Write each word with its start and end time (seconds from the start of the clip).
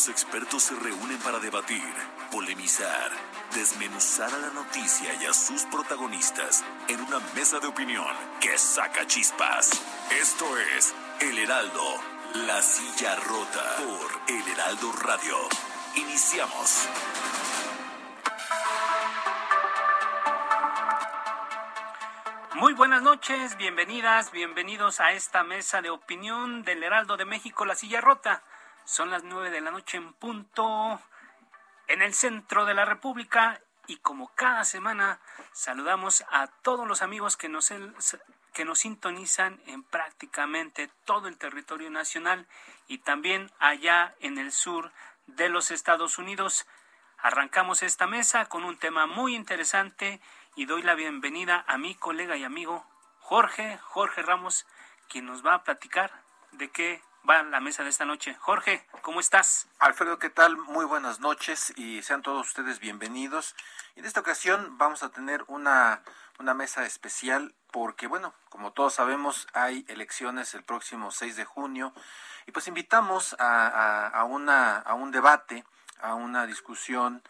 Los 0.00 0.08
expertos 0.08 0.62
se 0.62 0.74
reúnen 0.76 1.18
para 1.18 1.38
debatir, 1.40 1.92
polemizar, 2.32 3.10
desmenuzar 3.54 4.32
a 4.32 4.38
la 4.38 4.48
noticia 4.48 5.12
y 5.20 5.26
a 5.26 5.34
sus 5.34 5.64
protagonistas 5.64 6.64
en 6.88 7.02
una 7.02 7.18
mesa 7.34 7.60
de 7.60 7.66
opinión 7.66 8.06
que 8.40 8.56
saca 8.56 9.06
chispas. 9.06 9.70
Esto 10.18 10.46
es 10.56 10.94
El 11.20 11.36
Heraldo, 11.36 11.84
la 12.46 12.62
silla 12.62 13.14
rota 13.16 13.76
por 13.76 14.34
El 14.34 14.48
Heraldo 14.48 14.90
Radio. 15.02 15.36
Iniciamos. 15.96 16.88
Muy 22.54 22.72
buenas 22.72 23.02
noches, 23.02 23.54
bienvenidas, 23.58 24.30
bienvenidos 24.30 25.00
a 25.00 25.12
esta 25.12 25.44
mesa 25.44 25.82
de 25.82 25.90
opinión 25.90 26.62
del 26.62 26.82
Heraldo 26.84 27.18
de 27.18 27.26
México, 27.26 27.66
La 27.66 27.74
Silla 27.74 28.00
Rota. 28.00 28.42
Son 28.90 29.08
las 29.08 29.22
nueve 29.22 29.50
de 29.50 29.60
la 29.60 29.70
noche 29.70 29.98
en 29.98 30.12
punto 30.14 31.00
en 31.86 32.02
el 32.02 32.12
centro 32.12 32.64
de 32.64 32.74
la 32.74 32.84
República 32.84 33.60
y 33.86 33.98
como 33.98 34.34
cada 34.34 34.64
semana 34.64 35.20
saludamos 35.52 36.24
a 36.28 36.48
todos 36.48 36.88
los 36.88 37.00
amigos 37.00 37.36
que 37.36 37.48
nos, 37.48 37.72
que 38.52 38.64
nos 38.64 38.80
sintonizan 38.80 39.62
en 39.66 39.84
prácticamente 39.84 40.90
todo 41.04 41.28
el 41.28 41.38
territorio 41.38 41.88
nacional 41.88 42.48
y 42.88 42.98
también 42.98 43.52
allá 43.60 44.16
en 44.18 44.38
el 44.38 44.50
sur 44.50 44.90
de 45.28 45.48
los 45.48 45.70
Estados 45.70 46.18
Unidos. 46.18 46.66
Arrancamos 47.18 47.84
esta 47.84 48.08
mesa 48.08 48.46
con 48.46 48.64
un 48.64 48.76
tema 48.76 49.06
muy 49.06 49.36
interesante 49.36 50.20
y 50.56 50.64
doy 50.64 50.82
la 50.82 50.96
bienvenida 50.96 51.64
a 51.68 51.78
mi 51.78 51.94
colega 51.94 52.36
y 52.36 52.42
amigo 52.42 52.84
Jorge, 53.20 53.78
Jorge 53.82 54.22
Ramos, 54.22 54.66
quien 55.08 55.26
nos 55.26 55.46
va 55.46 55.54
a 55.54 55.62
platicar 55.62 56.10
de 56.50 56.72
qué 56.72 57.00
va 57.28 57.42
la 57.42 57.60
mesa 57.60 57.82
de 57.82 57.90
esta 57.90 58.04
noche. 58.04 58.34
Jorge, 58.38 58.86
¿cómo 59.02 59.20
estás? 59.20 59.68
Alfredo, 59.78 60.18
¿qué 60.18 60.30
tal? 60.30 60.56
Muy 60.56 60.84
buenas 60.84 61.20
noches 61.20 61.72
y 61.76 62.02
sean 62.02 62.22
todos 62.22 62.46
ustedes 62.46 62.80
bienvenidos. 62.80 63.54
En 63.96 64.04
esta 64.04 64.20
ocasión 64.20 64.78
vamos 64.78 65.02
a 65.02 65.10
tener 65.10 65.44
una, 65.48 66.02
una 66.38 66.54
mesa 66.54 66.86
especial 66.86 67.54
porque, 67.70 68.06
bueno, 68.06 68.34
como 68.48 68.72
todos 68.72 68.94
sabemos, 68.94 69.46
hay 69.52 69.84
elecciones 69.88 70.54
el 70.54 70.62
próximo 70.62 71.10
6 71.10 71.36
de 71.36 71.44
junio 71.44 71.92
y 72.46 72.52
pues 72.52 72.68
invitamos 72.68 73.36
a, 73.38 73.66
a, 73.66 74.08
a 74.08 74.24
una, 74.24 74.78
a 74.78 74.94
un 74.94 75.10
debate, 75.10 75.64
a 76.00 76.14
una 76.14 76.46
discusión, 76.46 77.22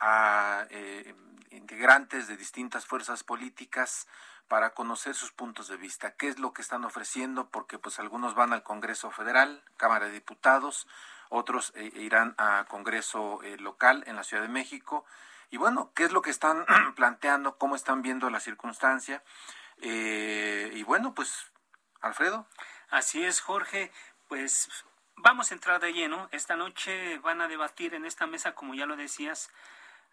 a 0.00 0.66
eh, 0.70 1.14
integrantes 1.50 2.28
de 2.28 2.36
distintas 2.36 2.86
fuerzas 2.86 3.22
políticas 3.24 4.06
para 4.48 4.70
conocer 4.70 5.14
sus 5.14 5.32
puntos 5.32 5.68
de 5.68 5.76
vista, 5.76 6.14
qué 6.16 6.28
es 6.28 6.38
lo 6.38 6.52
que 6.52 6.62
están 6.62 6.84
ofreciendo, 6.84 7.48
porque 7.48 7.78
pues 7.78 7.98
algunos 7.98 8.34
van 8.34 8.52
al 8.52 8.62
Congreso 8.62 9.10
Federal, 9.10 9.62
Cámara 9.76 10.06
de 10.06 10.12
Diputados, 10.12 10.86
otros 11.28 11.72
eh, 11.74 11.90
irán 11.94 12.34
a 12.38 12.66
Congreso 12.68 13.42
eh, 13.42 13.56
local 13.58 14.04
en 14.06 14.16
la 14.16 14.24
Ciudad 14.24 14.42
de 14.42 14.48
México, 14.48 15.04
y 15.50 15.56
bueno, 15.56 15.92
qué 15.94 16.04
es 16.04 16.12
lo 16.12 16.22
que 16.22 16.30
están 16.30 16.64
planteando, 16.96 17.58
cómo 17.58 17.76
están 17.76 18.02
viendo 18.02 18.30
la 18.30 18.40
circunstancia, 18.40 19.22
eh, 19.78 20.70
y 20.74 20.82
bueno, 20.82 21.14
pues, 21.14 21.50
Alfredo. 22.00 22.46
Así 22.90 23.24
es, 23.24 23.40
Jorge, 23.40 23.92
pues 24.28 24.68
vamos 25.16 25.50
a 25.50 25.54
entrar 25.54 25.80
de 25.80 25.92
lleno. 25.92 26.28
Esta 26.32 26.56
noche 26.56 27.18
van 27.18 27.40
a 27.40 27.48
debatir 27.48 27.94
en 27.94 28.04
esta 28.04 28.26
mesa, 28.26 28.54
como 28.54 28.74
ya 28.74 28.86
lo 28.86 28.96
decías, 28.96 29.50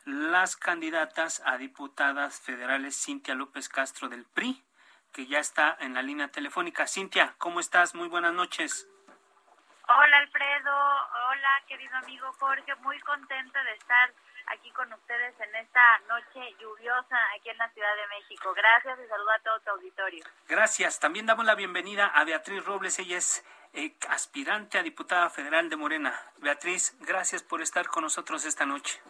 las 0.06 0.58
candidatas 0.58 1.41
a 1.46 1.58
diputadas 1.58 2.40
federales 2.41 2.96
Cintia 2.96 3.36
López 3.36 3.69
Castro 3.69 4.09
del 4.09 4.25
PRI, 4.25 4.64
que 5.12 5.28
ya 5.28 5.40
está 5.40 5.78
en 5.80 5.94
la 5.94 6.02
línea 6.02 6.30
telefónica. 6.30 6.88
Cintia, 6.88 7.36
¿cómo 7.38 7.59
estás? 7.59 7.96
Muy 7.96 8.08
buenas 8.08 8.34
noches. 8.34 8.88
Hola 9.88 10.18
Alfredo, 10.18 10.72
hola 11.30 11.63
querido 11.68 11.96
amigo 11.97 12.31
Jorge, 12.40 12.74
muy 12.75 12.97
contenta 13.02 13.63
de 13.63 13.74
estar 13.74 14.13
aquí 14.47 14.72
con 14.72 14.92
ustedes 14.94 15.36
en 15.40 15.56
esta 15.56 16.00
noche 16.08 16.56
lluviosa 16.59 17.18
aquí 17.36 17.50
en 17.50 17.58
la 17.58 17.69
Ciudad 17.69 17.96
de 17.96 18.08
México. 18.08 18.53
Gracias 18.53 18.97
y 19.03 19.08
saludo 19.08 19.31
a 19.31 19.40
todo 19.40 19.59
tu 19.59 19.69
auditorio. 19.72 20.24
Gracias. 20.47 21.00
También 21.00 21.25
damos 21.25 21.46
la 21.46 21.56
bienvenida 21.56 22.08
a 22.08 22.24
Beatriz 22.24 22.63
Robles, 22.63 22.97
ella 23.00 23.18
es 23.18 23.46
eh, 23.74 23.96
aspirante 24.09 24.78
a 24.78 24.84
diputada 24.84 25.30
federal 25.30 25.69
de 25.69 25.75
Morena. 25.75 26.18
Beatriz, 26.38 26.96
gracias 27.02 27.44
por 27.44 27.62
estar 27.62 27.88
con 27.88 28.03
nosotros 28.03 28.46
esta 28.46 28.66
noche. 28.66 29.02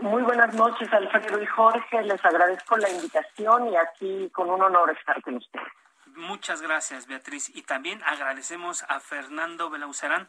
Muy 0.00 0.22
buenas 0.22 0.52
noches, 0.54 0.92
Alfredo 0.92 1.40
y 1.40 1.46
Jorge. 1.46 2.02
Les 2.02 2.24
agradezco 2.24 2.76
la 2.76 2.90
invitación 2.90 3.68
y 3.68 3.76
aquí 3.76 4.28
con 4.30 4.50
un 4.50 4.60
honor 4.60 4.90
estar 4.90 5.22
con 5.22 5.36
ustedes. 5.36 5.68
Muchas 6.16 6.62
gracias, 6.62 7.06
Beatriz. 7.06 7.50
Y 7.54 7.62
también 7.62 8.02
agradecemos 8.04 8.84
a 8.88 9.00
Fernando 9.00 9.70
Belauzarán, 9.70 10.28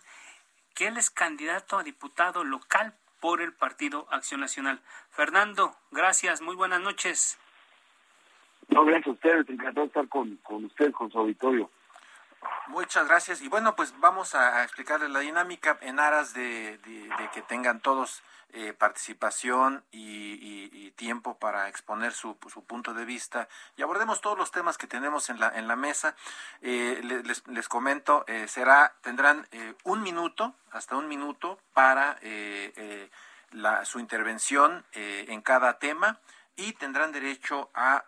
que 0.76 0.88
él 0.88 0.98
es 0.98 1.10
candidato 1.10 1.78
a 1.78 1.84
diputado 1.84 2.44
local 2.44 2.94
por 3.20 3.42
el 3.42 3.54
Partido 3.54 4.08
Acción 4.12 4.40
Nacional. 4.40 4.82
Fernando, 5.10 5.76
gracias. 5.92 6.42
Muy 6.42 6.56
buenas 6.56 6.82
noches. 6.82 7.40
No, 8.70 8.86
gracias 8.86 9.08
a 9.08 9.12
ustedes. 9.12 9.50
Encantado 9.50 9.88
estar 9.88 10.08
con, 10.08 10.38
con 10.38 10.66
usted, 10.66 10.92
con 10.92 11.12
su 11.12 11.20
auditorio. 11.20 11.70
Muchas 12.68 13.08
gracias. 13.08 13.42
Y 13.42 13.48
bueno, 13.48 13.76
pues 13.76 14.00
vamos 14.00 14.36
a, 14.36 14.64
explicarles 14.64 15.10
la 15.10 15.20
dinámica 15.20 15.78
en 15.82 16.00
aras 16.00 16.34
de, 16.34 16.78
de, 16.80 17.10
de 17.18 17.30
que 17.34 17.42
tengan 17.42 17.80
todos 17.80 18.22
eh, 18.54 18.74
participación 18.74 19.84
y, 19.92 20.72
y, 20.72 20.92
tiempo 20.92 21.38
para 21.38 21.68
exponer 21.68 22.14
su, 22.14 22.38
su, 22.48 22.64
punto 22.64 22.94
de 22.94 23.04
vista 23.04 23.50
y 23.76 23.82
abordemos 23.82 24.22
todos 24.22 24.38
los 24.38 24.52
temas 24.52 24.78
que 24.78 24.88
tenemos 24.88 25.30
en 25.30 25.40
la, 25.40 25.50
en 25.50 25.68
la 25.68 25.76
mesa. 25.76 26.16
Eh, 26.62 27.02
les, 27.04 27.46
les, 27.48 27.68
comento, 27.68 28.24
eh, 28.28 28.48
será, 28.48 28.94
tendrán 29.02 29.46
eh, 29.52 29.76
un 29.84 30.02
minuto, 30.04 30.56
hasta 30.72 30.96
un 30.96 31.10
minuto, 31.10 31.60
para 31.74 32.18
eh, 32.22 33.10
la, 33.52 33.84
su 33.84 34.00
intervención 34.00 34.86
en 34.94 35.42
cada 35.42 35.78
tema 35.78 36.20
y 36.56 36.74
tendrán 36.74 37.12
derecho 37.12 37.70
a 37.74 38.06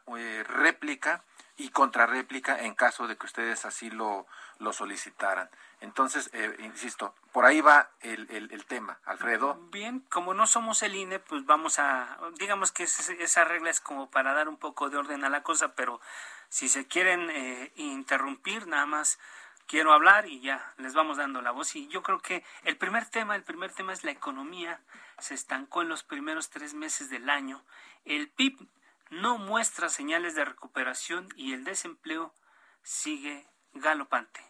réplica 0.48 1.24
y 1.58 1.70
contrarréplica 1.70 2.62
en 2.62 2.76
caso 2.76 3.08
de 3.08 3.18
que 3.18 3.26
ustedes 3.26 3.66
así 3.66 3.90
lo, 3.90 4.28
lo 4.60 4.72
solicitaran. 4.72 5.50
Entonces, 5.80 6.30
eh, 6.34 6.56
insisto, 6.60 7.14
por 7.32 7.46
ahí 7.46 7.62
va 7.62 7.92
el, 8.02 8.28
el, 8.32 8.66
tema, 8.66 9.00
Alfredo. 9.06 9.56
Bien, 9.72 10.00
como 10.10 10.34
no 10.34 10.48
somos 10.48 10.82
el 10.82 10.96
INE, 10.96 11.20
pues 11.20 11.46
vamos 11.46 11.78
a, 11.78 12.18
digamos 12.40 12.72
que 12.72 12.84
esa 12.84 13.44
regla 13.46 13.70
es 13.70 13.80
como 13.80 14.10
para 14.10 14.34
dar 14.34 14.50
un 14.50 14.58
poco 14.58 14.90
de 14.90 14.98
orden 14.98 15.24
a 15.24 15.30
la 15.30 15.44
cosa, 15.44 15.76
pero 15.76 16.02
si 16.50 16.68
se 16.68 16.88
quieren 16.88 17.30
eh, 17.30 17.72
interrumpir, 17.76 18.66
nada 18.66 18.88
más 18.88 19.20
quiero 19.68 19.94
hablar 19.94 20.28
y 20.28 20.40
ya 20.40 20.74
les 20.78 20.96
vamos 20.96 21.18
dando 21.18 21.42
la 21.42 21.52
voz. 21.52 21.76
Y 21.76 21.88
yo 21.90 22.02
creo 22.02 22.20
que 22.20 22.44
el 22.64 22.78
primer 22.78 23.06
tema, 23.06 23.36
el 23.36 23.44
primer 23.44 23.72
tema 23.72 23.94
es 23.94 24.04
la 24.04 24.12
economía. 24.12 24.82
Se 25.20 25.36
estancó 25.36 25.84
en 25.84 25.90
los 25.90 26.04
primeros 26.04 26.50
tres 26.50 26.74
meses 26.74 27.10
del 27.10 27.30
año. 27.30 27.64
El 28.06 28.30
PIB 28.30 28.68
no 29.12 29.38
muestra 29.38 29.90
señales 29.90 30.34
de 30.36 30.46
recuperación 30.46 31.30
y 31.36 31.54
el 31.54 31.64
desempleo 31.64 32.34
sigue 32.82 33.46
galopante. 33.74 34.47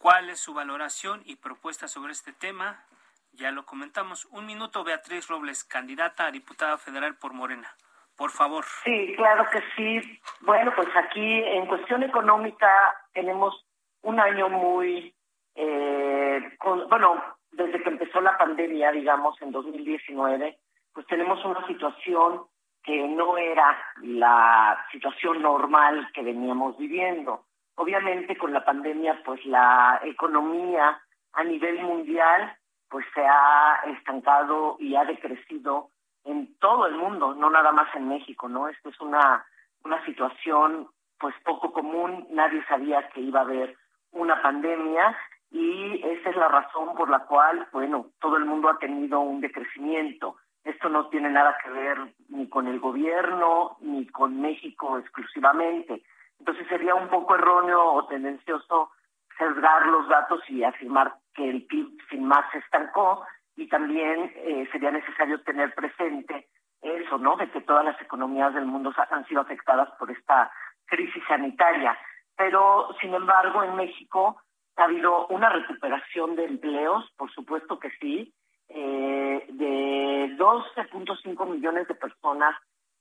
¿Cuál 0.00 0.30
es 0.30 0.40
su 0.40 0.54
valoración 0.54 1.22
y 1.24 1.36
propuesta 1.36 1.88
sobre 1.88 2.12
este 2.12 2.32
tema? 2.32 2.84
Ya 3.32 3.50
lo 3.50 3.66
comentamos. 3.66 4.26
Un 4.26 4.46
minuto, 4.46 4.84
Beatriz 4.84 5.28
Robles, 5.28 5.64
candidata 5.64 6.26
a 6.26 6.30
diputada 6.30 6.78
federal 6.78 7.16
por 7.16 7.32
Morena. 7.32 7.74
Por 8.16 8.30
favor. 8.30 8.64
Sí, 8.84 9.14
claro 9.16 9.46
que 9.50 9.62
sí. 9.76 10.20
Bueno, 10.40 10.72
pues 10.74 10.88
aquí 10.96 11.42
en 11.42 11.66
cuestión 11.66 12.02
económica 12.02 12.68
tenemos 13.12 13.66
un 14.02 14.20
año 14.20 14.48
muy, 14.48 15.14
eh, 15.54 16.56
bueno, 16.88 17.22
desde 17.50 17.82
que 17.82 17.90
empezó 17.90 18.20
la 18.20 18.38
pandemia, 18.38 18.92
digamos, 18.92 19.40
en 19.42 19.52
2019, 19.52 20.58
pues 20.92 21.06
tenemos 21.06 21.44
una 21.44 21.66
situación 21.66 22.46
que 22.82 23.06
no 23.08 23.36
era 23.36 23.76
la 24.02 24.86
situación 24.92 25.42
normal 25.42 26.08
que 26.14 26.22
veníamos 26.22 26.78
viviendo. 26.78 27.44
Obviamente 27.76 28.36
con 28.36 28.52
la 28.52 28.64
pandemia, 28.64 29.22
pues 29.24 29.44
la 29.46 30.00
economía 30.04 31.00
a 31.32 31.44
nivel 31.44 31.82
mundial 31.82 32.56
pues 32.88 33.04
se 33.14 33.24
ha 33.26 33.80
estancado 33.86 34.76
y 34.78 34.94
ha 34.96 35.04
decrecido 35.04 35.90
en 36.24 36.56
todo 36.58 36.86
el 36.86 36.96
mundo, 36.96 37.34
no 37.34 37.50
nada 37.50 37.72
más 37.72 37.94
en 37.94 38.08
México, 38.08 38.48
¿no? 38.48 38.68
Esto 38.68 38.88
es 38.88 39.00
una 39.00 39.44
una 39.86 40.04
situación 40.04 40.88
pues 41.18 41.34
poco 41.44 41.72
común, 41.72 42.26
nadie 42.30 42.62
sabía 42.66 43.08
que 43.10 43.20
iba 43.20 43.40
a 43.40 43.44
haber 43.44 43.76
una 44.12 44.42
pandemia 44.42 45.16
y 45.50 46.02
esa 46.04 46.30
es 46.30 46.36
la 46.36 46.48
razón 46.48 46.94
por 46.94 47.08
la 47.08 47.20
cual, 47.20 47.66
bueno, 47.72 48.10
todo 48.20 48.36
el 48.36 48.44
mundo 48.44 48.68
ha 48.68 48.78
tenido 48.78 49.20
un 49.20 49.40
decrecimiento. 49.40 50.36
Esto 50.64 50.88
no 50.88 51.08
tiene 51.08 51.30
nada 51.30 51.56
que 51.62 51.70
ver 51.70 51.98
ni 52.28 52.48
con 52.48 52.66
el 52.66 52.80
gobierno 52.80 53.76
ni 53.80 54.06
con 54.08 54.40
México 54.40 54.98
exclusivamente. 54.98 56.02
Entonces 56.38 56.66
sería 56.68 56.94
un 56.94 57.08
poco 57.08 57.34
erróneo 57.34 57.82
o 57.92 58.06
tendencioso 58.06 58.90
sesgar 59.38 59.86
los 59.86 60.08
datos 60.08 60.40
y 60.48 60.64
afirmar 60.64 61.14
que 61.34 61.48
el 61.48 61.66
PIB 61.66 61.98
sin 62.10 62.24
más 62.24 62.50
se 62.52 62.58
estancó 62.58 63.24
y 63.56 63.68
también 63.68 64.32
eh, 64.36 64.68
sería 64.72 64.90
necesario 64.90 65.40
tener 65.42 65.74
presente 65.74 66.48
eso, 66.82 67.18
¿no? 67.18 67.36
De 67.36 67.50
que 67.50 67.60
todas 67.62 67.84
las 67.84 68.00
economías 68.00 68.54
del 68.54 68.66
mundo 68.66 68.92
han 69.10 69.26
sido 69.26 69.40
afectadas 69.40 69.90
por 69.98 70.10
esta 70.10 70.50
crisis 70.86 71.22
sanitaria. 71.26 71.98
Pero, 72.36 72.88
sin 73.00 73.14
embargo, 73.14 73.62
en 73.62 73.76
México 73.76 74.40
ha 74.76 74.84
habido 74.84 75.26
una 75.28 75.48
recuperación 75.48 76.36
de 76.36 76.44
empleos, 76.44 77.10
por 77.16 77.30
supuesto 77.32 77.78
que 77.78 77.90
sí, 77.98 78.32
eh, 78.68 79.46
de 79.48 80.36
12.5 80.36 81.46
millones 81.48 81.88
de 81.88 81.94
personas 81.94 82.54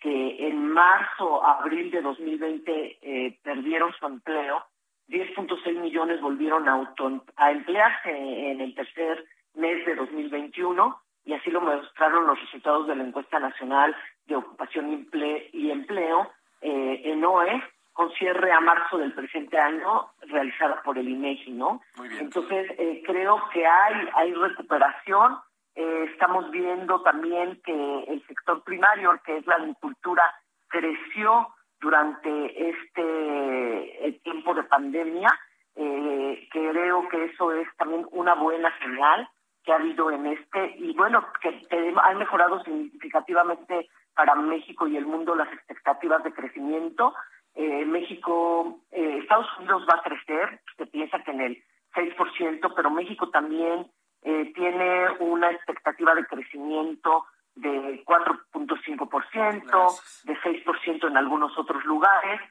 que 0.05 0.47
en 0.47 0.69
marzo, 0.69 1.43
abril 1.43 1.89
de 1.89 1.99
2020 1.99 2.99
eh, 3.01 3.39
perdieron 3.41 3.91
su 3.93 4.05
empleo, 4.05 4.63
10.6 5.07 5.79
millones 5.79 6.21
volvieron 6.21 6.69
a, 6.69 6.73
auto, 6.73 7.23
a 7.37 7.51
emplearse 7.51 8.11
en 8.11 8.61
el 8.61 8.75
tercer 8.75 9.25
mes 9.55 9.83
de 9.83 9.95
2021 9.95 11.01
y 11.25 11.33
así 11.33 11.49
lo 11.49 11.59
mostraron 11.59 12.27
los 12.27 12.39
resultados 12.39 12.85
de 12.85 12.97
la 12.97 13.03
encuesta 13.03 13.39
nacional 13.39 13.95
de 14.27 14.35
ocupación 14.35 15.07
y 15.51 15.71
empleo 15.71 16.31
eh, 16.61 17.01
en 17.05 17.25
OE 17.25 17.63
con 17.93 18.11
cierre 18.11 18.51
a 18.51 18.59
marzo 18.59 18.99
del 18.99 19.13
presente 19.13 19.57
año 19.57 20.11
realizada 20.27 20.83
por 20.83 20.99
el 20.99 21.09
INEGI, 21.09 21.51
¿no? 21.53 21.81
Entonces 22.19 22.69
eh, 22.77 23.01
creo 23.07 23.41
que 23.51 23.65
hay 23.65 24.07
hay 24.13 24.33
recuperación. 24.35 25.39
Eh, 25.75 26.09
estamos 26.11 26.49
viendo 26.51 27.01
también 27.01 27.61
que 27.63 28.03
el 28.07 28.25
sector 28.27 28.63
primario, 28.63 29.19
que 29.25 29.37
es 29.37 29.47
la 29.47 29.55
agricultura, 29.55 30.23
creció 30.67 31.47
durante 31.79 32.69
este 32.69 34.19
tiempo 34.23 34.53
de 34.53 34.63
pandemia. 34.63 35.29
Eh, 35.75 36.47
creo 36.51 37.07
que 37.09 37.25
eso 37.25 37.51
es 37.51 37.67
también 37.77 38.07
una 38.11 38.33
buena 38.35 38.71
señal 38.79 39.27
que 39.65 39.73
ha 39.73 39.75
habido 39.75 40.11
en 40.11 40.27
este 40.27 40.75
y 40.77 40.93
bueno 40.93 41.25
que, 41.41 41.67
han 42.01 42.17
mejorado 42.17 42.63
significativamente 42.63 43.89
para 44.15 44.35
México 44.35 44.87
y 44.87 44.95
el 44.95 45.05
mundo 45.05 45.35
las 45.35 45.51
expectativas 45.51 46.23
de 46.23 46.31
crecimiento. 46.31 47.13
Eh, 47.55 47.85
México, 47.85 48.79
eh, 48.91 49.19
Estados 49.21 49.47
Unidos 49.57 49.85
va 49.89 49.99
a 49.99 50.03
crecer, 50.03 50.61
se 50.77 50.85
piensa 50.85 51.19
que 51.23 51.31
en 51.31 51.41
el 51.41 51.63
6%, 51.93 52.73
pero 52.75 52.89
México 52.89 53.29
también 53.29 53.87
eh, 54.25 54.51
tiene 54.55 55.07
una 55.19 55.51
expectativa 55.51 56.15
de 56.15 56.25
crecimiento 56.25 57.25
de 57.53 58.03
4.5%, 58.03 60.01
de 60.23 60.35
6% 60.37 61.07
en 61.07 61.15
algunos 61.15 61.55
otros 61.57 61.85
lugares, 61.85 62.41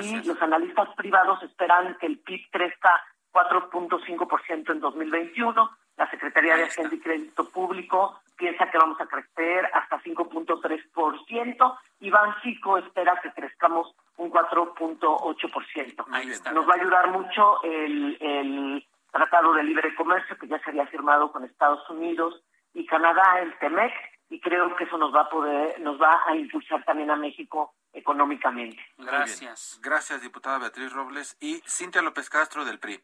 y 0.00 0.22
los 0.22 0.40
analistas 0.40 0.88
privados 0.94 1.42
esperan 1.42 1.98
que 1.98 2.06
el 2.06 2.20
PIB 2.20 2.48
crezca 2.50 3.04
4.5% 3.32 4.72
en 4.72 4.80
2021, 4.80 5.70
la 5.96 6.10
Secretaría 6.10 6.56
de 6.56 6.64
Hacienda 6.64 6.94
y 6.94 7.00
Crédito 7.00 7.48
Público 7.50 8.20
piensa 8.36 8.70
que 8.70 8.78
vamos 8.78 9.00
a 9.00 9.06
crecer 9.06 9.68
hasta 9.74 10.00
5.3% 10.02 11.78
y 12.00 12.10
Bancico 12.10 12.78
espera 12.78 13.20
que 13.22 13.30
crezcamos 13.32 13.94
un 14.16 14.30
4.8%. 14.30 16.52
Nos 16.52 16.68
va 16.68 16.72
a 16.72 16.76
ayudar 16.76 17.10
mucho 17.10 17.62
el, 17.62 18.16
el 18.20 18.84
Tratado 19.14 19.54
de 19.54 19.62
Libre 19.62 19.94
Comercio 19.94 20.36
que 20.36 20.48
ya 20.48 20.58
se 20.58 20.70
había 20.70 20.88
firmado 20.88 21.30
con 21.30 21.44
Estados 21.44 21.88
Unidos 21.88 22.42
y 22.72 22.84
Canadá, 22.84 23.38
el 23.38 23.56
TEMEC, 23.60 23.92
y 24.28 24.40
creo 24.40 24.74
que 24.74 24.82
eso 24.82 24.98
nos 24.98 25.14
va 25.14 25.20
a 25.20 25.28
poder, 25.28 25.80
nos 25.80 26.02
va 26.02 26.20
a 26.26 26.34
impulsar 26.34 26.84
también 26.84 27.12
a 27.12 27.16
México 27.16 27.74
económicamente. 27.92 28.84
Gracias. 28.98 29.78
Gracias, 29.80 30.20
diputada 30.20 30.58
Beatriz 30.58 30.92
Robles 30.92 31.36
y 31.40 31.62
Cintia 31.64 32.02
López 32.02 32.28
Castro 32.28 32.64
del 32.64 32.80
PRI. 32.80 33.00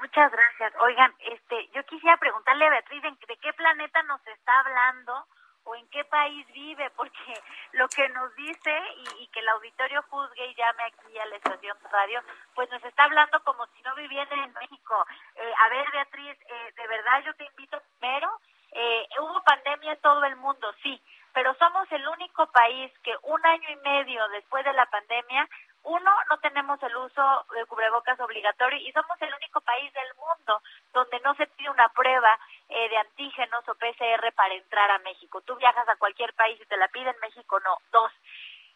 Muchas 0.00 0.32
gracias. 0.32 0.72
Oigan, 0.80 1.12
este, 1.18 1.68
yo 1.74 1.84
quisiera 1.84 2.16
preguntarle 2.16 2.66
a 2.66 2.70
Beatriz 2.70 3.02
de 3.02 3.36
qué 3.36 3.52
planeta 3.52 4.02
nos 4.04 4.26
está 4.26 4.58
hablando 4.60 5.26
o 5.64 5.74
en 5.74 5.88
qué 5.88 6.04
país 6.04 6.46
vive, 6.52 6.90
porque 6.90 7.16
lo 7.72 7.88
que 7.88 8.08
nos 8.10 8.34
dice 8.36 8.72
y, 9.18 9.26
que 9.28 9.40
el 9.40 9.48
auditorio 9.48 10.02
juzgue 10.10 10.46
y 10.46 10.54
llame 10.54 10.84
aquí 10.84 11.18
a 11.18 11.26
la 11.26 11.36
estación 11.36 11.76
radio, 11.90 12.20
pues 12.54 12.70
nos 12.70 12.84
está 12.84 13.04
hablando 13.04 13.42
como 13.44 13.66
si 13.68 13.82
no 13.82 13.94
viviera 13.94 14.34
en 14.44 14.52
México. 14.52 15.06
Eh, 15.36 15.52
a 15.58 15.68
ver, 15.70 15.90
Beatriz, 15.90 16.38
eh, 16.40 16.72
de 16.76 16.86
verdad 16.86 17.22
yo 17.24 17.34
te 17.34 17.46
invito 17.46 17.80
primero, 17.98 18.30
eh, 18.72 19.06
hubo 19.20 19.42
pandemia 19.42 19.92
en 19.92 20.00
todo 20.00 20.24
el 20.24 20.36
mundo, 20.36 20.72
sí, 20.82 21.00
pero 21.32 21.54
somos 21.54 21.90
el 21.92 22.06
único 22.08 22.46
país 22.52 22.92
que 23.02 23.14
un 23.22 23.44
año 23.46 23.70
y 23.70 23.76
medio 23.76 24.28
después 24.28 24.64
de 24.64 24.72
la 24.72 24.86
pandemia 24.86 25.48
uno, 25.84 26.10
no 26.30 26.38
tenemos 26.38 26.82
el 26.82 26.96
uso 26.96 27.46
de 27.54 27.66
cubrebocas 27.66 28.18
obligatorio 28.20 28.78
y 28.78 28.92
somos 28.92 29.20
el 29.20 29.34
único 29.34 29.60
país 29.60 29.92
del 29.92 30.14
mundo 30.14 30.62
donde 30.92 31.20
no 31.20 31.34
se 31.34 31.46
pide 31.46 31.70
una 31.70 31.88
prueba 31.88 32.38
eh, 32.68 32.88
de 32.88 32.96
antígenos 32.98 33.68
o 33.68 33.74
PCR 33.74 34.32
para 34.34 34.54
entrar 34.54 34.90
a 34.90 34.98
México. 35.00 35.40
Tú 35.40 35.56
viajas 35.56 35.88
a 35.88 35.96
cualquier 35.96 36.32
país 36.34 36.60
y 36.60 36.66
te 36.66 36.76
la 36.76 36.88
piden, 36.88 37.14
México 37.20 37.58
no. 37.60 37.78
Dos, 37.90 38.12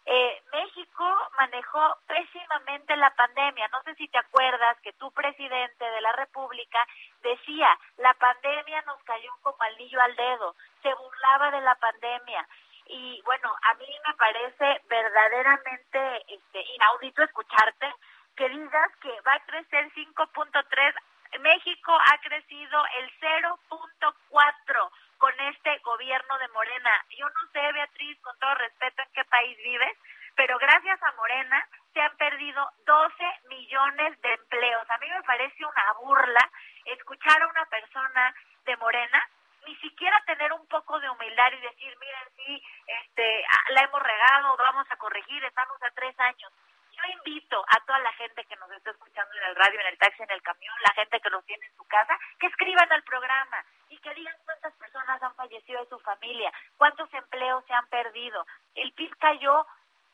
eh, 0.09 0.41
México 0.53 1.05
manejó 1.37 1.81
pésimamente 2.07 2.97
la 2.97 3.11
pandemia. 3.11 3.69
No 3.69 3.83
sé 3.83 3.95
si 3.97 4.07
te 4.09 4.19
acuerdas 4.19 4.77
que 4.81 4.93
tu 4.95 5.11
presidente 5.11 5.85
de 5.85 6.01
la 6.01 6.13
República 6.13 6.79
decía, 7.23 7.69
la 7.99 8.15
pandemia 8.15 8.83
nos 8.83 9.03
cayó 9.03 9.33
como 9.43 9.61
anillo 9.63 10.01
al 10.01 10.15
dedo, 10.15 10.55
se 10.83 10.95
burlaba 10.95 11.51
de 11.51 11.61
la 11.61 11.75
pandemia 11.75 12.49
y 12.89 13.21
bueno, 13.25 13.53
a 13.63 13.75
mí 13.75 13.87
me 14.07 14.15
parece 14.15 14.83
verdaderamente 14.89 16.25
este, 16.29 16.65
inaudito 16.75 17.23
escucharte 17.23 17.93
que 18.37 18.49
digas 18.49 18.97
que 19.01 19.21
va 19.27 19.35
a 19.35 19.45
crecer 19.47 19.91
5.3. 19.93 20.95
México 21.41 21.99
ha 22.07 22.19
crecido 22.19 22.85
el 22.99 23.11
0.4 23.21 24.91
con 25.19 25.33
este 25.41 25.79
gobierno 25.79 26.39
de 26.39 26.49
Morena. 26.49 26.91
Yo 27.11 27.27
no 27.29 27.41
sé, 27.53 27.73
Beatriz, 27.73 28.21
con 28.21 28.39
todo 28.39 28.55
respeto 28.55 29.03
en 29.03 29.13
qué 29.13 29.25
país 29.25 29.57
vives, 29.59 29.99
pero 30.35 30.59
gracias 30.59 31.03
a 31.03 31.13
Morena 31.13 31.67
se 31.93 32.01
han 32.01 32.17
perdido 32.17 32.71
12 32.85 33.13
millones 33.49 34.21
de 34.21 34.35
empleos. 34.35 34.91
A 34.91 34.99
mí 34.99 35.09
me 35.09 35.23
parece 35.23 35.65
una 35.65 35.93
burla 36.03 36.51
escuchar 36.85 37.43
a 37.43 37.49
una 37.49 37.65
persona 37.67 38.35
de 38.65 38.77
Morena 38.77 39.23
ni 39.67 39.77
siquiera 39.77 40.23
tener 40.27 40.53
un 40.53 40.67
poco 40.69 41.01
de 41.01 41.09
humildad 41.11 41.53
y 41.53 41.61
decir, 41.61 41.97
miren, 41.99 42.29
sí, 42.37 42.63
este, 42.87 43.45
ah, 43.45 43.65
la 43.71 43.83
hemos 43.83 44.03
regado, 44.03 44.57
vamos 44.57 44.87
a 44.91 44.97
corregir, 44.97 45.45
estamos 45.45 45.83
a 45.83 45.91
tres 45.91 46.19
años. 46.21 46.53
Yo 46.93 47.03
invito 47.13 47.63
a 47.69 47.81
toda 47.85 47.99
la 47.99 48.13
gente 48.15 48.45
que 48.45 48.57
nos 48.57 48.71
está 48.71 48.91
escuchando 48.91 49.35
en 49.37 49.45
el 49.45 49.57
radio, 49.57 49.81
en 49.81 49.87
el 49.89 49.99
taxi, 49.99 50.23
en 50.23 50.31
el 50.31 50.41
camión, 50.41 50.75
la 50.81 50.95
gente 50.95 51.21
que 51.21 51.31
nos 51.31 51.45
tiene 51.45 51.67
en 51.67 51.77
su 51.77 51.85
casa, 51.85 52.19
que 52.39 52.47
escriban 52.47 52.91
al 52.91 53.03
programa 53.03 53.63
y 53.91 53.99
que 53.99 54.15
digan 54.15 54.35
cuántas 54.45 54.73
personas 54.75 55.23
han 55.23 55.35
fallecido 55.35 55.83
de 55.83 55.91
su 55.91 55.99
familia, 55.99 56.51
cuántos 56.79 57.13
empleos 57.13 57.63
se 57.67 57.75
han 57.75 57.87
perdido. 57.89 58.47
El 58.75 58.93
PIB 58.93 59.15
cayó 59.19 59.67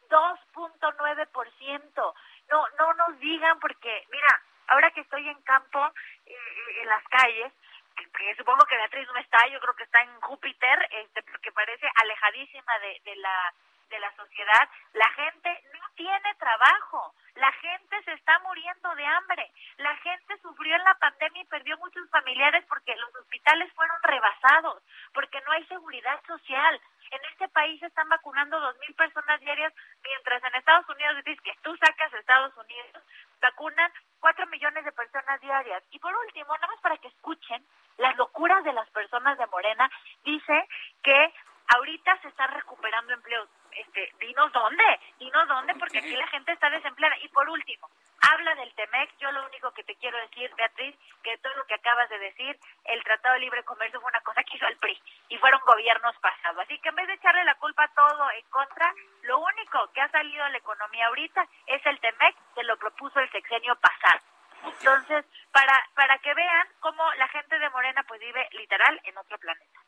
2.9%. 0.09 2.15
No, 2.51 2.67
no 2.79 2.95
nos 2.95 3.17
digan 3.21 3.61
porque, 3.61 4.05
mira, 4.11 4.43
ahora 4.69 4.91
que 4.91 5.03
estoy 5.03 5.29
en 5.29 5.41
campo, 5.43 5.87
eh, 6.27 6.35
eh, 6.35 6.83
en 6.83 6.89
las 6.89 7.05
calles, 7.05 7.53
que, 7.95 8.35
supongo 8.37 8.65
que 8.67 8.77
Beatriz 8.77 9.09
no 9.09 9.19
está, 9.19 9.47
yo 9.49 9.61
creo 9.61 9.75
que 9.75 9.85
está 9.85 10.03
en 10.03 10.21
Júpiter, 10.21 10.89
este, 10.91 11.23
porque 11.23 11.53
parece 11.53 11.87
alejadísima 11.97 12.79
de, 12.79 13.01
de 13.05 13.17
la 13.17 13.53
de 13.93 14.01
la 14.01 14.17
sociedad, 14.17 14.69
la 14.95 15.09
gente 15.11 15.63
no 15.75 15.87
tiene 15.95 16.35
trabajo, 16.37 17.15
la 17.35 17.53
gente 17.53 18.03
se 18.05 18.13
está 18.15 18.39
muriendo 18.41 18.95
de 18.95 19.05
hambre, 19.05 19.53
la 19.77 19.95
gente 19.99 20.39
sufrió 20.41 20.75
en 20.75 20.85
la 20.85 20.95
pandemia 20.95 21.43
y 21.43 21.47
perdió 21.47 21.77
muchos 21.79 22.09
familiares 22.11 22.65
porque 22.69 22.97
los 22.97 23.15
hospitales 23.17 23.71
fueron 23.75 23.97
rebasados, 24.03 24.83
porque 25.13 25.41
no 25.43 25.53
hay 25.53 25.67
seguridad 25.67 26.19
social. 26.27 26.81
En 27.13 27.21
este 27.31 27.47
país 27.49 27.79
se 27.79 27.87
están 27.87 28.09
vacunando 28.09 28.59
dos 28.59 28.75
mil 28.79 28.95
personas 28.95 29.39
diarias, 29.41 29.73
mientras 30.03 30.43
en 30.43 30.55
Estados 30.55 30.89
Unidos 30.89 31.17
dices 31.25 31.41
que 31.43 31.55
tú 31.63 31.77
sacas 31.77 32.13
a 32.13 32.19
Estados 32.19 32.57
Unidos, 32.57 33.05
vacunan 33.39 33.93
cuatro 34.19 34.47
millones 34.47 34.83
de 34.83 34.93
personas 34.93 35.39
diarias. 35.43 35.83
Y 35.91 35.99
por 35.99 36.15
último, 36.17 36.55
nada 36.55 36.69
más 36.69 36.81
para 36.81 36.97
que 36.97 37.09
escuchen 37.09 37.63
las 37.99 38.17
locuras 38.17 38.65
de 38.65 38.73
las 38.73 38.89
personas 38.91 39.37
de 39.37 39.47
Morena, 39.49 39.91
dice 40.25 40.67
que 41.03 41.35
ahorita 41.75 42.19
se 42.23 42.29
está 42.29 42.47
recuperando 42.47 43.13
empleos. 43.13 43.49
Este, 43.73 44.13
dinos 44.19 44.53
dónde, 44.53 45.01
dinos 45.19 45.49
dónde, 45.49 45.75
porque 45.75 45.99
aquí 45.99 46.17
la 46.17 46.27
gente 46.29 46.53
está 46.53 46.71
desempleada. 46.71 47.17
Y 47.19 47.29
por 47.29 47.49
último, 47.49 47.91
habla 48.33 48.55
del 48.55 48.75
TEMEC. 48.75 49.17
Yo 49.19 49.31
lo 49.31 49.47
único 49.47 49.73
que 49.73 49.85
te 49.85 49.97
quiero 49.97 50.19
decir, 50.19 50.51
Beatriz, 50.57 50.97
que 51.23 51.39
todo 51.39 51.55
lo 51.55 51.67
que 51.67 51.75
acabas 51.75 52.09
de 52.09 52.19
decir, 52.19 52.59
el 52.85 53.03
Tratado 53.05 53.35
de 53.35 53.41
Libre 53.41 53.65
Comercio 53.65 54.01
fue 54.01 54.11
una 54.11 54.21
cosa 54.23 54.43
que 54.45 54.57
hizo 54.57 54.67
el 54.67 54.77
PRI 54.79 55.01
y 55.29 55.39
fueron 55.39 55.61
gobiernos 55.67 56.17
pasados. 56.19 56.65
Así 56.65 56.79
que 56.79 56.89
en 56.89 56.97
vez 56.97 57.07
de 57.07 57.15
echarle 57.15 57.45
la 57.45 57.55
culpa 57.57 57.85
a 57.85 57.95
todo 57.95 58.31
en 58.31 58.47
contra, 58.51 58.93
lo 59.23 59.39
único 59.39 59.91
que 59.93 60.01
ha 60.01 60.11
salido 60.11 60.45
de 60.45 60.51
la 60.51 60.59
economía 60.59 61.07
ahorita 61.07 61.47
es 61.67 61.85
el 61.87 62.01
TEMEC 62.01 62.37
que 62.55 62.65
lo 62.65 62.77
propuso 62.79 63.21
el 63.21 63.31
sexenio 63.31 63.77
pasado. 63.77 64.21
Entonces, 64.65 65.25
para, 65.51 65.89
para 65.95 66.19
que 66.19 66.35
vean 66.35 66.69
cómo 66.81 67.03
la 67.15 67.29
gente 67.29 67.59
de 67.59 67.71
Morena 67.71 68.05
pues 68.05 68.21
vive 68.21 68.49
literal 68.53 69.01
en 69.05 69.19
otro 69.19 69.39
planeta. 69.39 69.81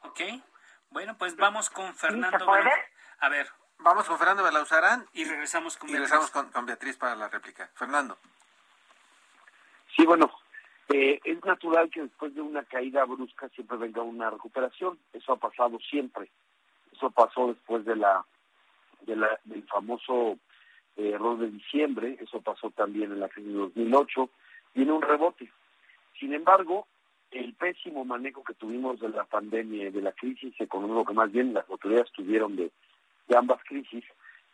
Ok, 0.00 0.20
bueno, 0.90 1.16
pues 1.16 1.36
vamos 1.36 1.70
con 1.70 1.94
Fernando. 1.94 2.52
A 3.20 3.28
ver. 3.28 3.48
Vamos 3.80 4.06
con 4.06 4.18
Fernando 4.18 4.42
Belauzarán. 4.42 5.06
Y 5.12 5.24
regresamos 5.24 5.76
con 5.76 5.88
y 5.88 5.92
regresamos 5.92 6.30
con, 6.30 6.50
con 6.50 6.66
Beatriz 6.66 6.96
para 6.96 7.14
la 7.14 7.28
réplica. 7.28 7.70
Fernando. 7.74 8.18
Sí, 9.96 10.04
bueno, 10.04 10.30
eh, 10.88 11.20
es 11.24 11.44
natural 11.44 11.90
que 11.90 12.02
después 12.02 12.34
de 12.34 12.40
una 12.40 12.64
caída 12.64 13.04
brusca 13.04 13.48
siempre 13.50 13.76
venga 13.76 14.02
una 14.02 14.30
recuperación. 14.30 14.98
Eso 15.12 15.32
ha 15.32 15.36
pasado 15.36 15.78
siempre. 15.80 16.30
Eso 16.92 17.10
pasó 17.10 17.48
después 17.48 17.84
de 17.84 17.96
la, 17.96 18.24
de 19.02 19.16
la 19.16 19.38
del 19.44 19.62
famoso 19.64 20.38
eh, 20.96 21.10
error 21.10 21.38
de 21.38 21.50
diciembre. 21.50 22.16
Eso 22.20 22.40
pasó 22.40 22.70
también 22.70 23.12
en 23.12 23.20
la 23.20 23.28
crisis 23.28 23.52
de 23.52 23.58
2008. 23.58 24.30
Viene 24.74 24.92
un 24.92 25.02
rebote. 25.02 25.50
Sin 26.18 26.32
embargo, 26.34 26.86
el 27.30 27.54
pésimo 27.54 28.04
manejo 28.04 28.42
que 28.42 28.54
tuvimos 28.54 28.98
de 28.98 29.10
la 29.10 29.24
pandemia 29.24 29.88
y 29.88 29.90
de 29.90 30.02
la 30.02 30.12
crisis 30.12 30.58
económica, 30.60 31.08
que 31.08 31.14
más 31.14 31.30
bien 31.30 31.54
las 31.54 31.68
autoridades 31.68 32.10
tuvieron 32.12 32.56
de, 32.56 32.72
de 33.28 33.36
ambas 33.36 33.62
crisis, 33.64 34.04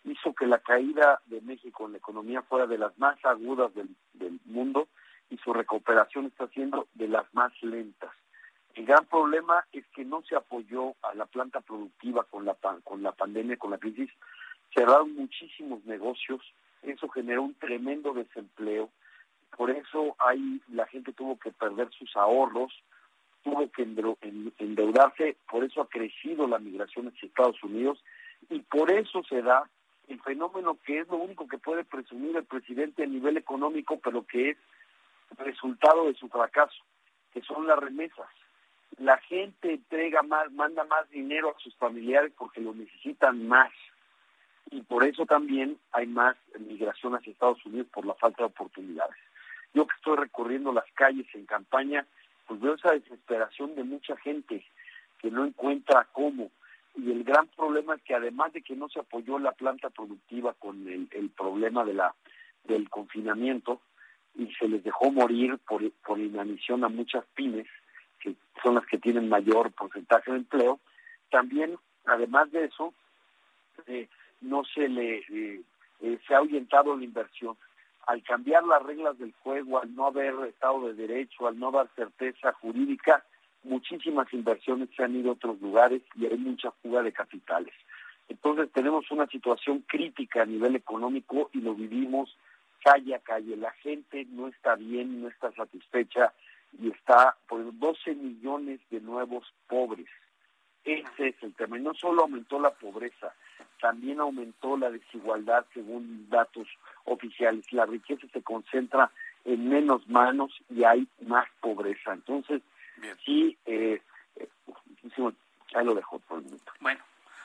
hizo 0.05 0.35
que 0.35 0.47
la 0.47 0.59
caída 0.59 1.21
de 1.27 1.41
México 1.41 1.87
en 1.87 1.93
la 1.93 1.99
economía 1.99 2.43
fuera 2.43 2.67
de 2.67 2.79
las 2.79 2.97
más 2.99 3.17
agudas 3.25 3.73
del, 3.75 3.89
mundo 4.45 4.89
y 5.31 5.39
su 5.39 5.53
recuperación 5.53 6.27
está 6.27 6.47
siendo 6.49 6.87
de 6.95 7.09
las 7.09 7.33
más 7.35 7.53
lentas. 7.63 8.11
El 8.75 8.85
gran 8.87 9.07
problema 9.07 9.65
es 9.73 9.87
que 9.89 10.05
no 10.05 10.23
se 10.23 10.37
apoyó 10.37 10.95
a 11.03 11.15
la 11.15 11.27
planta 11.27 11.61
productiva 11.61 12.25
con 12.25 12.45
la, 12.45 12.57
con 12.85 13.03
la 13.03 13.13
pandemia, 13.13 13.57
con 13.57 13.71
la 13.71 13.79
crisis. 13.79 14.11
Cerraron 14.75 15.15
muchísimos 15.15 15.85
negocios, 15.85 16.41
eso 16.83 17.09
generó 17.09 17.43
un 17.43 17.55
tremendo 17.55 18.13
desempleo. 18.13 18.91
Por 19.57 19.71
eso 19.71 20.17
ahí 20.19 20.61
la 20.69 20.87
gente 20.87 21.13
tuvo 21.13 21.39
que 21.39 21.53
perder 21.53 21.91
sus 21.93 22.15
ahorros, 22.17 22.73
tuvo 23.43 23.71
que 23.71 23.83
endeudarse, 24.59 25.37
por 25.51 25.65
eso 25.65 25.83
ha 25.83 25.89
crecido 25.89 26.47
la 26.47 26.59
migración 26.59 27.09
hacia 27.09 27.27
Estados 27.27 27.63
Unidos 27.63 28.03
y 28.51 28.61
por 28.61 28.91
eso 28.91 29.23
se 29.25 29.43
da 29.43 29.69
el 30.09 30.21
fenómeno 30.21 30.79
que 30.85 31.01
es 31.01 31.09
lo 31.09 31.17
único 31.17 31.47
que 31.49 31.59
puede 31.59 31.85
presumir 31.85 32.37
el 32.37 32.45
presidente 32.45 33.05
a 33.05 33.07
nivel 33.07 33.37
económico, 33.37 33.99
pero 34.01 34.27
que 34.27 34.51
es 34.51 34.59
resultado 35.39 36.07
de 36.07 36.15
su 36.15 36.29
fracaso, 36.29 36.83
que 37.33 37.41
son 37.43 37.67
las 37.67 37.79
remesas. 37.79 38.29
La 38.99 39.19
gente 39.19 39.73
entrega 39.73 40.23
más, 40.23 40.53
manda 40.53 40.85
más 40.85 41.09
dinero 41.11 41.51
a 41.51 41.61
sus 41.61 41.75
familiares 41.77 42.33
porque 42.37 42.61
lo 42.61 42.75
necesitan 42.75 43.49
más. 43.49 43.73
Y 44.71 44.83
por 44.83 45.05
eso 45.05 45.27
también 45.27 45.79
hay 45.93 46.07
más 46.07 46.37
migración 46.59 47.15
hacia 47.15 47.33
Estados 47.33 47.65
Unidos 47.67 47.89
por 47.93 48.07
la 48.07 48.15
falta 48.15 48.39
de 48.39 48.47
oportunidades. 48.47 49.17
Yo 49.73 49.87
que 49.87 49.97
estoy 49.97 50.17
recorriendo 50.17 50.73
las 50.73 50.91
calles 50.95 51.27
en 51.35 51.47
campaña, 51.47 52.07
pues 52.47 52.61
veo 52.61 52.75
esa 52.75 52.93
desesperación 52.93 53.75
de 53.75 53.85
mucha 53.85 54.17
gente 54.19 54.65
que 55.19 55.31
no 55.31 55.45
encuentra 55.45 56.07
cómo. 56.13 56.51
Y 56.97 57.11
el 57.11 57.25
gran 57.25 57.49
problema 57.49 57.95
es 57.95 58.03
que 58.03 58.15
además 58.15 58.53
de 58.53 58.63
que 58.63 58.77
no 58.77 58.89
se 58.89 59.01
apoyó 59.01 59.39
la 59.39 59.53
planta 59.53 59.91
productiva 59.91 60.55
con 60.55 60.89
el, 60.89 61.31
problema 61.37 61.85
de 61.85 61.95
la 61.95 62.15
del 62.65 62.89
confinamiento, 62.89 63.81
y 64.37 64.53
se 64.55 64.69
les 64.69 64.83
dejó 64.83 65.11
morir 65.13 65.59
por, 65.59 65.89
por 66.07 66.19
inanición 66.19 66.83
a 66.85 66.89
muchas 66.89 67.25
pymes, 67.35 67.67
que 68.21 68.35
son 68.63 68.75
las 68.75 68.87
que 68.87 68.99
tienen 68.99 69.29
mayor 69.29 69.73
porcentaje 69.73 70.31
de 70.31 70.39
empleo. 70.39 70.81
También, 71.31 71.77
además 72.05 72.51
de 72.51 72.65
eso, 72.65 72.95
eh, 73.87 74.09
no 74.41 74.65
se 74.65 74.89
le 74.89 75.19
eh, 75.19 75.63
eh, 76.01 76.19
se 76.27 76.35
ha 76.35 76.39
ahuyentado 76.39 76.97
la 76.97 77.05
inversión. 77.05 77.57
Al 78.07 78.23
cambiar 78.23 78.65
las 78.65 78.83
reglas 78.83 79.19
del 79.19 79.33
juego, 79.43 79.81
al 79.81 79.95
no 79.95 80.07
haber 80.07 80.35
Estado 80.47 80.89
de 80.89 80.95
Derecho, 80.95 81.47
al 81.47 81.59
no 81.59 81.71
dar 81.71 81.89
certeza 81.97 82.53
jurídica, 82.53 83.25
muchísimas 83.65 84.33
inversiones 84.33 84.89
se 84.97 85.03
han 85.03 85.17
ido 85.17 85.31
a 85.31 85.35
otros 85.35 85.61
lugares 85.61 86.03
y 86.15 86.27
hay 86.27 86.37
mucha 86.37 86.71
fuga 86.83 87.03
de 87.03 87.13
capitales. 87.13 87.75
Entonces 88.29 88.71
tenemos 88.73 89.11
una 89.11 89.27
situación 89.27 89.85
crítica 89.87 90.43
a 90.43 90.47
nivel 90.47 90.77
económico 90.77 91.51
y 91.53 91.61
lo 91.61 91.75
vivimos 91.75 92.37
calle 92.85 93.15
a 93.15 93.19
calle. 93.19 93.57
La 93.57 93.73
gente 93.73 94.27
no 94.31 94.49
está 94.49 94.77
bien, 94.77 95.23
no 95.23 95.29
está 95.29 95.53
satisfecha 95.53 96.33
y 96.81 96.91
está 96.91 97.37
por 97.49 97.77
12 97.79 98.15
millones 98.15 98.81
de 98.91 99.01
nuevos 99.01 99.45
pobres. 99.69 100.07
Ese 100.85 101.29
es 101.29 101.43
el 101.43 101.55
tema. 101.55 101.79
Y 101.79 101.83
no 101.83 101.95
solo 101.95 102.23
aumentó 102.23 102.61
la 102.61 102.71
pobreza, 102.71 103.33
también 103.81 104.21
aumentó 104.21 104.77
la 104.77 104.91
desigualdad 104.91 105.65
según 105.73 106.29
datos 106.29 106.69
oficiales. 107.05 107.73
La 107.73 107.87
riqueza 107.87 108.27
se 108.33 108.43
concentra 108.43 109.11
en 109.45 109.69
menos 109.69 110.07
manos 110.09 110.53
y 110.69 110.85
hay 110.85 111.07
más 111.27 111.47
pobreza. 111.61 112.13
Entonces, 112.13 112.63
sí, 113.25 113.59
eh, 113.65 114.03
eh, 114.37 114.49
ahí 115.75 115.85
lo 115.85 115.95
dejo 115.95 116.19
por 116.21 116.39
el 116.39 116.45
momento. 116.45 116.73
Bueno, 116.81 117.01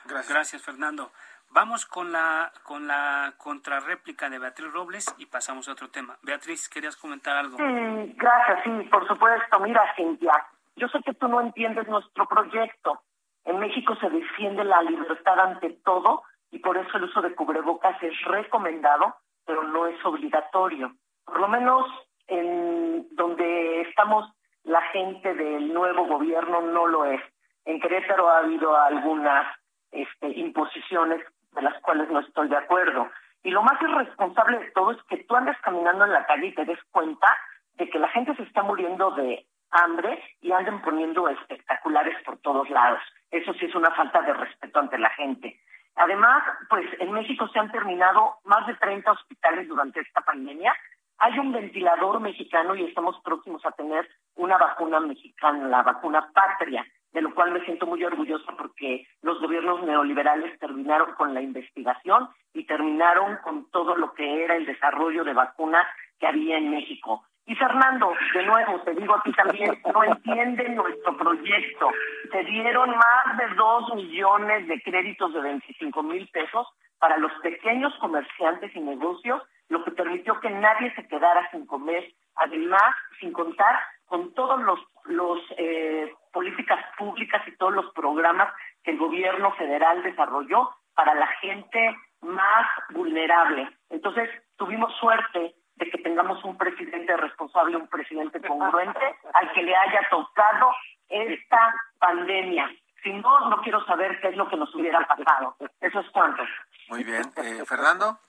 gracias, 0.06 0.34
gracias 0.34 0.62
Fernando. 0.62 1.12
Vamos 1.52 1.86
con 1.86 2.12
la 2.12 2.52
con 2.64 2.88
la 2.88 3.34
contrarréplica 3.38 4.30
de 4.30 4.38
Beatriz 4.38 4.72
Robles 4.72 5.16
y 5.18 5.26
pasamos 5.26 5.68
a 5.68 5.72
otro 5.72 5.90
tema. 5.90 6.18
Beatriz, 6.22 6.70
¿querías 6.70 6.96
comentar 6.96 7.36
algo? 7.36 7.58
Sí, 7.58 8.14
gracias, 8.18 8.64
sí, 8.64 8.88
por 8.92 9.08
supuesto. 9.08 9.60
Mira, 9.60 9.82
Cintia, 9.96 10.46
yo 10.76 10.88
sé 10.90 11.02
que 11.04 11.14
tú 11.14 11.28
no 11.28 11.42
entiendes 11.42 11.88
nuestro 11.88 12.28
proyecto. 12.28 13.02
En 13.46 13.60
México 13.60 13.96
se 13.96 14.10
defiende 14.10 14.64
la 14.64 14.82
libertad 14.84 15.40
ante 15.40 15.72
todo 15.84 16.22
y 16.52 16.60
por 16.60 16.78
eso 16.78 16.98
el 16.98 17.06
uso 17.06 17.22
de 17.22 17.34
cubrebocas 17.34 18.02
es 18.04 18.14
recomendado, 18.26 19.16
pero 19.46 19.64
no 19.64 19.88
es 19.88 20.04
obligatorio. 20.06 20.94
Por 21.26 21.40
lo 21.40 21.48
menos 21.48 21.88
en 22.28 23.08
donde 23.16 23.82
estamos 23.82 24.32
la 24.70 24.82
gente 24.94 25.34
del 25.34 25.74
nuevo 25.74 26.06
gobierno 26.06 26.62
no 26.62 26.86
lo 26.86 27.06
es. 27.06 27.22
En 27.66 27.82
Querétaro 27.82 28.30
ha 28.30 28.38
habido 28.38 28.80
algunas 28.80 29.48
este, 29.92 30.30
imposiciones 30.30 31.26
de 31.54 31.62
las 31.64 31.82
cuales 31.82 32.10
no 32.10 32.20
estoy 32.20 32.50
de 32.50 32.58
acuerdo. 32.58 33.10
Y 33.44 33.50
lo 33.50 33.64
más 33.64 33.82
irresponsable 33.82 34.60
de 34.60 34.72
todo 34.72 34.92
es 34.92 35.02
que 35.10 35.24
tú 35.24 35.36
andes 35.36 35.58
caminando 35.62 36.06
en 36.06 36.14
la 36.14 36.26
calle 36.26 36.48
y 36.48 36.56
te 36.56 36.66
des 36.66 36.80
cuenta 36.92 37.28
de 37.74 37.90
que 37.90 37.98
la 37.98 38.10
gente 38.10 38.36
se 38.36 38.44
está 38.44 38.62
muriendo 38.62 39.10
de 39.12 39.48
hambre 39.72 40.22
y 40.42 40.52
anden 40.52 40.82
poniendo 40.82 41.28
espectaculares 41.30 42.16
por 42.24 42.38
todos 42.38 42.70
lados. 42.70 43.02
Eso 43.32 43.54
sí 43.54 43.66
es 43.66 43.74
una 43.74 43.92
falta 43.92 44.22
de 44.22 44.34
respeto 44.34 44.80
ante 44.80 45.00
la 45.00 45.10
gente. 45.12 45.60
Además, 45.96 46.44
pues 46.70 46.86
en 47.00 47.12
México 47.12 47.48
se 47.48 47.58
han 47.58 47.72
terminado 47.72 48.36
más 48.44 48.68
de 48.68 48.76
30 48.76 49.12
hospitales 49.12 49.68
durante 49.68 50.00
esta 50.02 50.22
pandemia. 50.22 50.76
Hay 51.20 51.38
un 51.38 51.52
ventilador 51.52 52.20
mexicano 52.20 52.76
y 52.76 52.84
estamos 52.86 53.20
próximos 53.24 53.66
a 53.66 53.72
tener 53.72 54.08
una 54.36 54.58
vacuna 54.58 55.00
mexicana, 55.00 55.68
la 55.68 55.84
vacuna 55.84 56.30
patria 56.34 56.86
de 57.12 57.22
lo 57.22 57.34
cual 57.34 57.52
me 57.52 57.64
siento 57.66 57.86
muy 57.86 58.04
orgullosa 58.04 58.52
porque 58.58 59.08
los 59.22 59.40
gobiernos 59.42 59.84
neoliberales 59.84 60.58
terminaron 60.60 61.14
con 61.16 61.34
la 61.34 61.42
investigación 61.42 62.30
y 62.54 62.66
terminaron 62.66 63.38
con 63.44 63.70
todo 63.72 63.96
lo 63.96 64.14
que 64.14 64.44
era 64.44 64.56
el 64.56 64.66
desarrollo 64.66 65.24
de 65.24 65.34
vacunas 65.34 65.88
que 66.20 66.28
había 66.28 66.58
en 66.58 66.70
México. 66.70 67.24
Y 67.46 67.56
Fernando, 67.56 68.14
de 68.34 68.46
nuevo, 68.46 68.80
te 68.82 68.94
digo 68.94 69.16
aquí 69.16 69.32
también, 69.32 69.82
no 69.92 70.04
entienden 70.04 70.76
nuestro 70.76 71.18
proyecto. 71.18 71.90
Se 72.32 72.44
dieron 72.44 72.92
más 72.92 73.38
de 73.38 73.56
dos 73.56 73.96
millones 73.96 74.68
de 74.68 74.80
créditos 74.84 75.34
de 75.34 75.42
25 75.42 76.04
mil 76.04 76.28
pesos 76.28 76.68
para 77.00 77.18
los 77.18 77.32
pequeños 77.42 77.94
comerciantes 78.00 78.76
y 78.76 78.80
negocios, 78.80 79.42
lo 79.70 79.84
que 79.84 79.92
permitió 79.92 80.40
que 80.40 80.50
nadie 80.50 80.94
se 80.96 81.08
quedara 81.08 81.50
sin 81.52 81.66
comer, 81.66 82.04
además, 82.36 82.96
sin 83.20 83.32
contar 83.32 83.80
con 84.06 84.34
todos 84.34 84.62
los, 84.62 84.80
los 85.06 85.40
eh, 85.58 86.12
políticas 86.34 86.80
públicas 86.98 87.42
y 87.48 87.56
todos 87.58 87.74
los 87.74 87.94
programas 87.94 88.52
que 88.84 88.92
el 88.92 88.98
gobierno 88.98 89.52
federal 89.54 90.02
desarrolló 90.04 90.70
para 90.96 91.14
la 91.16 91.28
gente 91.42 91.96
más 92.22 92.68
vulnerable. 92.90 93.70
Entonces, 93.90 94.30
tuvimos 94.58 94.94
suerte 94.98 95.56
de 95.76 95.90
que 95.90 95.98
tengamos 96.00 96.44
un 96.44 96.58
presidente 96.58 97.16
responsable, 97.16 97.78
un 97.78 97.88
presidente 97.88 98.42
congruente, 98.42 99.16
al 99.34 99.52
que 99.54 99.64
le 99.64 99.76
haya 99.76 100.02
tocado 100.10 100.72
esta 101.08 101.74
pandemia. 102.00 102.70
Si 103.04 103.12
no, 103.14 103.50
no 103.50 103.62
quiero 103.62 103.84
saber 103.86 104.20
qué 104.22 104.30
es 104.30 104.38
lo 104.38 104.48
que 104.50 104.58
nos 104.58 104.74
hubiera 104.76 105.06
pasado. 105.08 105.56
Eso 105.80 106.00
es 106.00 106.10
cuanto. 106.12 106.44
Muy 106.90 107.04
bien. 107.04 107.24
Eh, 107.38 107.64
Fernando. 107.66 108.20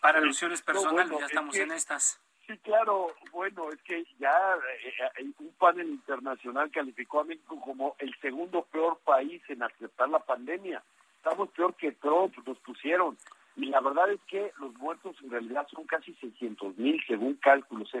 Para 0.00 0.18
alusiones 0.18 0.62
personales, 0.62 1.18
ya 1.18 1.26
estamos 1.26 1.56
en 1.56 1.72
estas. 1.72 2.20
Sí, 2.46 2.58
claro. 2.58 3.08
Bueno, 3.30 3.70
es 3.70 3.80
que 3.82 4.04
ya 4.18 4.34
eh, 5.18 5.24
un 5.38 5.52
panel 5.58 5.88
internacional 5.88 6.70
calificó 6.70 7.20
a 7.20 7.24
México 7.24 7.60
como 7.60 7.94
el 7.98 8.14
segundo 8.20 8.62
peor 8.62 8.98
país 9.04 9.42
en 9.48 9.62
aceptar 9.62 10.08
la 10.08 10.18
pandemia. 10.18 10.82
Estamos 11.24 11.50
peor 11.50 11.72
que 11.74 11.92
Trump, 11.92 12.34
nos 12.44 12.58
pusieron. 12.58 13.16
Y 13.54 13.66
la 13.66 13.80
verdad 13.80 14.10
es 14.10 14.20
que 14.26 14.50
los 14.58 14.74
muertos 14.74 15.14
en 15.22 15.30
realidad 15.30 15.68
son 15.72 15.84
casi 15.84 16.12
600 16.14 16.76
mil 16.78 17.00
según 17.06 17.34
cálculos. 17.34 17.92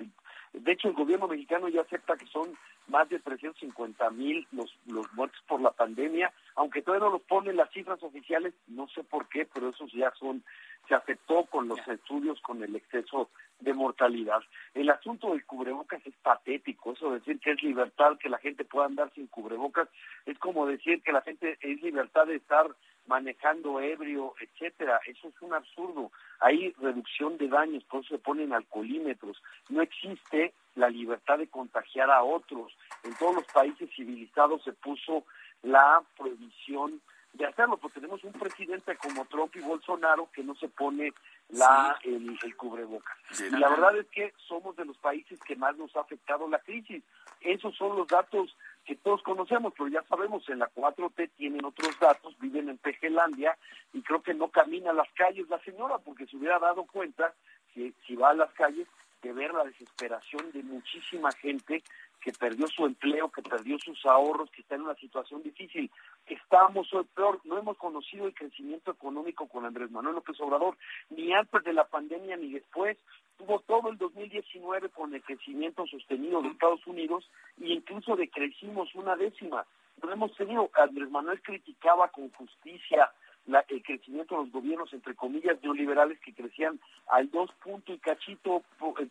de 0.52 0.72
hecho, 0.72 0.88
el 0.88 0.94
gobierno 0.94 1.28
mexicano 1.28 1.68
ya 1.68 1.82
acepta 1.82 2.16
que 2.16 2.26
son 2.26 2.48
más 2.88 3.08
de 3.10 3.20
350 3.20 4.10
mil 4.10 4.44
los, 4.50 4.76
los 4.86 5.12
muertos 5.12 5.40
por 5.46 5.60
la 5.60 5.70
pandemia, 5.70 6.32
aunque 6.56 6.82
todavía 6.82 7.06
no 7.06 7.12
los 7.12 7.22
ponen 7.22 7.56
las 7.56 7.70
cifras 7.70 8.02
oficiales, 8.02 8.54
no 8.66 8.88
sé 8.88 9.04
por 9.04 9.28
qué, 9.28 9.46
pero 9.46 9.68
esos 9.68 9.92
ya 9.92 10.10
son, 10.18 10.42
se 10.88 10.96
aceptó 10.96 11.44
con 11.44 11.68
los 11.68 11.78
estudios, 11.86 12.40
con 12.40 12.60
el 12.64 12.74
exceso 12.74 13.30
de 13.60 13.72
mortalidad. 13.72 14.40
El 14.74 14.90
asunto 14.90 15.30
del 15.30 15.46
cubrebocas 15.46 16.04
es 16.04 16.14
patético, 16.22 16.92
eso 16.92 17.10
de 17.10 17.20
decir 17.20 17.38
que 17.38 17.52
es 17.52 17.62
libertad 17.62 18.18
que 18.18 18.28
la 18.28 18.38
gente 18.38 18.64
pueda 18.64 18.86
andar 18.86 19.12
sin 19.14 19.28
cubrebocas, 19.28 19.88
es 20.26 20.36
como 20.38 20.66
decir 20.66 21.02
que 21.02 21.12
la 21.12 21.22
gente 21.22 21.56
es 21.60 21.80
libertad 21.82 22.26
de 22.26 22.36
estar 22.36 22.66
manejando 23.06 23.80
ebrio, 23.80 24.34
etcétera. 24.40 25.00
Eso 25.06 25.28
es 25.28 25.42
un 25.42 25.54
absurdo. 25.54 26.10
Hay 26.40 26.72
reducción 26.80 27.36
de 27.38 27.48
daños, 27.48 27.84
por 27.84 28.00
eso 28.04 28.16
se 28.16 28.22
ponen 28.22 28.52
alcoholímetros. 28.52 29.42
No 29.68 29.82
existe 29.82 30.54
la 30.74 30.88
libertad 30.88 31.38
de 31.38 31.48
contagiar 31.48 32.10
a 32.10 32.22
otros. 32.22 32.76
En 33.04 33.14
todos 33.16 33.36
los 33.36 33.46
países 33.46 33.90
civilizados 33.94 34.62
se 34.64 34.72
puso 34.72 35.24
la 35.62 36.02
prohibición 36.16 37.00
de 37.32 37.46
hacerlo, 37.46 37.78
porque 37.78 38.00
tenemos 38.00 38.22
un 38.24 38.32
presidente 38.32 38.96
como 38.96 39.24
Trump 39.24 39.56
y 39.56 39.60
Bolsonaro 39.60 40.28
que 40.34 40.42
no 40.42 40.54
se 40.54 40.68
pone 40.68 41.12
la 41.48 41.96
el, 42.04 42.36
el 42.42 42.56
cubrebocas. 42.56 43.16
Y 43.40 43.56
la 43.56 43.70
verdad 43.70 43.96
es 43.96 44.06
que 44.08 44.34
somos 44.36 44.76
de 44.76 44.84
los 44.84 44.98
países 44.98 45.40
que 45.40 45.56
más 45.56 45.76
nos 45.76 45.94
ha 45.96 46.00
afectado 46.00 46.46
la 46.48 46.58
crisis. 46.58 47.02
Esos 47.40 47.74
son 47.76 47.96
los 47.96 48.06
datos 48.06 48.54
que 48.84 48.96
todos 48.96 49.22
conocemos, 49.22 49.72
pero 49.76 49.88
ya 49.88 50.02
sabemos, 50.02 50.48
en 50.48 50.58
la 50.58 50.70
4T 50.74 51.30
tienen 51.36 51.64
otros 51.64 51.98
datos, 52.00 52.36
viven 52.38 52.68
en 52.68 52.78
Pejelandia 52.78 53.56
y 53.92 54.02
creo 54.02 54.22
que 54.22 54.34
no 54.34 54.48
camina 54.48 54.90
a 54.90 54.94
las 54.94 55.10
calles 55.12 55.48
la 55.48 55.60
señora, 55.60 55.98
porque 55.98 56.26
se 56.26 56.36
hubiera 56.36 56.58
dado 56.58 56.84
cuenta, 56.84 57.32
que 57.74 57.92
si 58.06 58.16
va 58.16 58.30
a 58.30 58.34
las 58.34 58.52
calles, 58.52 58.88
de 59.22 59.32
ver 59.32 59.54
la 59.54 59.64
desesperación 59.64 60.50
de 60.52 60.62
muchísima 60.64 61.30
gente 61.32 61.82
que 62.22 62.32
perdió 62.32 62.68
su 62.68 62.86
empleo, 62.86 63.30
que 63.30 63.42
perdió 63.42 63.78
sus 63.78 64.06
ahorros, 64.06 64.50
que 64.50 64.62
está 64.62 64.76
en 64.76 64.82
una 64.82 64.94
situación 64.94 65.42
difícil. 65.42 65.90
Estamos 66.26 66.92
hoy 66.94 67.04
peor, 67.14 67.40
no 67.44 67.58
hemos 67.58 67.76
conocido 67.76 68.26
el 68.26 68.34
crecimiento 68.34 68.92
económico 68.92 69.48
con 69.48 69.66
Andrés 69.66 69.90
Manuel 69.90 70.14
López 70.14 70.40
Obrador, 70.40 70.76
ni 71.10 71.32
antes 71.32 71.64
de 71.64 71.72
la 71.72 71.84
pandemia 71.84 72.36
ni 72.36 72.52
después. 72.52 72.96
Tuvo 73.36 73.58
todo 73.60 73.90
el 73.90 73.98
2019 73.98 74.90
con 74.90 75.12
el 75.14 75.22
crecimiento 75.22 75.84
sostenido 75.86 76.42
de 76.42 76.48
Estados 76.48 76.86
Unidos 76.86 77.28
e 77.60 77.72
incluso 77.72 78.14
decrecimos 78.14 78.94
una 78.94 79.16
décima. 79.16 79.66
No 80.00 80.12
hemos 80.12 80.34
tenido, 80.36 80.70
Andrés 80.74 81.10
Manuel 81.10 81.42
criticaba 81.42 82.08
con 82.08 82.30
justicia 82.30 83.10
la, 83.46 83.64
el 83.68 83.82
crecimiento 83.82 84.36
de 84.36 84.42
los 84.42 84.52
gobiernos, 84.52 84.92
entre 84.92 85.14
comillas, 85.14 85.60
neoliberales 85.62 86.20
que 86.20 86.32
crecían 86.32 86.78
al 87.08 87.30
dos 87.30 87.50
punto 87.62 87.92
y 87.92 87.98
cachito 87.98 88.62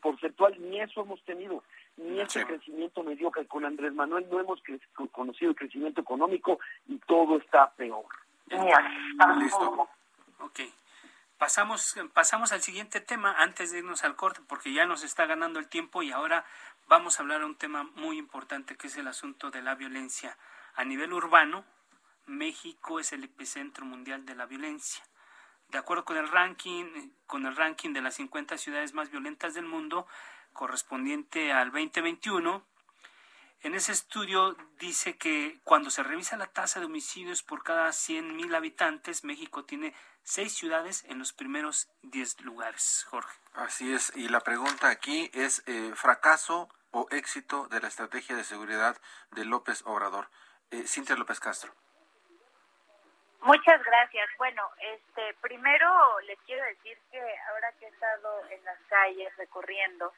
porcentual, 0.02 0.56
ni 0.60 0.80
eso 0.80 1.02
hemos 1.02 1.22
tenido, 1.24 1.64
ni 1.98 2.20
ese 2.20 2.46
crecimiento 2.46 3.04
mediocre. 3.04 3.48
Con 3.48 3.66
Andrés 3.66 3.94
Manuel 3.94 4.28
no 4.30 4.40
hemos 4.40 4.62
conocido 5.12 5.52
el 5.52 5.58
crecimiento 5.58 6.02
económico 6.02 6.60
y 6.88 6.98
todo 7.00 7.38
está 7.38 7.72
peor. 7.72 8.06
Listo. 9.38 9.90
Ok. 10.40 10.60
Pasamos, 11.38 11.96
pasamos 12.14 12.52
al 12.52 12.62
siguiente 12.62 13.02
tema 13.02 13.34
antes 13.40 13.72
de 13.72 13.80
irnos 13.80 14.04
al 14.04 14.16
corte, 14.16 14.42
porque 14.48 14.74
ya 14.74 14.86
nos 14.86 15.04
está 15.04 15.26
ganando 15.26 15.60
el 15.60 15.68
tiempo 15.68 16.04
y 16.04 16.12
ahora 16.12 16.46
vamos 16.88 17.18
a 17.18 17.24
hablar 17.24 17.40
de 17.40 17.46
un 17.46 17.56
tema 17.56 17.84
muy 17.96 18.20
importante 18.20 18.76
que 18.78 18.88
es 18.88 18.98
el 18.98 19.08
asunto 19.08 19.50
de 19.50 19.64
la 19.64 19.74
violencia 19.74 20.38
a 20.76 20.86
nivel 20.86 21.14
urbano, 21.14 21.66
México 22.28 23.00
es 23.00 23.12
el 23.14 23.24
epicentro 23.24 23.86
mundial 23.86 24.26
de 24.26 24.36
la 24.36 24.46
violencia. 24.46 25.04
De 25.70 25.78
acuerdo 25.78 26.06
con 26.06 26.18
el 26.18 26.28
ranking, 26.28 27.12
con 27.26 27.46
el 27.46 27.56
ranking 27.56 27.94
de 27.94 28.02
las 28.02 28.16
50 28.16 28.58
ciudades 28.58 28.94
más 28.94 29.10
violentas 29.10 29.54
del 29.54 29.66
mundo, 29.66 30.08
correspondiente 30.54 31.52
al 31.52 31.72
2021, 31.72 32.64
en 33.64 33.76
ese 33.76 33.92
estudio 33.92 34.58
dice 34.80 35.18
que 35.18 35.60
cuando 35.64 35.92
se 35.92 36.02
revisa 36.02 36.36
la 36.36 36.48
tasa 36.48 36.80
de 36.80 36.88
homicidios 36.88 37.44
por 37.44 37.64
cada 37.64 37.90
100.000 37.90 38.56
habitantes, 38.56 39.24
México 39.24 39.66
tiene 39.66 39.94
seis 40.24 40.54
ciudades 40.54 41.04
en 41.08 41.20
los 41.20 41.32
primeros 41.32 41.88
10 42.02 42.42
lugares. 42.42 43.06
Jorge. 43.10 43.38
Así 43.54 43.94
es, 43.94 44.14
y 44.16 44.30
la 44.30 44.40
pregunta 44.40 44.90
aquí 44.90 45.30
es 45.34 45.62
eh, 45.68 45.94
fracaso 45.96 46.70
o 46.90 47.08
éxito 47.12 47.68
de 47.68 47.82
la 47.82 47.88
estrategia 47.88 48.36
de 48.36 48.44
seguridad 48.44 49.00
de 49.32 49.46
López 49.46 49.84
Obrador. 49.86 50.30
Eh, 50.72 50.88
Cintia 50.88 51.16
López 51.16 51.40
Castro. 51.40 51.74
Muchas 53.42 53.84
gracias. 53.84 54.30
Bueno, 54.38 54.70
este, 54.80 55.34
primero 55.42 56.20
les 56.28 56.40
quiero 56.42 56.64
decir 56.66 56.96
que 57.12 57.20
ahora 57.50 57.72
que 57.80 57.86
he 57.86 57.90
estado 57.90 58.42
en 58.52 58.64
las 58.64 58.78
calles 58.88 59.36
recorriendo, 59.36 60.14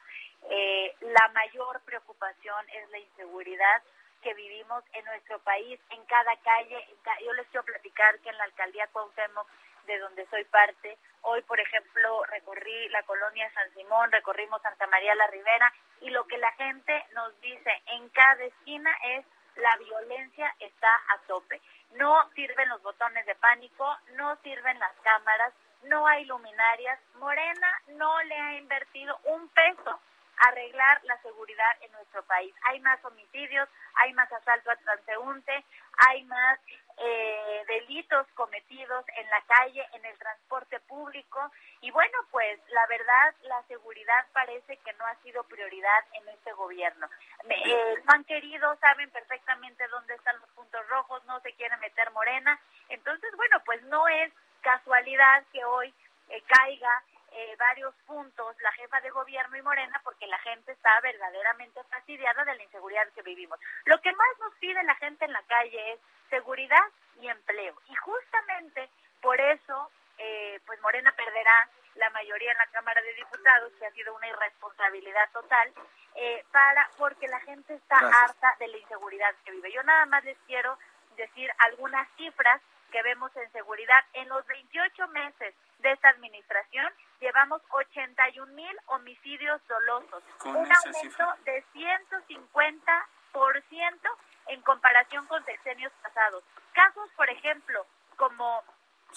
eh, 0.50 0.94
la 1.00 1.28
mayor 1.28 1.80
preocupación 1.86 2.68
es 2.68 2.90
la 2.90 2.98
inseguridad 2.98 3.82
que 4.20 4.34
vivimos 4.34 4.84
en 4.92 5.06
nuestro 5.06 5.38
país, 5.38 5.80
en 5.90 6.04
cada 6.04 6.36
calle. 6.36 6.86
yo 7.24 7.32
les 7.32 7.46
quiero 7.48 7.64
platicar 7.64 8.18
que 8.20 8.28
en 8.28 8.36
la 8.36 8.44
alcaldía 8.44 8.88
Cuauhtémoc, 8.88 9.48
de 9.86 9.98
donde 9.98 10.26
soy 10.26 10.44
parte, 10.44 10.98
hoy, 11.22 11.40
por 11.42 11.58
ejemplo, 11.58 12.24
recorrí 12.24 12.88
la 12.90 13.02
colonia 13.04 13.50
San 13.52 13.72
Simón, 13.72 14.12
recorrimos 14.12 14.60
Santa 14.60 14.86
María 14.86 15.14
la 15.14 15.26
Ribera, 15.28 15.72
y 16.00 16.10
lo 16.10 16.26
que 16.26 16.36
la 16.36 16.52
gente 16.52 17.06
nos 17.14 17.38
dice 17.40 17.70
en 17.86 18.08
cada 18.10 18.44
esquina 18.44 18.90
es 19.02 19.26
la 19.56 19.76
violencia 19.76 20.54
está 20.58 20.94
a 21.08 21.18
tope. 21.26 21.60
No 21.94 22.28
sirven 22.34 22.68
los 22.68 22.82
botones 22.82 23.24
de 23.26 23.34
pánico, 23.36 23.86
no 24.16 24.36
sirven 24.42 24.78
las 24.78 24.92
cámaras, 25.02 25.52
no 25.84 26.06
hay 26.06 26.24
luminarias. 26.24 26.98
Morena 27.16 27.82
no 27.88 28.22
le 28.24 28.34
ha 28.34 28.58
invertido 28.58 29.18
un 29.24 29.48
peso 29.48 30.00
arreglar 30.38 31.02
la 31.04 31.20
seguridad 31.22 31.76
en 31.80 31.92
nuestro 31.92 32.22
país. 32.24 32.54
Hay 32.62 32.80
más 32.80 33.02
homicidios, 33.04 33.68
hay 33.94 34.12
más 34.14 34.30
asalto 34.32 34.70
a 34.70 34.76
transeúnte, 34.76 35.64
hay 36.08 36.24
más 36.24 36.58
eh, 36.96 37.64
delitos 37.66 38.26
cometidos 38.34 39.04
en 39.16 39.28
la 39.30 39.40
calle, 39.42 39.86
en 39.92 40.04
el 40.04 40.18
transporte 40.18 40.80
público. 40.80 41.50
Y 41.80 41.90
bueno, 41.90 42.18
pues 42.30 42.60
la 42.68 42.86
verdad, 42.86 43.34
la 43.42 43.62
seguridad 43.64 44.26
parece 44.32 44.76
que 44.78 44.92
no 44.94 45.06
ha 45.06 45.14
sido 45.22 45.42
prioridad 45.44 46.04
en 46.12 46.28
este 46.28 46.52
gobierno. 46.52 47.08
Eh, 47.48 48.02
han 48.06 48.24
querido, 48.24 48.76
saben 48.76 49.10
perfectamente 49.10 49.86
dónde 49.88 50.14
están 50.14 50.38
los 50.40 50.50
puntos 50.50 50.86
rojos, 50.88 51.24
no 51.26 51.40
se 51.40 51.52
quiere 51.54 51.76
meter 51.78 52.10
morena. 52.12 52.58
Entonces, 52.88 53.30
bueno, 53.36 53.60
pues 53.64 53.82
no 53.84 54.06
es 54.08 54.32
casualidad 54.62 55.44
que 55.52 55.64
hoy 55.64 55.92
eh, 56.28 56.42
caiga 56.46 57.02
eh, 57.36 57.56
varios 57.58 57.94
puntos 58.06 58.56
la 58.60 58.70
jefa 58.72 59.00
de 59.00 59.10
gobierno 59.10 59.56
y 59.56 59.62
Morena 59.62 60.00
porque 60.04 60.26
la 60.26 60.38
gente 60.38 60.70
está 60.70 61.00
verdaderamente 61.00 61.82
fastidiada 61.90 62.44
de 62.44 62.54
la 62.54 62.62
inseguridad 62.62 63.08
que 63.12 63.22
vivimos. 63.22 63.58
Lo 63.86 64.00
que 64.00 64.12
más 64.12 64.38
nos 64.40 64.54
pide 64.60 64.80
la 64.84 64.94
gente 64.96 65.24
en 65.24 65.32
la 65.32 65.42
calle 65.42 65.92
es 65.92 66.00
seguridad 66.30 66.84
y 67.20 67.28
empleo. 67.28 67.74
Y 67.88 67.94
justamente 67.96 68.88
por 69.20 69.40
eso, 69.40 69.90
eh, 70.18 70.60
pues 70.64 70.80
Morena 70.80 71.12
perderá 71.16 71.68
la 71.96 72.10
mayoría 72.10 72.52
en 72.52 72.58
la 72.58 72.66
Cámara 72.68 73.02
de 73.02 73.14
Diputados, 73.14 73.72
que 73.78 73.86
ha 73.86 73.90
sido 73.92 74.14
una 74.14 74.28
irresponsabilidad 74.28 75.30
total, 75.32 75.72
eh, 76.14 76.44
para 76.52 76.88
porque 76.98 77.26
la 77.28 77.40
gente 77.40 77.74
está 77.74 77.96
harta 77.96 78.54
de 78.60 78.68
la 78.68 78.78
inseguridad 78.78 79.34
que 79.44 79.52
vive. 79.52 79.72
Yo 79.72 79.82
nada 79.82 80.06
más 80.06 80.24
les 80.24 80.38
quiero 80.46 80.78
decir 81.16 81.50
algunas 81.58 82.08
cifras 82.16 82.60
que 82.94 83.02
vemos 83.02 83.34
en 83.34 83.50
seguridad. 83.50 84.04
En 84.12 84.28
los 84.28 84.46
28 84.46 85.08
meses 85.08 85.52
de 85.80 85.90
esta 85.90 86.10
administración 86.10 86.86
llevamos 87.20 87.60
81 87.70 88.52
mil 88.52 88.78
homicidios 88.86 89.60
dolosos, 89.66 90.22
un 90.44 90.54
aumento 90.54 91.34
de 91.44 91.64
150% 91.74 94.16
en 94.46 94.62
comparación 94.62 95.26
con 95.26 95.44
sexenios 95.44 95.92
pasados. 96.02 96.44
Casos, 96.72 97.10
por 97.16 97.28
ejemplo, 97.28 97.84
como, 98.14 98.62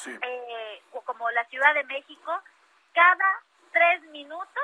eh, 0.07 0.81
como 1.05 1.29
la 1.29 1.45
Ciudad 1.45 1.75
de 1.75 1.83
México, 1.83 2.41
cada 2.95 3.43
tres 3.71 4.01
minutos 4.09 4.63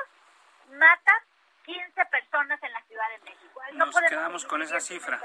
matan 0.72 1.20
15 1.66 2.04
personas 2.06 2.60
en 2.64 2.72
la 2.72 2.82
Ciudad 2.82 3.08
de 3.10 3.18
México. 3.30 3.60
Nos 3.74 3.96
quedamos 4.08 4.44
con 4.44 4.60
esa 4.62 4.80
cifra. 4.80 5.20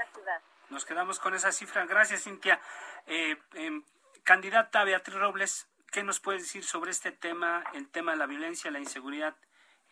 Nos 0.70 0.84
quedamos 0.84 1.18
con 1.18 1.34
esa 1.34 1.52
cifra. 1.52 1.84
Gracias, 1.86 2.24
Cintia. 2.24 2.60
Eh, 3.06 3.36
em, 3.54 3.82
candidata 4.24 4.84
Beatriz 4.84 5.18
Robles, 5.18 5.68
¿qué 5.92 6.02
nos 6.02 6.20
puede 6.20 6.38
decir 6.38 6.62
sobre 6.62 6.92
este 6.92 7.12
tema, 7.12 7.64
el 7.74 7.90
tema 7.90 8.12
de 8.12 8.18
la 8.18 8.26
violencia, 8.26 8.70
la 8.70 8.78
inseguridad 8.78 9.34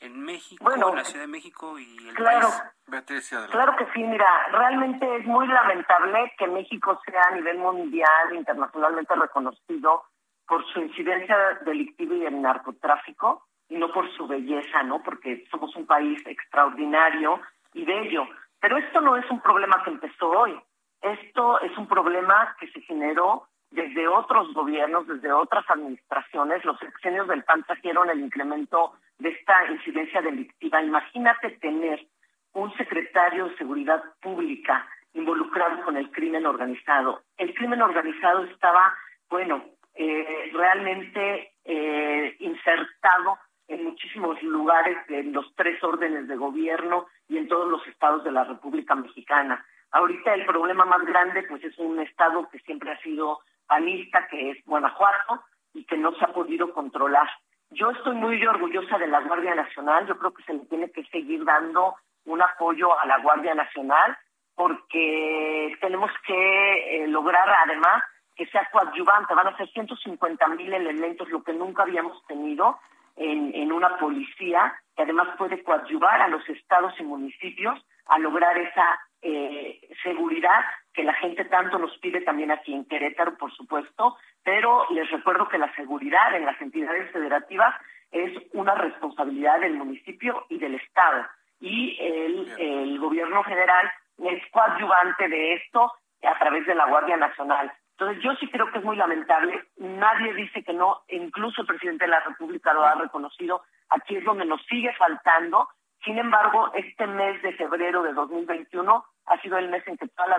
en 0.01 0.21
México, 0.21 0.73
en 0.73 0.81
la 0.81 1.05
Ciudad 1.05 1.25
de 1.25 1.31
México 1.31 1.79
y 1.79 2.09
el 2.09 2.15
claro, 2.15 2.49
país? 2.49 2.63
Beatriz, 2.87 3.35
claro 3.51 3.75
que 3.77 3.87
sí, 3.93 4.05
mira, 4.05 4.27
realmente 4.53 5.17
es 5.17 5.27
muy 5.27 5.49
lamentable 5.49 6.33
que 6.39 6.47
México 6.47 7.01
sea 7.05 7.23
a 7.31 7.35
nivel 7.35 7.59
mundial, 7.59 8.35
internacionalmente 8.35 9.15
reconocido 9.17 10.05
por 10.47 10.65
su 10.73 10.81
incidencia 10.81 11.37
delictiva 11.65 12.15
y 12.15 12.27
el 12.27 12.41
narcotráfico 12.41 13.49
y 13.69 13.77
no 13.77 13.93
por 13.93 14.11
su 14.17 14.27
belleza, 14.27 14.83
¿no? 14.85 15.03
Porque 15.03 15.45
somos 15.51 15.75
un 15.77 15.87
país 15.87 16.25
extraordinario 16.27 17.41
y 17.75 17.85
bello. 17.85 18.27
Pero 18.61 18.79
esto 18.79 19.01
no 19.01 19.17
es 19.17 19.31
un 19.31 19.41
problema 19.41 19.83
que 19.85 19.91
empezó 19.91 20.31
hoy. 20.31 20.59
Esto 21.03 21.61
es 21.61 21.77
un 21.79 21.87
problema 21.87 22.57
que 22.59 22.69
se 22.69 22.81
generó 22.83 23.49
desde 23.71 24.09
otros 24.09 24.53
gobiernos, 24.55 25.07
desde 25.07 25.33
otras 25.33 25.65
administraciones. 25.71 26.65
Los 26.65 26.79
sexenios 26.79 27.29
del 27.29 27.45
PAN 27.45 27.65
trajeron 27.65 28.11
el 28.11 28.21
incremento 28.21 28.95
de 29.19 29.31
esta 29.31 29.71
incidencia 29.71 30.23
delictiva. 30.23 30.83
Imagínate 30.83 31.51
tener 31.59 32.07
un 32.55 32.75
secretario 32.77 33.49
de 33.49 33.57
Seguridad 33.57 34.03
Pública 34.21 34.87
involucrado 35.15 35.85
con 35.85 35.97
el 35.97 36.11
crimen 36.11 36.47
organizado. 36.47 37.23
El 37.37 37.55
crimen 37.55 37.83
organizado 37.83 38.45
estaba, 38.45 38.95
bueno, 39.29 39.65
eh, 39.95 40.51
realmente 40.53 41.53
eh, 41.65 42.37
insertado 42.39 43.39
en 43.67 43.85
muchísimos 43.85 44.43
lugares, 44.43 44.97
en 45.09 45.33
los 45.33 45.55
tres 45.55 45.83
órdenes 45.85 46.27
de 46.29 46.37
gobierno 46.37 47.07
y 47.29 47.37
en 47.37 47.49
todos 47.49 47.69
los 47.69 47.87
estados 47.87 48.25
de 48.25 48.33
la 48.33 48.45
República 48.45 48.95
Mexicana. 48.95 49.65
Ahorita 49.93 50.35
el 50.35 50.45
problema 50.47 50.85
más 50.85 51.03
grande 51.05 51.43
pues 51.45 51.65
es 51.65 51.79
un 51.79 51.99
estado 52.01 52.49
que 52.51 52.59
siempre 52.61 52.93
ha 52.93 53.01
sido 53.01 53.41
panista, 53.67 54.27
que 54.29 54.51
es 54.51 54.65
Guanajuato, 54.65 55.43
y 55.75 55.85
que 55.85 55.97
no 55.97 56.13
se 56.13 56.25
ha 56.25 56.33
podido 56.33 56.73
controlar. 56.73 57.29
Yo 57.71 57.91
estoy 57.91 58.15
muy 58.17 58.45
orgullosa 58.47 58.99
de 58.99 59.07
la 59.07 59.21
Guardia 59.21 59.55
Nacional, 59.55 60.07
yo 60.07 60.19
creo 60.19 60.33
que 60.33 60.43
se 60.45 60.55
le 60.55 60.61
tiene 60.67 60.91
que 60.91 61.05
seguir 61.05 61.45
dando 61.45 61.97
un 62.25 62.41
apoyo 62.41 62.99
a 62.99 63.07
la 63.07 63.19
Guardia 63.19 63.55
Nacional 63.55 64.17
porque 64.55 65.77
tenemos 65.81 66.11
que 66.27 67.05
eh, 67.05 67.07
lograr 67.07 67.49
además 67.65 68.03
que 68.35 68.47
sea 68.47 68.69
coadyuvante, 68.73 69.35
van 69.35 69.49
a 69.49 69.57
ser 69.57 69.69
150 69.69 70.49
mil 70.49 70.73
elementos, 70.73 71.29
lo 71.29 71.43
que 71.43 71.53
nunca 71.53 71.83
habíamos 71.83 72.25
tenido 72.27 72.79
en, 73.17 73.53
en 73.55 73.73
una 73.73 73.97
policía, 73.99 74.75
que 74.97 75.03
además 75.03 75.29
puede 75.37 75.63
coadyuvar 75.63 76.23
a 76.23 76.29
los 76.29 76.49
estados 76.49 76.95
y 76.99 77.03
municipios 77.03 77.85
a 78.07 78.19
lograr 78.19 78.57
esa 78.57 78.99
eh, 79.23 79.81
seguridad 80.03 80.65
que 80.93 81.05
la 81.05 81.15
gente 81.15 81.45
tanto 81.45 81.79
nos 81.79 81.97
pide 81.99 82.21
también 82.23 82.51
aquí 82.51 82.75
en 82.75 82.85
Querétaro, 82.85 83.37
por 83.37 83.53
supuesto, 83.53 84.17
pero 84.43 84.87
les 84.91 85.11
recuerdo 85.11 85.49
que 85.49 85.59
la 85.59 85.75
seguridad 85.75 86.35
en 86.35 86.45
las 86.45 86.61
entidades 86.61 87.11
federativas 87.13 87.75
es 88.11 88.33
una 88.53 88.75
responsabilidad 88.75 89.61
del 89.61 89.75
municipio 89.75 90.47
y 90.49 90.59
del 90.59 90.77
Estado. 90.77 91.27
Y 91.61 91.97
el, 92.01 92.53
el 92.59 92.99
gobierno 92.99 93.43
federal 93.45 93.91
es 94.19 94.43
coadyuvante 94.51 95.29
de 95.29 95.55
esto 95.55 95.93
a 96.23 96.39
través 96.39 96.67
de 96.67 96.75
la 96.75 96.87
Guardia 96.87 97.17
Nacional. 97.17 97.73
Entonces 97.93 98.23
yo 98.23 98.33
sí 98.37 98.49
creo 98.49 98.71
que 98.71 98.79
es 98.79 98.85
muy 98.85 98.97
lamentable, 98.97 99.61
nadie 99.77 100.33
dice 100.35 100.63
que 100.63 100.73
no, 100.73 101.03
incluso 101.09 101.63
el 101.63 101.67
presidente 101.67 102.05
de 102.05 102.13
la 102.13 102.21
República 102.21 102.73
lo 102.73 102.85
ha 102.85 102.95
reconocido, 102.95 103.63
aquí 103.89 104.17
es 104.17 104.25
donde 104.25 104.45
nos 104.45 104.65
sigue 104.67 104.93
faltando, 104.95 105.69
sin 106.05 106.19
embargo, 106.19 106.71
este 106.75 107.07
mes 107.07 107.43
de 107.43 107.53
febrero 107.55 108.03
de 108.03 108.13
2021 108.13 109.05
ha 109.27 109.41
sido 109.41 109.59
el 109.59 109.69
mes 109.69 109.87
en 109.87 109.97
que 109.97 110.09
toda 110.09 110.39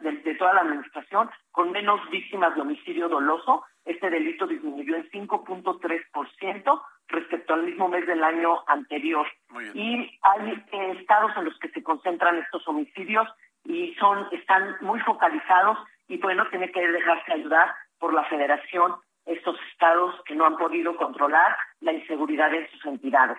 de, 0.00 0.12
de, 0.12 0.34
toda 0.36 0.54
la 0.54 0.60
administración, 0.60 1.28
con 1.50 1.72
menos 1.72 2.00
víctimas 2.10 2.54
de 2.54 2.62
homicidio 2.62 3.08
doloso, 3.08 3.64
este 3.84 4.10
delito 4.10 4.46
disminuyó 4.46 4.96
en 4.96 5.10
5.3% 5.10 6.82
respecto 7.08 7.54
al 7.54 7.64
mismo 7.64 7.88
mes 7.88 8.06
del 8.06 8.22
año 8.22 8.62
anterior. 8.68 9.26
Y 9.74 10.18
hay 10.22 10.64
eh, 10.72 10.96
estados 10.98 11.32
en 11.36 11.44
los 11.44 11.58
que 11.58 11.68
se 11.70 11.82
concentran 11.82 12.38
estos 12.38 12.66
homicidios 12.68 13.28
y 13.64 13.94
son 13.94 14.26
están 14.32 14.76
muy 14.80 15.00
focalizados 15.00 15.78
y 16.08 16.18
bueno, 16.18 16.48
tiene 16.50 16.70
que 16.70 16.86
dejarse 16.86 17.32
ayudar 17.32 17.74
por 17.98 18.14
la 18.14 18.24
federación 18.24 18.94
estos 19.24 19.56
estados 19.72 20.14
que 20.24 20.36
no 20.36 20.46
han 20.46 20.56
podido 20.56 20.96
controlar 20.96 21.56
la 21.80 21.92
inseguridad 21.92 22.54
en 22.54 22.68
sus 22.70 22.84
entidades. 22.86 23.38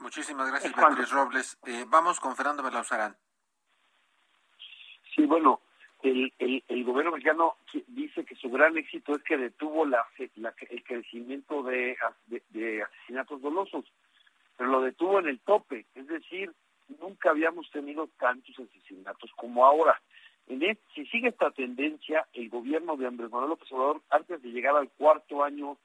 Muchísimas 0.00 0.50
gracias, 0.50 0.74
Beatriz 0.74 1.10
Robles. 1.10 1.58
Eh, 1.66 1.84
vamos 1.86 2.18
con 2.20 2.34
Fernando 2.34 2.62
Belauzarán. 2.62 3.16
Sí, 5.14 5.26
bueno, 5.26 5.60
el, 6.02 6.32
el, 6.38 6.64
el, 6.68 6.84
gobierno 6.84 7.12
mexicano 7.12 7.56
dice 7.88 8.24
que 8.24 8.34
su 8.34 8.50
gran 8.50 8.76
éxito 8.78 9.14
es 9.14 9.22
que 9.22 9.36
detuvo 9.36 9.84
la, 9.84 10.06
la 10.36 10.54
el 10.70 10.82
crecimiento 10.84 11.62
de, 11.62 11.96
de, 12.26 12.42
de, 12.48 12.82
asesinatos 12.82 13.42
dolosos, 13.42 13.84
pero 14.56 14.70
lo 14.70 14.80
detuvo 14.80 15.18
en 15.18 15.28
el 15.28 15.40
tope, 15.40 15.86
es 15.94 16.06
decir, 16.06 16.52
nunca 17.00 17.30
habíamos 17.30 17.70
tenido 17.70 18.08
tantos 18.18 18.58
asesinatos 18.58 19.30
como 19.36 19.66
ahora. 19.66 20.00
En 20.46 20.60
si 20.94 21.06
sigue 21.06 21.28
esta 21.28 21.50
tendencia, 21.50 22.26
el 22.32 22.48
gobierno 22.48 22.96
de 22.96 23.06
Andrés 23.06 23.30
Manuel 23.30 23.50
López 23.50 23.70
Obrador, 23.70 24.02
antes 24.10 24.42
de 24.42 24.48
llegar 24.48 24.74
al 24.76 24.88
cuarto 24.90 25.44
año, 25.44 25.76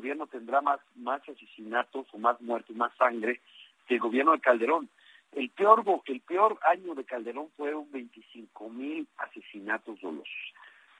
gobierno 0.00 0.26
tendrá 0.26 0.60
más, 0.60 0.80
más 0.96 1.20
asesinatos 1.28 2.06
o 2.12 2.18
más 2.18 2.40
muertes, 2.40 2.74
más 2.74 2.92
sangre 2.96 3.40
que 3.86 3.94
el 3.94 4.00
gobierno 4.00 4.32
de 4.32 4.40
Calderón. 4.40 4.88
El 5.32 5.50
peor, 5.50 5.84
el 6.06 6.20
peor 6.20 6.58
año 6.68 6.94
de 6.94 7.04
Calderón 7.04 7.48
fueron 7.56 7.90
25 7.92 8.70
mil 8.70 9.06
asesinatos 9.18 10.00
dolosos. 10.00 10.54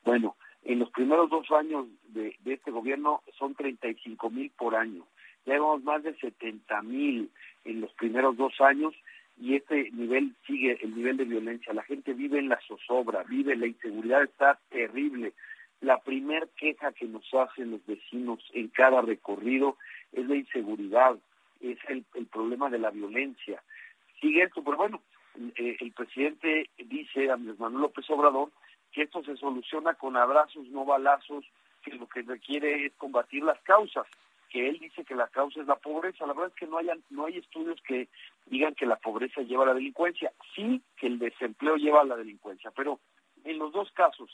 Bueno, 0.04 0.36
en 0.64 0.78
los 0.78 0.90
primeros 0.90 1.30
dos 1.30 1.50
años 1.50 1.86
de, 2.08 2.36
de 2.40 2.52
este 2.52 2.70
gobierno 2.70 3.22
son 3.38 3.54
35 3.54 4.30
mil 4.30 4.50
por 4.50 4.76
año. 4.76 5.04
Ya 5.46 5.54
llevamos 5.54 5.82
más 5.82 6.02
de 6.02 6.14
70 6.16 6.82
mil 6.82 7.30
en 7.64 7.80
los 7.80 7.92
primeros 7.94 8.36
dos 8.36 8.60
años 8.60 8.94
y 9.40 9.56
este 9.56 9.90
nivel 9.92 10.34
sigue, 10.46 10.78
el 10.82 10.94
nivel 10.94 11.16
de 11.16 11.24
violencia. 11.24 11.72
La 11.72 11.82
gente 11.82 12.12
vive 12.12 12.38
en 12.38 12.50
la 12.50 12.60
zozobra, 12.68 13.24
vive, 13.24 13.56
la 13.56 13.66
inseguridad 13.66 14.22
está 14.22 14.58
terrible. 14.68 15.32
La 15.81 15.99
primer 16.01 16.49
queja 16.51 16.93
que 16.93 17.07
nos 17.07 17.25
hacen 17.35 17.71
los 17.71 17.85
vecinos 17.87 18.40
en 18.53 18.69
cada 18.69 19.01
recorrido 19.01 19.77
es 20.12 20.27
la 20.27 20.37
inseguridad, 20.37 21.16
es 21.61 21.79
el, 21.88 22.05
el 22.14 22.27
problema 22.27 22.69
de 22.69 22.79
la 22.79 22.90
violencia. 22.90 23.62
Sigue 24.21 24.43
esto, 24.43 24.62
pero 24.62 24.77
bueno, 24.77 25.03
eh, 25.57 25.77
el 25.81 25.93
presidente 25.93 26.69
dice, 26.77 27.31
Andrés 27.31 27.59
Manuel 27.59 27.83
López 27.83 28.09
Obrador, 28.11 28.51
que 28.93 29.03
esto 29.03 29.23
se 29.23 29.37
soluciona 29.37 29.95
con 29.95 30.16
abrazos, 30.16 30.66
no 30.69 30.85
balazos, 30.85 31.45
que 31.83 31.93
lo 31.93 32.07
que 32.09 32.23
requiere 32.23 32.87
es 32.87 32.93
combatir 32.95 33.43
las 33.43 33.61
causas 33.62 34.07
que 34.51 34.69
él 34.69 34.79
dice 34.81 35.05
que 35.05 35.14
la 35.14 35.29
causa 35.29 35.61
es 35.61 35.66
la 35.66 35.77
pobreza. 35.77 36.27
La 36.27 36.35
verdad 36.35 36.49
es 36.49 36.55
que 36.57 36.66
no, 36.66 36.79
hay 36.79 36.88
no 37.09 37.27
hay 37.27 37.38
estudios 37.38 37.81
que 37.83 38.09
digan 38.47 38.75
que 38.75 38.85
la 38.85 38.97
pobreza 38.97 39.40
lleva 39.43 39.62
a 39.62 39.69
la 39.69 39.75
delincuencia. 39.75 40.33
Sí 40.55 40.83
que 40.97 41.07
el 41.07 41.19
desempleo 41.19 41.77
lleva 41.77 42.03
a 42.03 42.05
la 42.05 42.16
delincuencia, 42.16 42.71
pero 42.73 42.99
en 43.45 43.59
los 43.59 43.73
dos 43.73 43.90
casos 43.93 44.29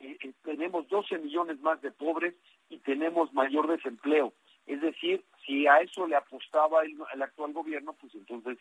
eh, 0.00 0.16
eh, 0.22 0.32
tenemos 0.44 0.88
12 0.88 1.18
millones 1.18 1.60
más 1.60 1.80
de 1.82 1.90
pobres 1.90 2.34
y 2.68 2.78
tenemos 2.78 3.32
mayor 3.32 3.68
desempleo. 3.68 4.32
Es 4.66 4.80
decir, 4.80 5.24
si 5.46 5.66
a 5.66 5.78
eso 5.80 6.06
le 6.06 6.16
apostaba 6.16 6.82
el, 6.82 6.96
el 7.14 7.22
actual 7.22 7.52
gobierno, 7.52 7.94
pues 7.94 8.14
entonces 8.14 8.58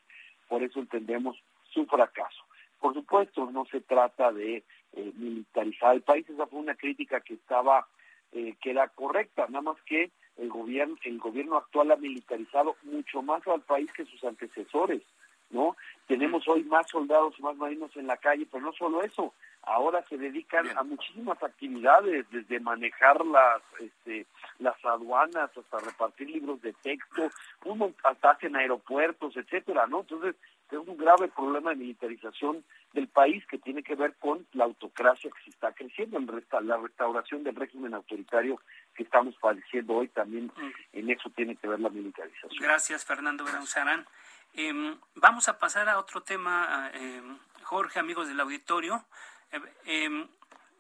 por 0.47 0.63
eso 0.63 0.80
entendemos 0.80 1.38
su 1.73 1.86
fracaso. 1.86 2.43
Por 2.80 2.93
supuesto, 2.93 3.50
no 3.52 3.65
se 3.65 3.82
trata 3.82 4.32
de 4.32 4.63
eh, 4.93 5.12
militarizar 5.15 5.95
el 5.95 6.02
país, 6.02 6.30
esa 6.30 6.47
fue 6.47 6.60
una 6.60 6.76
crítica 6.76 7.21
que 7.21 7.34
estaba, 7.34 7.88
eh, 8.32 8.56
que 8.62 8.71
era 8.71 8.88
correcta, 8.89 9.45
nada 9.50 9.62
más 9.62 9.82
que 9.84 10.12
el 10.38 10.50
gobierno, 10.50 10.95
el 11.04 11.17
gobierno 11.17 11.58
actual 11.58 11.91
ha 11.91 11.95
militarizado 11.95 12.76
mucho 12.84 13.21
más 13.21 13.45
al 13.47 13.62
país 13.62 13.91
que 13.93 14.06
sus 14.06 14.23
antecesores, 14.23 15.02
¿no? 15.50 15.76
Tenemos 16.08 16.47
hoy 16.47 16.63
más 16.63 16.88
soldados 16.89 17.34
y 17.39 17.41
más 17.41 17.58
marinos 17.58 17.95
en 17.95 18.06
la 18.06 18.17
calle, 18.17 18.47
pero 18.52 18.63
no 18.63 18.73
solo 18.73 19.02
eso, 19.02 19.34
ahora 19.67 20.03
se 20.08 20.17
dedican 20.17 20.65
a 20.77 20.84
muchísimas 20.84 21.41
actividades, 21.43 22.25
desde 22.32 22.60
manejar 22.60 23.23
las 23.25 23.62
este, 23.80 24.25
las 24.60 24.84
aduanas 24.84 25.51
hasta 25.56 25.80
repartir 25.80 26.30
libros 26.30 26.62
de 26.62 26.73
texto, 26.73 27.30
un, 27.65 27.93
hasta 28.03 28.32
hacen 28.32 28.56
aeropuertos, 28.56 29.36
etcétera, 29.36 29.86
¿no? 29.88 30.01
Entonces, 30.01 30.36
es 30.71 30.77
un 30.77 30.97
grave 30.97 31.27
problema 31.30 31.71
de 31.71 31.77
militarización 31.77 32.63
del 32.93 33.08
país 33.08 33.45
que 33.47 33.58
tiene 33.58 33.84
que 33.84 33.95
ver 33.95 34.15
con 34.15 34.45
la 34.53 34.65
autocracia 34.65 35.30
que 35.32 35.43
se 35.43 35.49
está 35.51 35.71
creciendo, 35.73 36.19
la 36.62 36.77
restauración 36.77 37.43
del 37.43 37.56
régimen 37.56 37.93
autoritario 37.93 38.60
que 38.95 39.03
estamos 39.03 39.36
padeciendo 39.36 39.95
hoy 39.95 40.08
también 40.10 40.45
mm. 40.45 40.71
en 40.93 41.10
eso 41.10 41.30
tiene 41.30 41.56
que 41.56 41.67
ver 41.67 41.80
la 41.80 41.89
militarización. 41.89 42.51
Gracias, 42.60 43.06
Fernando 43.06 43.45
Benauzarán. 43.45 44.06
Eh, 44.53 44.97
vamos 45.15 45.47
a 45.49 45.60
pasar 45.60 45.88
a 45.88 45.99
otro 45.99 46.21
tema, 46.21 46.89
eh, 46.93 47.21
Jorge, 47.63 47.99
amigos 47.99 48.27
del 48.27 48.39
auditorio. 48.39 49.06
Eh, 49.51 50.27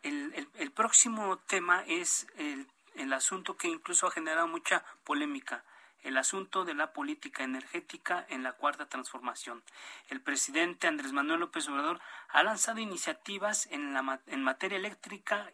el, 0.03 0.49
el, 0.55 0.71
próximo 0.71 1.37
tema 1.47 1.83
es 1.87 2.27
el, 2.37 2.67
el 2.95 3.13
asunto 3.13 3.57
que 3.57 3.67
incluso 3.67 4.07
ha 4.07 4.11
generado 4.11 4.47
mucha 4.47 4.83
polémica 5.03 5.63
el 6.03 6.17
asunto 6.17 6.63
de 6.63 6.73
la 6.73 6.93
política 6.93 7.43
energética 7.43 8.25
en 8.29 8.43
la 8.43 8.53
cuarta 8.53 8.87
transformación. 8.87 9.63
El 10.09 10.21
presidente 10.21 10.87
Andrés 10.87 11.11
Manuel 11.11 11.41
López 11.41 11.67
Obrador 11.67 11.99
ha 12.29 12.43
lanzado 12.43 12.79
iniciativas 12.79 13.67
en, 13.71 13.93
la, 13.93 14.21
en 14.27 14.43
materia 14.43 14.77
eléctrica 14.77 15.51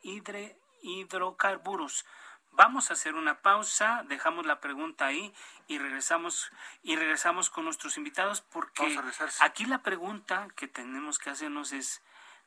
hidrocarburos. 0.82 2.06
Vamos 2.52 2.92
a 2.92 2.94
hacer 2.94 3.16
una 3.16 3.42
pausa, 3.42 4.04
dejamos 4.08 4.46
la 4.46 4.60
pregunta 4.60 5.08
ahí 5.08 5.34
y 5.68 5.80
regresamos 5.80 6.52
y 6.84 6.96
regresamos 6.96 7.50
con 7.50 7.66
nuestros 7.66 7.98
invitados 7.98 8.42
porque 8.42 8.96
aquí 9.40 9.66
la 9.66 9.82
pregunta 9.82 10.48
que 10.56 10.68
tenemos 10.68 11.18
que 11.18 11.32
hacernos 11.32 11.72
es 11.72 12.04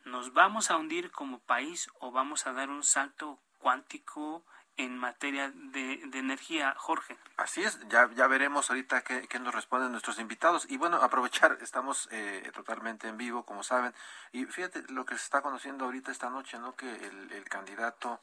¿nos 0.07 0.33
vamos 0.33 0.71
a 0.71 0.77
hundir 0.77 1.11
como 1.11 1.41
país 1.41 1.91
o 2.01 2.11
vamos 2.11 2.47
a 2.47 2.53
dar 2.53 2.71
un 2.71 2.83
salto 2.83 3.39
cuántico 3.59 4.45
en 4.77 4.99
materia 4.99 5.51
de, 5.55 5.95
energía, 6.13 6.75
Jorge. 6.77 7.17
Así 7.37 7.63
es, 7.63 7.79
ya, 7.89 8.11
ya 8.15 8.27
veremos 8.27 8.69
ahorita 8.71 9.03
qué, 9.03 9.39
nos 9.41 9.55
responden 9.55 9.91
nuestros 9.91 10.19
invitados. 10.19 10.67
Y 10.69 10.77
bueno, 10.77 10.99
aprovechar, 10.99 11.59
estamos 11.63 12.09
eh, 12.13 12.51
totalmente 12.55 13.09
en 13.09 13.17
vivo, 13.17 13.45
como 13.45 13.63
saben. 13.63 13.95
Y 14.33 14.45
fíjate 14.45 14.85
lo 14.89 15.07
que 15.07 15.17
se 15.17 15.25
está 15.25 15.41
conociendo 15.41 15.87
ahorita 15.87 16.13
esta 16.13 16.31
noche, 16.31 16.59
¿no? 16.59 16.77
Que 16.77 16.91
el, 16.95 17.45
candidato 17.49 18.21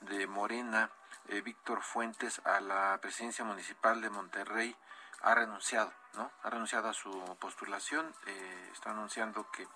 de 0.00 0.26
Morena, 0.26 0.90
eh, 1.28 1.40
Víctor 1.40 1.82
Fuentes, 1.82 2.40
a 2.44 2.60
la 2.60 2.98
presidencia 3.00 3.44
municipal 3.44 4.00
de 4.00 4.10
Monterrey, 4.10 4.76
ha 5.22 5.34
renunciado, 5.34 5.92
¿no? 6.14 6.30
Ha 6.42 6.50
renunciado 6.50 6.88
a 6.88 6.92
su 6.92 7.36
postulación, 7.40 8.14
eh, 8.26 8.70
está 8.72 8.90
anunciando 8.90 9.50
que, 9.50 9.66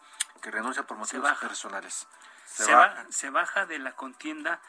que 0.40 0.50
renuncia 0.50 0.86
por 0.86 0.96
motivos 0.96 1.32
personales. 1.38 2.06
Se, 2.44 2.64
se, 2.64 2.72
se 3.10 3.30
baja 3.30 3.66
de 3.66 3.78
la 3.78 3.94
contienda 3.96 4.60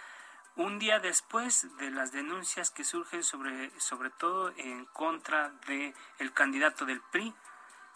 un 0.55 0.79
día 0.79 0.99
después 0.99 1.77
de 1.77 1.91
las 1.91 2.12
denuncias 2.12 2.71
que 2.71 2.84
surgen 2.84 3.23
sobre, 3.23 3.71
sobre 3.79 4.10
todo 4.10 4.51
en 4.57 4.86
contra 4.86 5.49
de 5.67 5.95
el 6.19 6.34
candidato 6.34 6.86
del 6.86 7.01
PRI 7.01 7.34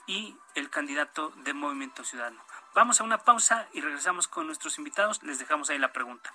y 0.08 0.38
el 0.54 0.70
candidato 0.70 1.34
de 1.38 1.54
Movimiento 1.54 2.04
Ciudadano. 2.04 2.42
Vamos 2.74 3.02
a 3.02 3.04
una 3.04 3.18
pausa 3.18 3.68
y 3.74 3.82
regresamos 3.82 4.28
con 4.28 4.48
nuestros 4.48 4.78
invitados. 4.78 5.22
Les 5.24 5.40
dejamos 5.40 5.70
ahí 5.70 5.80
la 5.80 5.92
pregunta. 5.92 6.34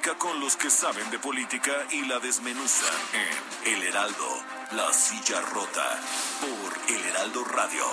Con 0.00 0.40
los 0.40 0.56
que 0.56 0.70
saben 0.70 1.10
de 1.10 1.18
política 1.18 1.72
y 1.90 2.06
la 2.06 2.18
desmenuzan 2.18 2.94
en 3.12 3.74
El 3.74 3.82
Heraldo, 3.82 4.42
La 4.72 4.90
Silla 4.90 5.40
Rota, 5.42 6.00
por 6.40 6.96
El 6.96 7.04
Heraldo 7.04 7.44
Radio. 7.44 7.84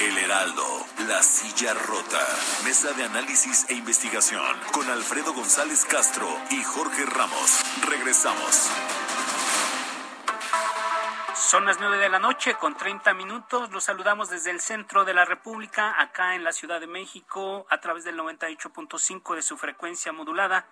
El 0.00 0.16
Heraldo, 0.16 0.86
La 1.06 1.22
Silla 1.22 1.74
Rota, 1.74 2.26
Mesa 2.64 2.92
de 2.92 3.04
Análisis 3.04 3.66
e 3.68 3.74
Investigación, 3.74 4.42
con 4.72 4.88
Alfredo 4.88 5.34
González 5.34 5.84
Castro 5.84 6.26
y 6.50 6.62
Jorge 6.62 7.04
Ramos. 7.04 7.60
Regresamos. 7.82 8.70
Son 11.54 11.66
las 11.66 11.78
nueve 11.78 11.98
de 11.98 12.08
la 12.08 12.18
noche 12.18 12.56
con 12.56 12.76
30 12.76 13.14
minutos. 13.14 13.70
Los 13.70 13.84
saludamos 13.84 14.28
desde 14.28 14.50
el 14.50 14.60
centro 14.60 15.04
de 15.04 15.14
la 15.14 15.24
República, 15.24 15.94
acá 16.02 16.34
en 16.34 16.42
la 16.42 16.50
Ciudad 16.50 16.80
de 16.80 16.88
México, 16.88 17.64
a 17.70 17.78
través 17.80 18.02
del 18.02 18.18
98.5 18.18 19.36
de 19.36 19.42
su 19.42 19.56
frecuencia 19.56 20.12
modulada. 20.12 20.66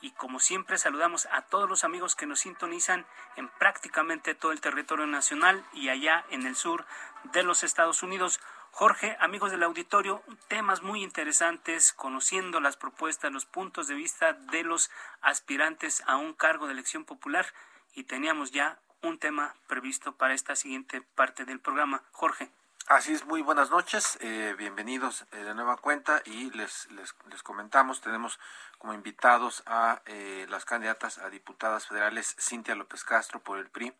Y 0.00 0.12
como 0.12 0.40
siempre, 0.40 0.78
saludamos 0.78 1.28
a 1.30 1.42
todos 1.42 1.68
los 1.68 1.84
amigos 1.84 2.16
que 2.16 2.24
nos 2.24 2.40
sintonizan 2.40 3.04
en 3.36 3.50
prácticamente 3.58 4.34
todo 4.34 4.52
el 4.52 4.62
territorio 4.62 5.06
nacional 5.06 5.62
y 5.74 5.90
allá 5.90 6.24
en 6.30 6.46
el 6.46 6.56
sur 6.56 6.86
de 7.24 7.42
los 7.42 7.62
Estados 7.62 8.02
Unidos. 8.02 8.40
Jorge, 8.70 9.18
amigos 9.20 9.50
del 9.50 9.64
auditorio, 9.64 10.22
temas 10.48 10.80
muy 10.80 11.02
interesantes, 11.02 11.92
conociendo 11.92 12.60
las 12.60 12.78
propuestas, 12.78 13.32
los 13.32 13.44
puntos 13.44 13.86
de 13.86 13.94
vista 13.96 14.32
de 14.32 14.62
los 14.62 14.90
aspirantes 15.20 16.02
a 16.06 16.16
un 16.16 16.32
cargo 16.32 16.64
de 16.68 16.72
elección 16.72 17.04
popular. 17.04 17.52
Y 17.92 18.04
teníamos 18.04 18.50
ya 18.50 18.78
un 19.02 19.18
tema 19.18 19.54
previsto 19.66 20.16
para 20.16 20.34
esta 20.34 20.56
siguiente 20.56 21.02
parte 21.14 21.44
del 21.44 21.60
programa. 21.60 22.02
Jorge. 22.12 22.50
Así 22.88 23.12
es, 23.12 23.26
muy 23.26 23.42
buenas 23.42 23.70
noches, 23.70 24.16
eh, 24.20 24.54
bienvenidos 24.56 25.26
eh, 25.32 25.38
de 25.38 25.54
nueva 25.56 25.76
cuenta 25.76 26.22
y 26.24 26.52
les, 26.52 26.88
les, 26.92 27.16
les 27.28 27.42
comentamos, 27.42 28.00
tenemos 28.00 28.38
como 28.78 28.94
invitados 28.94 29.62
a 29.66 30.02
eh, 30.06 30.46
las 30.50 30.64
candidatas 30.64 31.18
a 31.18 31.30
diputadas 31.30 31.86
federales 31.86 32.36
Cintia 32.38 32.74
López 32.74 33.04
Castro 33.04 33.40
por 33.40 33.58
el 33.58 33.68
PRI, 33.68 33.92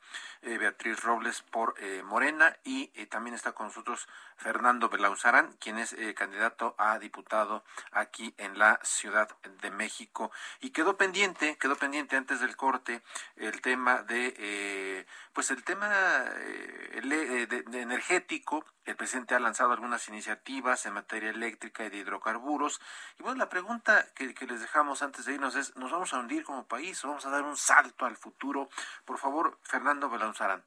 eh, 0.43 0.59
Beatriz 0.59 1.03
Robles 1.03 1.43
por 1.43 1.75
eh, 1.79 2.03
Morena 2.05 2.57
y 2.63 2.87
también 3.07 3.35
está 3.35 3.53
con 3.53 3.67
nosotros 3.67 4.09
Fernando 4.37 4.89
Belauzarán, 4.89 5.57
quien 5.59 5.79
es 5.79 5.97
candidato 6.15 6.75
a 6.79 6.99
diputado 6.99 7.65
aquí 7.91 8.35
en 8.39 8.59
la 8.59 8.79
Ciudad 8.83 9.29
de 9.63 9.71
México. 9.71 10.31
Y 10.61 10.71
quedó 10.71 10.97
pendiente, 10.97 11.57
quedó 11.59 11.77
pendiente 11.77 12.17
antes 12.17 12.41
del 12.41 12.57
corte 12.57 13.03
el 13.37 13.61
tema 13.61 14.03
de, 14.03 15.07
pues 15.33 15.51
el 15.51 15.65
tema 15.65 15.89
de 15.89 17.65
energético. 17.73 18.65
El 18.85 18.97
presidente 18.97 19.35
ha 19.35 19.41
lanzado 19.41 19.73
algunas 19.73 20.09
iniciativas 20.09 20.87
en 20.87 20.95
materia 20.95 21.31
eléctrica 21.31 21.85
y 21.85 21.91
de 21.91 21.99
hidrocarburos. 21.99 22.81
Y 23.19 23.23
bueno, 23.23 23.39
la 23.39 23.49
pregunta 23.49 24.07
que, 24.15 24.33
que 24.35 24.47
les 24.47 24.61
dejamos 24.61 25.03
antes 25.03 25.25
de 25.25 25.35
irnos 25.35 25.57
es, 25.57 25.77
¿nos 25.77 25.91
vamos 25.91 26.13
a 26.13 26.19
hundir 26.19 26.45
como 26.45 26.67
país 26.67 27.05
o 27.05 27.09
vamos 27.09 27.27
a 27.27 27.31
dar 27.31 27.43
un 27.43 27.57
salto 27.57 28.07
al 28.07 28.17
futuro? 28.17 28.69
Por 29.05 29.19
favor, 29.19 29.59
Fernando 29.63 30.09
Belanzarán. 30.09 30.63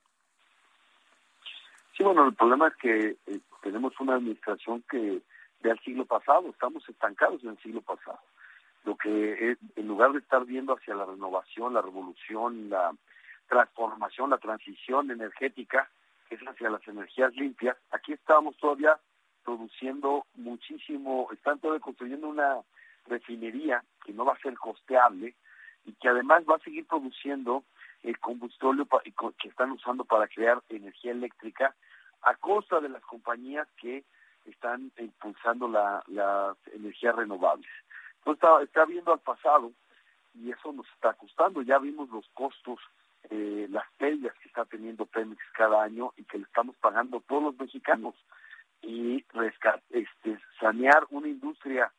Sí, 1.96 2.04
bueno, 2.04 2.28
el 2.28 2.34
problema 2.34 2.68
es 2.68 2.76
que 2.76 3.18
eh, 3.28 3.40
tenemos 3.62 4.00
una 4.00 4.16
administración 4.16 4.84
que 4.90 5.22
ve 5.62 5.72
al 5.72 5.80
siglo 5.80 6.06
pasado, 6.06 6.50
estamos 6.50 6.88
estancados 6.88 7.44
en 7.44 7.52
el 7.52 7.58
siglo 7.60 7.82
pasado. 7.82 8.20
Lo 8.86 8.96
que 8.96 9.52
es, 9.52 9.58
en 9.76 9.88
lugar 9.88 10.14
de 10.14 10.20
estar 10.20 10.46
viendo 10.46 10.74
hacia 10.74 10.96
la 10.96 11.06
renovación, 11.06 11.74
la 11.74 11.82
revolución, 11.82 12.70
la 12.70 12.94
transformación, 13.48 14.30
la 14.30 14.38
transición 14.38 15.12
energética, 15.12 15.90
que 16.28 16.36
es 16.36 16.42
hacia 16.42 16.70
las 16.70 16.88
energías 16.88 17.36
limpias, 17.36 17.76
aquí 17.92 18.14
estamos 18.14 18.56
todavía 18.58 18.98
produciendo 19.44 20.26
muchísimo, 20.36 21.28
están 21.34 21.60
todavía 21.60 21.82
construyendo 21.82 22.28
una 22.28 22.58
refinería 23.08 23.84
que 24.06 24.14
no 24.14 24.26
va 24.26 24.34
a 24.34 24.40
ser 24.40 24.58
costeable 24.58 25.36
y 25.86 25.94
que 25.94 26.08
además 26.08 26.44
va 26.50 26.56
a 26.56 26.60
seguir 26.60 26.86
produciendo 26.86 27.64
el 28.04 28.18
combustible 28.20 28.86
que 29.42 29.50
están 29.50 29.72
usando 29.72 30.06
para 30.06 30.28
crear 30.28 30.62
energía 30.70 31.12
eléctrica 31.12 31.76
a 32.22 32.36
costa 32.36 32.80
de 32.80 32.90
las 32.90 33.02
compañías 33.04 33.68
que 33.78 34.04
están 34.46 34.92
impulsando 34.98 35.68
las 35.68 36.58
energías 36.74 37.16
renovables. 37.16 37.70
Entonces 38.20 38.44
está, 38.44 38.64
está 38.64 38.86
viendo 38.86 39.14
al 39.14 39.20
pasado 39.20 39.72
y 40.34 40.52
eso 40.52 40.72
nos 40.72 40.88
está 40.90 41.14
costando. 41.14 41.62
Ya 41.62 41.78
vimos 41.80 42.10
los 42.10 42.28
costos, 42.34 42.80
eh, 43.30 43.68
las 43.70 43.86
pérdidas 43.98 44.36
que 44.42 44.48
está 44.48 44.66
teniendo 44.66 45.06
Pemex 45.06 45.42
cada 45.54 45.84
año 45.84 46.14
y 46.18 46.24
que 46.24 46.38
le 46.38 46.44
estamos 46.44 46.76
pagando 46.78 47.22
todos 47.22 47.44
los 47.44 47.60
mexicanos. 47.60 48.16
Y 48.82 49.26
este, 49.90 50.40
sanear 50.60 51.06
una 51.10 51.28
industria 51.28 51.92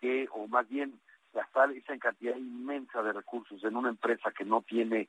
que, 0.00 0.28
o 0.32 0.46
más 0.46 0.68
bien 0.68 1.00
gastar 1.32 1.72
esa 1.72 1.96
cantidad 1.98 2.36
inmensa 2.36 3.02
de 3.02 3.12
recursos 3.12 3.62
en 3.64 3.76
una 3.76 3.90
empresa 3.90 4.30
que 4.30 4.44
no 4.44 4.62
tiene, 4.62 5.08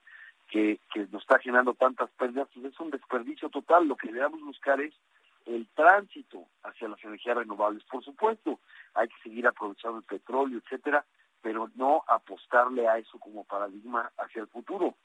que, 0.50 0.80
que 0.94 1.08
nos 1.12 1.22
está 1.22 1.40
generando 1.40 1.74
tantas 1.74 2.10
pérdidas, 2.12 2.50
pues 2.54 2.66
es 2.66 2.80
un 2.80 2.90
desperdicio 2.90 3.50
total. 3.50 3.88
Lo 3.88 3.96
que 3.96 4.12
debemos 4.12 4.42
buscar 4.42 4.82
es 4.82 4.94
el 5.46 5.68
tránsito 5.76 6.46
hacia 6.64 6.90
las 6.90 7.04
energías 7.04 7.38
renovables. 7.38 7.84
Por 7.86 8.04
supuesto, 8.04 8.60
hay 8.94 9.08
que 9.08 9.22
seguir 9.24 9.48
aprovechando 9.48 10.00
el 10.00 10.04
petróleo, 10.04 10.60
etcétera, 10.60 11.06
pero 11.42 11.70
no 11.76 12.04
apostarle 12.08 12.88
a 12.88 12.98
eso 12.98 13.20
como 13.20 13.44
paradigma 13.46 14.12
hacia 14.18 14.42
el 14.42 14.48
futuro. 14.48 14.96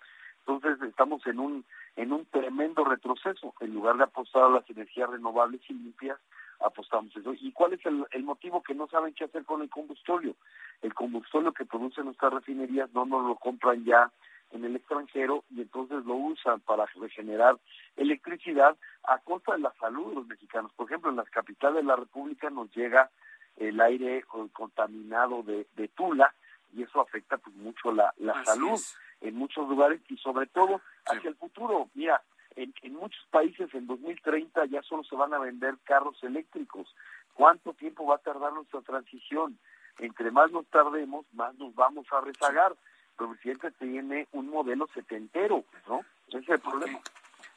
Entonces 0.41 0.81
estamos 0.83 1.27
en 1.27 1.39
un 1.39 1.65
en 1.97 2.13
un 2.13 2.27
tremendo 2.27 2.85
retroceso. 2.85 3.55
En 3.61 3.73
lugar 3.73 3.97
de 3.97 4.05
apostar 4.05 4.45
a 4.45 4.51
las 4.51 4.69
energías 4.69 5.09
renovables 5.09 5.61
y 5.69 5.75
limpias, 5.75 6.19
apostamos 6.61 7.17
eso. 7.17 7.33
¿Y 7.35 7.53
cuál 7.53 7.75
es 7.75 7.87
el, 7.87 8.05
el 8.11 8.25
motivo 8.25 8.63
que 8.63 8.75
no 8.75 8.89
saben 8.89 9.15
qué 9.15 9.25
hacer 9.25 9.45
con 9.45 9.63
el 9.63 9.71
combustorio? 9.71 10.35
El 10.83 10.93
combustorio 10.93 11.53
que 11.53 11.65
producen 11.65 12.07
nuestras 12.07 12.33
refinerías 12.33 12.93
no 12.93 13.07
nos 13.07 13.27
lo 13.27 13.37
compran 13.37 13.85
ya 13.85 14.11
en 14.55 14.65
el 14.65 14.77
extranjero 14.77 15.45
y 15.51 15.61
entonces 15.61 16.05
lo 16.05 16.15
usan 16.15 16.61
para 16.61 16.87
regenerar 16.95 17.59
electricidad 17.97 18.77
a 19.03 19.19
costa 19.19 19.53
de 19.53 19.59
la 19.59 19.75
salud 19.81 20.09
de 20.09 20.15
los 20.15 20.27
mexicanos. 20.27 20.73
Por 20.75 20.87
ejemplo, 20.87 21.11
en 21.11 21.17
las 21.17 21.29
capitales 21.31 21.77
de 21.77 21.89
la 21.89 21.97
República 21.97 22.49
nos 22.51 22.71
llega 22.75 23.11
el 23.57 23.81
aire 23.81 24.25
contaminado 24.53 25.43
de, 25.43 25.67
de 25.77 25.89
Tula 25.89 26.33
y 26.73 26.83
eso 26.83 27.01
afecta 27.01 27.37
pues 27.37 27.55
mucho 27.57 27.93
la, 27.93 28.13
la 28.19 28.45
salud 28.45 28.81
en 29.21 29.35
muchos 29.37 29.69
lugares 29.69 30.01
y 30.09 30.17
sobre 30.19 30.47
todo 30.47 30.81
hacia 31.07 31.31
el 31.31 31.37
futuro. 31.37 31.89
Mira, 31.95 32.23
en, 32.57 32.73
en 32.83 32.95
muchos 32.95 33.25
países 33.31 33.73
en 33.75 33.87
2030 33.87 34.67
ya 34.67 34.83
solo 34.83 35.05
se 35.05 35.17
van 35.17 35.35
a 35.35 35.39
vender 35.39 35.77
carros 35.85 36.23
eléctricos. 36.23 36.95
¿Cuánto 37.35 37.75
tiempo 37.75 38.07
va 38.07 38.17
a 38.17 38.19
tardar 38.19 38.53
nuestra 38.53 38.81
transición? 38.83 39.59
Entre 39.99 40.31
más 40.31 40.51
nos 40.51 40.67
tardemos, 40.67 41.27
más 41.33 41.55
nos 41.57 41.75
vamos 41.75 42.07
a 42.13 42.21
rezagar. 42.21 42.75
Pero 43.17 43.31
presidente 43.31 43.71
tiene 43.73 44.29
un 44.33 44.51
modelo 44.51 44.89
setentero, 44.95 45.65
¿no? 45.89 46.05
Ese 46.29 46.39
es 46.39 46.49
el 46.49 46.61
problema. 46.61 47.01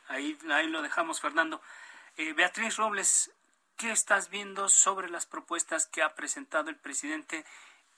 Ahí, 0.07 0.37
ahí 0.51 0.67
lo 0.67 0.81
dejamos, 0.81 1.19
Fernando. 1.19 1.61
Eh, 2.17 2.33
Beatriz 2.33 2.77
Robles, 2.77 3.33
¿qué 3.77 3.91
estás 3.91 4.29
viendo 4.29 4.69
sobre 4.69 5.09
las 5.09 5.25
propuestas 5.25 5.87
que 5.87 6.01
ha 6.01 6.15
presentado 6.15 6.69
el 6.69 6.75
presidente 6.75 7.45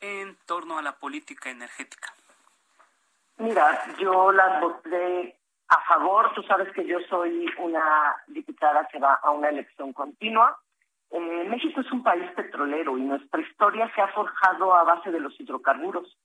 en 0.02 0.36
torno 0.46 0.78
a 0.78 0.82
la 0.82 0.98
política 0.98 1.50
energética? 1.50 2.14
Mira, 3.38 3.96
yo 3.98 4.32
las 4.32 4.62
voté 4.62 5.38
a 5.70 5.82
favor. 5.88 6.34
Tú 6.34 6.44
sabes 6.44 6.72
que 6.74 6.86
yo 6.86 7.00
soy 7.10 7.46
una 7.58 8.16
diputada 8.28 8.88
que 8.92 9.00
va 9.00 9.14
a 9.14 9.32
una 9.32 9.50
elección 9.50 9.94
continua. 9.94 10.60
Eh, 11.12 11.46
México 11.50 11.82
es 11.82 11.92
un 11.92 12.04
país 12.04 12.30
petrolero 12.32 12.98
y 12.98 13.02
nuestra 13.02 13.42
historia 13.42 13.92
se 13.96 14.02
ha 14.02 14.10
forjado 14.10 14.76
a 14.76 14.84
base 14.84 15.12
de 15.12 15.20
los 15.20 15.40
hidrocarburos. 15.40 16.18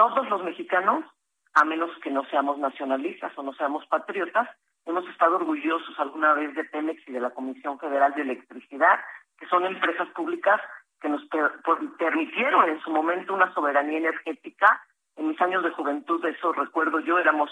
Todos 0.00 0.30
los 0.30 0.42
mexicanos, 0.42 1.04
a 1.52 1.62
menos 1.66 1.90
que 2.02 2.10
no 2.10 2.24
seamos 2.30 2.56
nacionalistas 2.56 3.36
o 3.36 3.42
no 3.42 3.52
seamos 3.52 3.84
patriotas, 3.84 4.48
hemos 4.86 5.06
estado 5.10 5.36
orgullosos 5.36 5.94
alguna 5.98 6.32
vez 6.32 6.54
de 6.54 6.64
Pemex 6.64 7.06
y 7.06 7.12
de 7.12 7.20
la 7.20 7.28
Comisión 7.28 7.78
Federal 7.78 8.14
de 8.14 8.22
Electricidad, 8.22 8.98
que 9.38 9.46
son 9.48 9.66
empresas 9.66 10.08
públicas 10.14 10.58
que 11.02 11.10
nos 11.10 11.20
permitieron 11.98 12.70
en 12.70 12.80
su 12.80 12.90
momento 12.90 13.34
una 13.34 13.52
soberanía 13.52 13.98
energética. 13.98 14.82
En 15.16 15.28
mis 15.28 15.40
años 15.42 15.62
de 15.64 15.70
juventud, 15.72 16.24
eso 16.24 16.50
recuerdo 16.54 17.00
yo, 17.00 17.18
éramos 17.18 17.50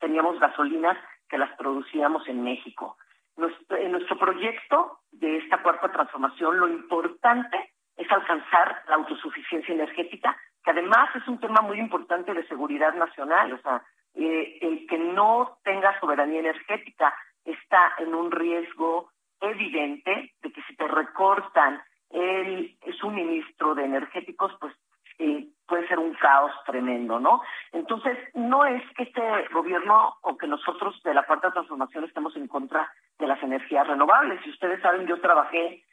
teníamos 0.00 0.40
gasolinas 0.40 0.98
que 1.28 1.38
las 1.38 1.56
producíamos 1.56 2.26
en 2.26 2.42
México. 2.42 2.96
en 3.36 3.92
nuestro 3.92 4.18
proyecto 4.18 4.98
de 5.12 5.36
esta 5.36 5.62
cuarta 5.62 5.92
transformación, 5.92 6.58
lo 6.58 6.66
importante 6.66 7.72
es 7.96 8.10
alcanzar 8.10 8.82
la 8.88 8.96
autosuficiencia 8.96 9.72
energética, 9.72 10.36
que 10.64 10.70
además 10.70 11.14
es 11.14 11.28
un 11.28 11.38
tema 11.38 11.60
muy 11.60 11.78
importante 11.78 12.32
de 12.32 12.46
seguridad 12.48 12.94
nacional. 12.94 13.52
O 13.52 13.58
sea, 13.58 13.82
eh, 14.14 14.58
el 14.62 14.86
que 14.86 14.98
no 14.98 15.58
tenga 15.62 15.98
soberanía 16.00 16.40
energética 16.40 17.14
está 17.44 17.92
en 17.98 18.14
un 18.14 18.30
riesgo 18.30 19.10
evidente 19.40 20.32
de 20.42 20.52
que 20.52 20.62
si 20.62 20.74
te 20.76 20.88
recortan 20.88 21.82
el 22.10 22.76
suministro 22.98 23.74
de 23.74 23.84
energéticos, 23.84 24.52
pues 24.60 24.74
eh, 25.18 25.46
puede 25.66 25.86
ser 25.86 25.98
un 25.98 26.14
caos 26.14 26.52
tremendo, 26.66 27.20
¿no? 27.20 27.42
Entonces, 27.72 28.16
no 28.34 28.64
es 28.64 28.82
que 28.96 29.04
este 29.04 29.22
gobierno 29.52 30.14
o 30.22 30.36
que 30.36 30.46
nosotros 30.46 31.00
de 31.02 31.14
la 31.14 31.24
Cuarta 31.24 31.50
Transformación 31.50 32.04
estemos 32.04 32.34
en 32.36 32.48
contra 32.48 32.90
de 33.18 33.26
las 33.26 33.42
energías 33.42 33.86
renovables. 33.86 34.40
Si 34.42 34.50
ustedes 34.50 34.80
saben, 34.80 35.06
yo 35.06 35.20
trabajé 35.20 35.84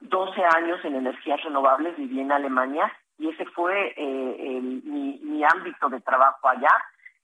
12 0.00 0.42
años 0.56 0.84
en 0.84 0.96
energías 0.96 1.42
renovables, 1.42 1.96
viví 1.96 2.20
en 2.20 2.32
Alemania 2.32 2.92
y 3.20 3.28
ese 3.28 3.44
fue 3.44 3.92
eh, 3.98 4.60
mi, 4.62 5.20
mi, 5.22 5.44
ámbito 5.44 5.90
de 5.90 6.00
trabajo 6.00 6.48
allá. 6.48 6.72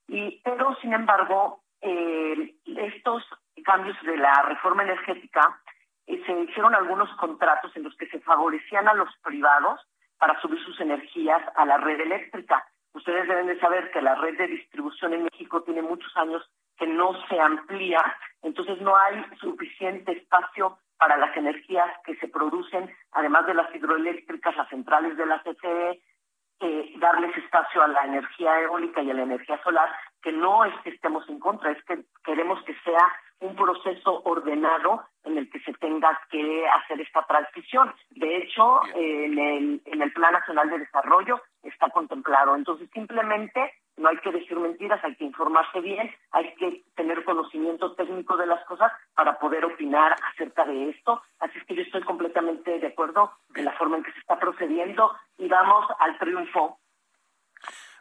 Y, 0.07 0.43
pero, 0.45 0.77
sin 0.83 0.93
embargo, 0.93 1.63
eh, 1.81 2.55
estos 2.67 3.25
cambios 3.65 3.97
de 4.03 4.19
la 4.19 4.43
reforma 4.43 4.83
energética 4.83 5.59
eh, 6.07 6.23
se 6.27 6.33
hicieron 6.43 6.75
algunos 6.75 7.11
contratos 7.17 7.75
en 7.77 7.85
los 7.85 7.97
que 7.97 8.07
se 8.09 8.21
favorecían 8.21 8.87
a 8.89 8.95
los 8.95 9.09
privados 9.25 9.81
para 10.19 10.39
subir 10.43 10.63
sus 10.65 10.79
energías 10.81 11.43
a 11.57 11.65
la 11.65 11.79
red 11.79 11.99
eléctrica. 11.99 12.67
Ustedes 12.93 13.27
deben 13.27 13.47
de 13.47 13.59
saber 13.59 13.91
que 13.91 14.03
la 14.03 14.17
red 14.17 14.37
de 14.37 14.49
distribución 14.49 15.15
en 15.15 15.25
México 15.25 15.63
tiene 15.63 15.81
muchos 15.81 16.15
años 16.19 16.43
que 16.77 16.87
no 16.87 17.15
se 17.27 17.41
amplía, 17.41 18.03
entonces 18.43 18.79
no 18.83 18.95
hay 18.97 19.25
suficiente 19.41 20.13
espacio 20.13 20.79
para 20.99 21.17
las 21.17 21.37
energías 21.37 21.91
que 22.05 22.17
se 22.17 22.29
producen, 22.29 22.91
además 23.13 23.47
de 23.47 23.55
las 23.55 23.75
hidroeléctricas, 23.75 24.57
las 24.57 24.69
centrales 24.69 25.17
de 25.17 25.27
la 25.27 25.43
CFE, 25.43 26.01
eh, 26.61 26.95
darles 26.99 27.37
espacio 27.37 27.83
a 27.83 27.89
la 27.89 28.05
energía 28.05 28.61
eólica 28.63 29.03
y 29.03 29.11
a 29.11 29.15
la 29.15 29.25
energía 29.25 29.63
solar, 29.63 29.91
que 30.23 30.33
no 30.33 30.65
es 30.65 30.75
que 30.83 30.91
estemos 30.91 31.29
en 31.29 31.39
contra, 31.39 31.71
es 31.71 31.85
que 31.85 32.05
queremos 32.25 32.63
que 32.65 32.75
sea 32.83 33.07
un 33.41 33.55
proceso 33.55 34.23
ordenado 34.25 35.05
en 35.25 35.37
el 35.37 35.51
que 35.51 35.61
se 35.61 35.75
tenga 35.75 36.19
que 36.31 36.67
hacer 36.67 37.01
esta 37.01 37.23
transición. 37.25 37.95
De 38.11 38.39
hecho, 38.39 38.81
en 38.95 39.39
el, 39.39 39.83
en 39.85 40.03
el 40.03 40.13
Plan 40.13 40.33
Nacional 40.33 40.71
de 40.71 40.79
Desarrollo 40.79 41.43
está 41.63 41.91
contemplado. 41.91 42.57
Entonces, 42.57 42.89
simplemente 42.95 43.75
no 43.97 44.09
hay 44.09 44.19
que 44.19 44.31
decir 44.31 44.59
mentiras, 44.59 45.03
hay 45.03 45.15
que 45.17 45.25
informarse 45.25 45.81
bien, 45.81 46.15
hay 46.33 46.55
que 46.57 46.85
tener 46.95 47.25
conocimiento 47.25 47.95
técnico 47.95 48.37
de 48.37 48.47
las 48.47 48.65
cosas 48.67 48.93
para 49.15 49.39
poder 49.39 49.65
opinar 49.65 50.15
acerca 50.33 50.65
de 50.65 50.91
esto. 50.91 51.23
Así 51.41 51.59
es 51.59 51.65
que 51.65 51.75
yo 51.75 51.83
estoy 51.83 52.03
completamente 52.03 52.79
de 52.79 52.87
acuerdo 52.87 53.33
en 53.55 53.65
la 53.65 53.73
forma 53.73 53.97
en 53.97 54.05
que 54.05 54.13
se 54.13 54.19
está 54.19 54.39
procediendo 54.39 55.17
y 55.39 55.49
vamos 55.49 55.87
al 55.99 56.19
triunfo. 56.19 56.79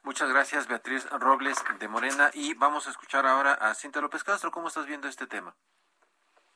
Muchas 0.03 0.31
gracias, 0.31 0.67
Beatriz 0.67 1.09
Robles 1.09 1.63
de 1.79 1.87
Morena. 1.87 2.29
Y 2.33 2.53
vamos 2.53 2.87
a 2.87 2.91
escuchar 2.91 3.25
ahora 3.25 3.53
a 3.53 3.73
Cintia 3.73 4.01
López 4.01 4.23
Castro. 4.23 4.51
¿Cómo 4.51 4.67
estás 4.67 4.85
viendo 4.85 5.07
este 5.07 5.25
tema? 5.25 5.55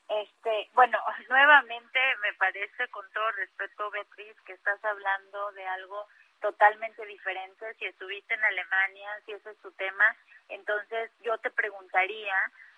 Este, 0.08 0.70
bueno, 0.74 0.98
nuevamente 1.28 1.98
me 2.22 2.32
parece, 2.34 2.88
con 2.90 3.08
todo 3.12 3.30
respeto, 3.32 3.90
Beatriz, 3.90 4.36
que 4.44 4.52
estás 4.52 4.84
hablando 4.84 5.52
de 5.52 5.66
algo 5.66 6.06
totalmente 6.40 7.04
diferente. 7.06 7.74
Si 7.74 7.86
estuviste 7.86 8.34
en 8.34 8.44
Alemania, 8.44 9.08
si 9.24 9.32
ese 9.32 9.50
es 9.50 9.58
tu 9.58 9.70
tema, 9.72 10.16
entonces 10.48 11.10
yo 11.22 11.38
te 11.38 11.50
preguntaría 11.50 12.34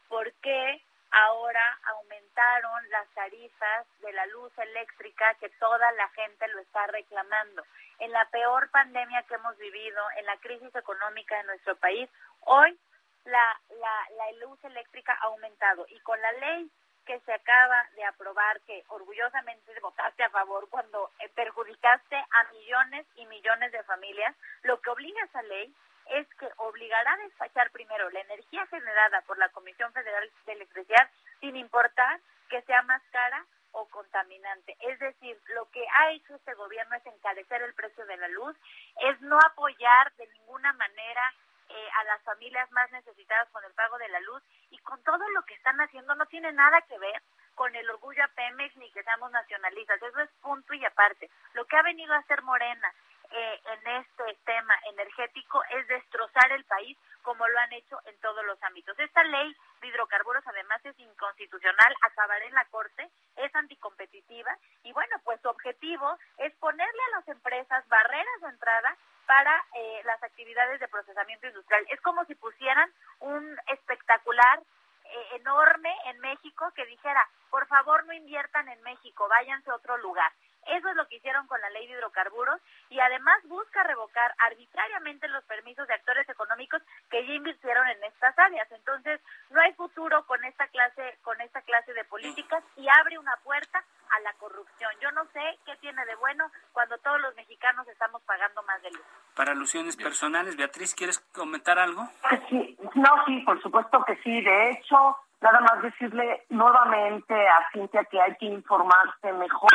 por 0.09 0.33
qué 0.35 0.83
ahora 1.11 1.79
aumentaron 1.85 2.91
las 2.91 3.09
tarifas 3.11 3.87
de 4.01 4.13
la 4.13 4.27
luz 4.27 4.53
eléctrica 4.59 5.35
que 5.35 5.51
toda 5.51 5.93
la 5.93 6.09
gente 6.11 6.49
lo 6.49 6.59
está 6.61 6.87
reclamando. 6.89 7.65
En 7.99 8.11
la 8.13 8.25
peor 8.31 8.71
pandemia 8.71 9.23
que 9.25 9.35
hemos 9.35 9.57
vivido, 9.59 10.03
en 10.17 10.27
la 10.27 10.37
crisis 10.39 10.75
económica 10.75 11.37
de 11.37 11.45
nuestro 11.45 11.77
país, 11.77 12.09
hoy 12.41 12.79
la, 13.25 13.61
la, 13.71 14.07
la 14.17 14.33
luz 14.47 14.63
eléctrica 14.65 15.13
ha 15.21 15.27
aumentado 15.27 15.87
y 15.89 16.01
con 16.01 16.21
la 16.21 16.33
ley 16.33 16.71
que 17.05 17.19
se 17.21 17.33
acaba 17.33 17.85
de 17.97 18.05
aprobar, 18.05 18.61
que 18.63 18.85
orgullosamente 18.89 19.81
votaste 19.81 20.23
a 20.23 20.31
favor 20.31 20.69
cuando 20.69 21.11
eh, 21.19 21.29
perjudicaste 21.35 22.17
a 22.17 22.53
millones 22.53 23.07
y 23.17 23.27
millones 23.27 23.73
de 23.73 23.83
familias, 23.85 24.35
lo 24.63 24.81
que 24.81 24.91
obliga 24.91 25.25
esa 25.25 25.43
ley 25.43 25.75
es 26.07 26.27
que 26.35 26.49
obligará 26.57 27.13
a 27.13 27.17
despachar 27.19 27.71
primero 27.71 28.11
la 28.11 28.21
energía 28.21 28.67
generada 28.67 29.21
por 29.23 29.39
la 29.39 29.49
Comisión 29.51 29.93
Federal 29.93 30.31
de 30.47 30.53
Electricidad 30.53 31.09
sin 31.41 31.57
importar 31.57 32.21
que 32.49 32.63
sea 32.63 32.83
más 32.83 33.03
cara 33.11 33.45
o 33.73 33.87
contaminante. 33.87 34.77
Es 34.81 34.99
decir, 34.99 35.39
lo 35.55 35.69
que 35.71 35.85
ha 35.89 36.11
hecho 36.13 36.35
este 36.35 36.55
gobierno 36.55 36.95
es 36.97 37.07
encarecer 37.07 37.63
el 37.63 37.75
precio 37.75 38.05
de 38.07 38.17
la 38.17 38.29
luz, 38.29 38.55
es 39.01 39.21
no 39.23 39.39
apoyar 39.39 40.13
de 40.17 40.27
ninguna 40.29 40.73
manera 40.75 41.35
eh, 41.75 41.89
a 42.01 42.05
las 42.05 42.23
familias 42.23 42.71
más 42.73 42.91
necesitadas 42.93 43.49
con 43.51 43.65
el 43.65 43.73
pago 43.73 43.97
de 43.99 44.09
la 44.09 44.21
luz 44.21 44.43
y 44.71 44.79
con 44.79 45.03
todo 45.03 45.29
lo 45.31 45.43
que 45.43 45.55
están 45.55 45.81
haciendo 45.81 46.15
no 46.15 46.27
tiene 46.27 46.53
nada 46.53 46.83
que 46.83 46.99
ver 46.99 47.23
con 47.55 47.75
el 47.75 47.89
orgullo 47.91 48.23
a 48.25 48.29
Pemex 48.29 48.77
ni 48.77 48.91
que 48.93 49.03
seamos 49.03 49.31
nacionalistas, 49.31 50.03
eso 50.03 50.21
es 50.21 50.31
punto 50.43 50.75
y 50.75 50.85
aparte. 50.85 51.31
Lo 51.55 51.65
que 51.67 51.77
ha 51.77 51.83
venido 51.83 52.13
a 52.13 52.19
hacer 52.19 52.43
Morena 52.43 52.93
eh, 53.31 53.61
en 53.65 53.97
este 53.97 54.39
tema 54.45 54.75
energético 54.91 55.63
es 55.71 55.87
destrozar 55.89 56.53
el 56.53 56.65
país 56.65 56.99
como 57.23 57.49
lo 57.49 57.59
han 57.61 57.73
hecho 57.73 57.99
en 58.05 58.19
todos 58.21 58.45
los 58.45 58.63
ámbitos. 58.63 58.99
Esta 58.99 59.25
ley 59.25 59.57
de 59.81 59.89
hidrocarburos 59.89 60.47
además 60.47 60.85
es 60.85 60.99
inconstitucional, 60.99 61.95
acabará 62.03 62.45
en 62.45 62.55
la 62.55 62.67
Corte, 62.67 63.09
es 63.37 63.55
anticompetitiva 63.55 64.55
y 64.83 64.93
bueno, 64.93 65.17
pues 65.25 65.41
su 65.41 65.49
objetivo 65.49 66.19
es 66.39 66.55
ponerle 66.57 67.03
a 67.09 67.17
las 67.17 67.29
empresas 67.29 67.89
barreras 67.89 68.41
de 68.43 68.49
entrada 68.49 68.97
para 69.33 69.65
eh, 69.75 70.03
las 70.05 70.23
actividades 70.23 70.79
de 70.79 70.89
procesamiento 70.89 71.47
industrial. 71.47 71.87
Es 71.89 71.99
como 72.03 72.23
si 72.27 72.35
pusieran 72.35 72.93
un 73.21 73.57
espectacular 73.69 74.59
eh, 74.59 75.37
enorme 75.37 75.89
en 76.05 76.21
México 76.21 76.71
que 76.77 76.85
dijera, 76.85 77.27
por 77.49 77.67
favor 77.67 78.05
no 78.05 78.13
inviertan 78.13 78.69
en 78.69 78.83
México, 78.83 79.27
váyanse 79.29 79.71
a 79.71 79.77
otro 79.77 79.97
lugar. 79.97 80.31
Eso 80.67 80.89
es 80.89 80.97
lo 80.97 81.07
que 81.09 81.17
hicieron 81.17 81.47
con 81.47 81.61
la 81.61 81.71
ley 81.71 81.87
de 81.87 81.95
hidrocarburos 81.95 82.61
y 82.91 83.01
además 83.01 83.37
busca 83.45 83.83
revocar 83.85 84.35
arbitrariamente 84.39 85.29
los 85.29 85.45
permisos 85.45 85.87
de 85.89 85.95
actores 85.95 86.29
económicos 86.29 86.83
que 87.11 87.27
ya 87.27 87.33
invirtieron 87.33 87.87
en 87.89 88.05
estas 88.05 88.39
áreas. 88.39 88.71
Entonces, 88.71 89.21
no 89.51 89.61
hay 89.61 89.73
futuro 89.75 90.25
con 90.27 90.45
esta 90.45 90.67
clase 90.69 91.19
con 91.23 91.41
esta 91.41 91.63
clase 91.63 91.93
de 91.95 92.05
políticas 92.05 92.63
y 92.77 92.87
abre 92.89 93.19
una 93.19 93.37
puerta 93.45 93.85
a 94.11 94.21
la 94.21 94.33
corrupción. 94.35 94.91
Yo 95.01 95.11
no 95.13 95.25
sé 95.33 95.59
qué 95.65 95.77
tiene 95.77 96.05
de 96.05 96.15
bueno 96.17 96.51
cuando 96.73 96.99
todos 96.99 97.21
los 97.21 97.35
mexicanos 97.35 97.87
estamos 97.89 98.23
pagando 98.23 98.63
más 98.65 98.83
de 98.83 98.91
luz. 98.91 99.03
Para 99.35 99.53
alusiones 99.53 99.97
personales, 99.97 100.57
Beatriz, 100.57 100.95
¿quieres 100.95 101.19
comentar 101.33 101.79
algo? 101.79 102.03
Sí, 102.49 102.77
no, 102.95 103.25
sí, 103.27 103.41
por 103.41 103.61
supuesto 103.63 104.05
que 104.05 104.17
sí. 104.17 104.43
De 104.43 104.71
hecho, 104.71 105.17
nada 105.41 105.61
más 105.61 105.83
decirle 105.83 106.45
nuevamente 106.51 107.35
a 107.35 107.71
Cintia 107.73 108.05
que 108.05 108.21
hay 108.21 108.37
que 108.37 108.47
informarse 108.47 109.33
mejor 109.33 109.71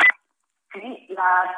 Sí, 0.72 1.06
la 1.08 1.56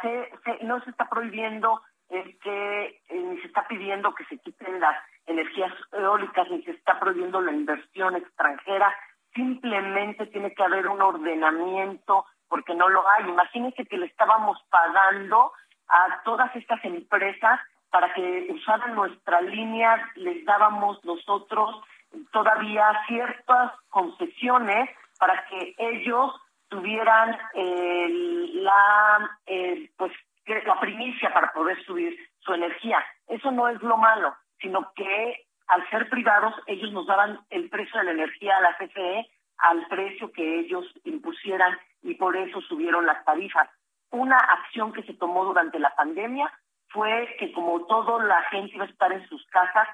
no 0.63 0.81
se 0.83 0.91
está 0.91 1.09
prohibiendo 1.09 1.81
eh, 2.11 3.01
ni 3.11 3.41
se 3.41 3.47
está 3.47 3.67
pidiendo 3.69 4.15
que 4.15 4.25
se 4.25 4.39
quiten 4.39 4.81
las 4.81 4.97
energías 5.27 5.73
eólicas 5.93 6.51
ni 6.51 6.63
se 6.63 6.73
está 6.73 6.99
prohibiendo 6.99 7.41
la 7.41 7.53
inversión 7.53 8.17
extranjera. 8.17 8.95
Simplemente 9.35 10.27
tiene 10.27 10.53
que 10.55 10.63
haber 10.63 10.89
un 10.89 11.01
ordenamiento 11.01 12.25
porque 12.49 12.75
no 12.75 12.89
lo 12.89 13.09
hay. 13.09 13.29
Imagínense 13.29 13.87
que 13.87 13.97
le 13.97 14.07
estábamos 14.07 14.61
pagando 14.71 15.53
a 15.89 16.23
todas 16.25 16.55
estas 16.57 16.85
empresas 16.85 17.61
para 17.91 18.13
que 18.15 18.49
usaran 18.51 18.95
nuestra 18.95 19.41
línea, 19.41 20.11
les 20.17 20.45
dábamos 20.45 21.05
nosotros 21.05 21.83
todavía 22.33 22.87
ciertas 23.07 23.73
concesiones 23.89 24.91
para 25.19 25.45
que 25.47 25.75
ellos 25.79 26.33
tuvieran 26.71 27.39
la 28.65 29.31
pues 29.97 30.13
la 30.47 30.81
primicia 30.81 31.33
para 31.33 31.53
poder 31.53 31.81
subir 31.85 32.17
su 32.41 32.53
energía. 32.55 33.05
Eso 33.29 33.51
no 33.53 33.69
es 33.69 33.81
lo 33.83 33.97
malo, 33.97 34.35
sino 34.61 34.93
que 34.95 35.47
al 35.69 35.89
ser 35.91 36.09
privados 36.09 36.55
ellos 36.67 36.91
nos 36.93 37.07
daban 37.07 37.39
el 37.51 37.69
precio 37.69 38.01
de 38.01 38.07
la 38.07 38.13
energía 38.13 38.57
a 38.57 38.61
la 38.61 38.77
CFE 38.77 39.29
al 39.59 39.87
precio 39.89 40.33
que 40.33 40.61
ellos 40.61 40.85
impusieran 41.05 41.79
y 42.03 42.15
por 42.15 42.37
eso 42.37 42.61
subieron 42.63 43.07
las 43.07 43.25
tarifas. 43.25 43.69
Una 44.11 44.37
acción 44.37 44.93
que 44.93 45.03
se 45.03 45.15
tomó 45.15 45.45
durante 45.45 45.79
la 45.79 45.95
pandemia 45.95 46.51
fue 46.89 47.37
que 47.39 47.53
como 47.53 47.87
toda 47.87 48.25
la 48.25 48.43
gente 48.45 48.75
iba 48.75 48.85
a 48.85 48.89
estar 48.89 49.13
en 49.13 49.27
sus 49.29 49.47
casas 49.49 49.87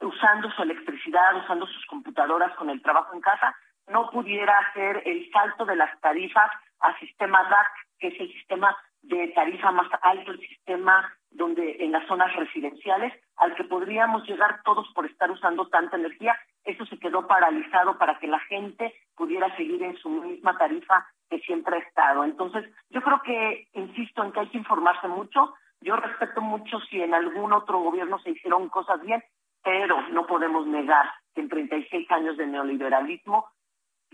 usando 0.00 0.50
su 0.50 0.62
electricidad, 0.62 1.36
usando 1.36 1.66
sus 1.66 1.86
computadoras 1.86 2.54
con 2.56 2.68
el 2.68 2.82
trabajo 2.82 3.14
en 3.14 3.20
casa, 3.20 3.56
no 3.88 4.10
pudiera 4.10 4.56
hacer 4.58 5.02
el 5.04 5.30
salto 5.30 5.64
de 5.64 5.76
las 5.76 5.98
tarifas 6.00 6.50
al 6.80 6.98
sistema 6.98 7.42
DAC, 7.48 7.68
que 7.98 8.08
es 8.08 8.20
el 8.20 8.32
sistema 8.32 8.76
de 9.02 9.28
tarifa 9.28 9.70
más 9.70 9.88
alto, 10.02 10.30
el 10.30 10.40
sistema 10.40 11.12
donde 11.30 11.76
en 11.80 11.92
las 11.92 12.06
zonas 12.06 12.34
residenciales, 12.36 13.12
al 13.36 13.54
que 13.54 13.64
podríamos 13.64 14.26
llegar 14.26 14.62
todos 14.64 14.86
por 14.94 15.04
estar 15.06 15.30
usando 15.30 15.68
tanta 15.68 15.96
energía 15.96 16.38
eso 16.64 16.86
se 16.86 16.98
quedó 16.98 17.26
paralizado 17.26 17.98
para 17.98 18.18
que 18.18 18.26
la 18.26 18.40
gente 18.40 18.94
pudiera 19.16 19.54
seguir 19.56 19.82
en 19.82 19.96
su 19.98 20.08
misma 20.08 20.56
tarifa 20.56 21.06
que 21.28 21.38
siempre 21.40 21.76
ha 21.76 21.80
estado. 21.80 22.24
Entonces, 22.24 22.64
yo 22.88 23.02
creo 23.02 23.20
que, 23.22 23.68
insisto, 23.74 24.24
en 24.24 24.32
que 24.32 24.40
hay 24.40 24.48
que 24.48 24.58
informarse 24.58 25.06
mucho. 25.08 25.54
Yo 25.80 25.96
respeto 25.96 26.40
mucho 26.40 26.80
si 26.88 27.00
en 27.00 27.12
algún 27.12 27.52
otro 27.52 27.80
gobierno 27.80 28.18
se 28.20 28.30
hicieron 28.30 28.70
cosas 28.70 29.00
bien, 29.02 29.22
pero 29.62 30.00
no 30.08 30.26
podemos 30.26 30.66
negar 30.66 31.10
que 31.34 31.42
en 31.42 31.48
36 31.48 32.10
años 32.10 32.36
de 32.38 32.46
neoliberalismo 32.46 33.46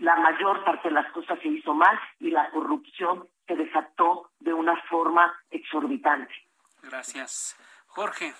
la 0.01 0.15
mayor 0.15 0.63
parte 0.63 0.89
de 0.89 0.95
las 0.95 1.11
cosas 1.11 1.39
se 1.41 1.47
hizo 1.47 1.73
mal 1.73 1.97
y 2.19 2.31
la 2.31 2.49
corrupción 2.49 3.27
se 3.47 3.55
desató 3.55 4.31
de 4.39 4.53
una 4.53 4.75
forma 4.83 5.33
exorbitante. 5.51 6.33
Gracias. 6.81 7.55
Jorge, 7.87 8.33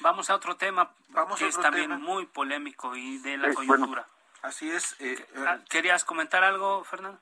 vamos 0.00 0.30
a 0.30 0.36
otro 0.36 0.56
tema 0.56 0.90
vamos 1.08 1.38
que 1.38 1.48
es 1.48 1.58
también 1.58 2.00
muy 2.00 2.26
polémico 2.26 2.94
y 2.94 3.18
de 3.18 3.36
la 3.38 3.52
coyuntura. 3.52 4.06
así 4.42 4.70
es. 4.70 5.00
Eh, 5.00 5.16
ah, 5.38 5.58
¿Querías 5.68 6.04
comentar 6.04 6.44
algo, 6.44 6.84
Fernando? 6.84 7.18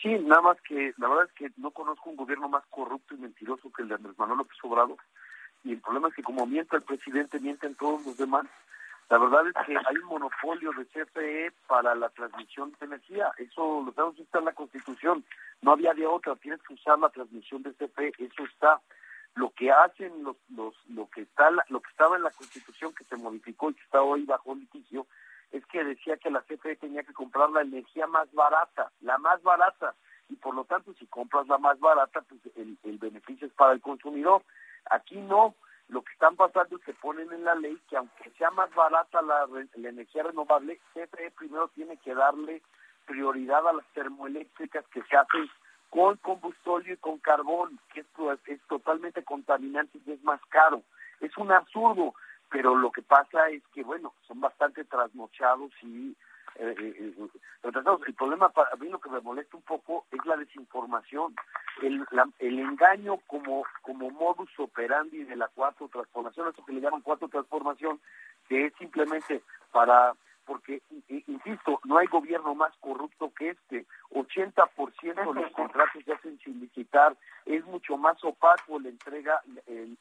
Sí, 0.00 0.10
nada 0.20 0.42
más 0.42 0.60
que 0.60 0.94
la 0.98 1.08
verdad 1.08 1.24
es 1.24 1.32
que 1.32 1.50
no 1.56 1.72
conozco 1.72 2.10
un 2.10 2.16
gobierno 2.16 2.48
más 2.48 2.64
corrupto 2.70 3.14
y 3.14 3.18
mentiroso 3.18 3.72
que 3.72 3.82
el 3.82 3.88
de 3.88 3.94
Andrés 3.96 4.16
Manuel 4.18 4.38
López 4.38 4.58
Obrador. 4.62 4.98
Y 5.64 5.72
el 5.72 5.80
problema 5.80 6.08
es 6.08 6.14
que 6.14 6.22
como 6.22 6.46
miente 6.46 6.76
el 6.76 6.82
presidente, 6.82 7.40
mienten 7.40 7.74
todos 7.74 8.06
los 8.06 8.16
demás. 8.16 8.46
La 9.08 9.18
verdad 9.18 9.46
es 9.46 9.54
que 9.66 9.76
hay 9.76 9.96
un 9.98 10.08
monopolio 10.08 10.72
de 10.72 10.84
CFE 10.86 11.52
para 11.68 11.94
la 11.94 12.08
transmisión 12.08 12.74
de 12.80 12.86
energía. 12.86 13.30
Eso 13.38 13.82
lo 13.84 13.92
tenemos 13.92 14.16
que 14.16 14.22
estar 14.22 14.40
en 14.40 14.46
la 14.46 14.52
Constitución. 14.52 15.24
No 15.62 15.72
había 15.72 15.94
de 15.94 16.06
otra. 16.06 16.34
Tienes 16.36 16.60
que 16.62 16.74
usar 16.74 16.98
la 16.98 17.10
transmisión 17.10 17.62
de 17.62 17.72
CFE. 17.74 18.12
Eso 18.18 18.44
está. 18.44 18.80
Lo 19.36 19.50
que 19.50 19.70
hacen 19.70 20.24
los, 20.24 20.36
los 20.48 20.74
lo 20.88 21.08
que 21.10 21.20
está 21.22 21.50
lo 21.68 21.80
que 21.80 21.90
estaba 21.90 22.16
en 22.16 22.22
la 22.22 22.30
Constitución 22.30 22.94
que 22.94 23.04
se 23.04 23.16
modificó 23.16 23.70
y 23.70 23.74
que 23.74 23.82
está 23.82 24.02
hoy 24.02 24.24
bajo 24.24 24.54
litigio 24.54 25.06
es 25.52 25.64
que 25.66 25.84
decía 25.84 26.16
que 26.16 26.30
la 26.30 26.40
CFE 26.40 26.76
tenía 26.76 27.04
que 27.04 27.12
comprar 27.12 27.50
la 27.50 27.60
energía 27.60 28.06
más 28.08 28.32
barata, 28.32 28.90
la 29.02 29.18
más 29.18 29.40
barata. 29.42 29.94
Y 30.28 30.34
por 30.34 30.54
lo 30.54 30.64
tanto, 30.64 30.92
si 30.94 31.06
compras 31.06 31.46
la 31.46 31.58
más 31.58 31.78
barata, 31.78 32.22
pues 32.22 32.40
el, 32.56 32.76
el 32.82 32.98
beneficio 32.98 33.46
es 33.46 33.52
para 33.52 33.72
el 33.72 33.80
consumidor. 33.80 34.42
Aquí 34.90 35.16
no 35.16 35.54
lo 35.88 36.02
que 36.02 36.12
están 36.12 36.36
pasando 36.36 36.76
es 36.76 36.84
que 36.84 36.94
ponen 36.94 37.32
en 37.32 37.44
la 37.44 37.54
ley 37.54 37.78
que 37.88 37.96
aunque 37.96 38.30
sea 38.30 38.50
más 38.50 38.74
barata 38.74 39.22
la, 39.22 39.46
energía 39.76 40.24
renovable, 40.24 40.80
CFE 40.92 41.30
primero 41.32 41.68
tiene 41.68 41.96
que 41.98 42.14
darle 42.14 42.62
prioridad 43.06 43.66
a 43.68 43.72
las 43.72 43.86
termoeléctricas 43.94 44.84
que 44.88 45.02
se 45.02 45.16
hacen 45.16 45.48
con 45.90 46.16
combustorio 46.16 46.94
y 46.94 46.96
con 46.96 47.18
carbón, 47.18 47.78
que 47.94 48.00
es, 48.00 48.06
es 48.46 48.60
totalmente 48.68 49.22
contaminante 49.22 50.00
y 50.04 50.12
es 50.12 50.22
más 50.24 50.40
caro. 50.48 50.82
Es 51.20 51.36
un 51.36 51.52
absurdo, 51.52 52.14
pero 52.50 52.74
lo 52.74 52.90
que 52.90 53.02
pasa 53.02 53.48
es 53.50 53.62
que, 53.72 53.84
bueno, 53.84 54.12
son 54.26 54.40
bastante 54.40 54.84
trasnochados 54.84 55.70
y 55.82 56.16
eh, 56.58 56.74
eh, 56.78 57.14
eh 57.18 57.28
el 58.06 58.14
problema 58.14 58.48
para 58.50 58.74
mí 58.76 58.88
lo 58.88 59.00
que 59.00 59.10
me 59.10 59.20
molesta 59.20 59.56
un 59.56 59.62
poco 59.62 60.06
es 60.10 60.24
la 60.24 60.36
desinformación, 60.36 61.34
el, 61.82 62.04
el 62.38 62.58
engaño 62.58 63.18
como, 63.26 63.64
como 63.82 64.10
modus 64.10 64.50
operandi 64.58 65.24
de 65.24 65.36
la 65.36 65.48
cuatro 65.48 65.88
transformación, 65.88 66.48
eso 66.48 66.64
que 66.64 66.72
le 66.72 66.80
llaman 66.80 67.02
cuatro 67.02 67.28
transformación, 67.28 68.00
que 68.48 68.66
es 68.66 68.74
simplemente 68.78 69.42
para, 69.72 70.14
porque, 70.44 70.80
insisto, 71.08 71.80
no 71.84 71.98
hay 71.98 72.06
gobierno 72.06 72.54
más 72.54 72.72
corrupto 72.80 73.32
que 73.36 73.50
este, 73.50 73.84
80% 74.10 75.34
de 75.34 75.40
los 75.42 75.52
contratos 75.52 76.04
se 76.04 76.12
hacen 76.12 76.38
sin 76.38 76.60
licitar, 76.60 77.16
es 77.44 77.64
mucho 77.66 77.96
más 77.96 78.22
opaco 78.24 78.78
la 78.78 78.88
entrega, 78.88 79.40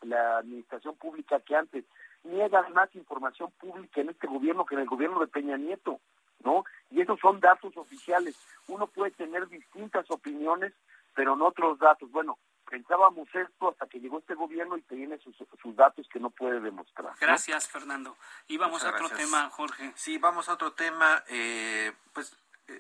la 0.03 0.37
administración 0.37 0.95
pública 0.95 1.39
que 1.39 1.55
antes, 1.55 1.83
niegan 2.25 2.73
más 2.73 2.93
información 2.95 3.51
pública 3.59 4.01
en 4.01 4.09
este 4.09 4.27
gobierno 4.27 4.65
que 4.65 4.75
en 4.75 4.81
el 4.81 4.87
gobierno 4.87 5.19
de 5.19 5.27
Peña 5.27 5.57
Nieto. 5.57 5.99
¿No? 6.43 6.63
Y 6.91 7.01
esos 7.01 7.19
son 7.19 7.39
datos 7.39 7.75
oficiales. 7.77 8.35
Uno 8.67 8.87
puede 8.87 9.11
tener 9.11 9.47
distintas 9.47 10.09
opiniones, 10.09 10.73
pero 11.13 11.35
no 11.35 11.47
otros 11.47 11.79
datos. 11.79 12.09
Bueno, 12.11 12.37
pensábamos 12.69 13.27
esto 13.33 13.69
hasta 13.69 13.87
que 13.87 13.99
llegó 13.99 14.19
este 14.19 14.35
gobierno 14.35 14.77
y 14.77 14.81
tiene 14.83 15.17
sus, 15.19 15.35
sus 15.61 15.75
datos 15.75 16.07
que 16.09 16.19
no 16.19 16.29
puede 16.29 16.59
demostrar. 16.59 17.13
Gracias, 17.19 17.69
Fernando. 17.69 18.15
Y 18.47 18.57
vamos 18.57 18.83
a 18.83 18.89
otro 18.89 19.09
tema, 19.09 19.49
Jorge. 19.49 19.93
Sí, 19.95 20.17
vamos 20.17 20.49
a 20.49 20.53
otro 20.53 20.73
tema. 20.73 21.23
Eh, 21.27 21.93
pues 22.13 22.37
eh, 22.67 22.79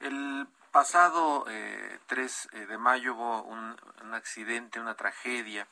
el 0.00 0.46
pasado 0.72 1.44
eh, 1.48 1.98
3 2.06 2.48
eh, 2.52 2.66
de 2.66 2.78
mayo 2.78 3.14
hubo 3.14 3.42
un, 3.42 3.76
un 4.02 4.14
accidente, 4.14 4.80
una 4.80 4.94
tragedia 4.94 5.66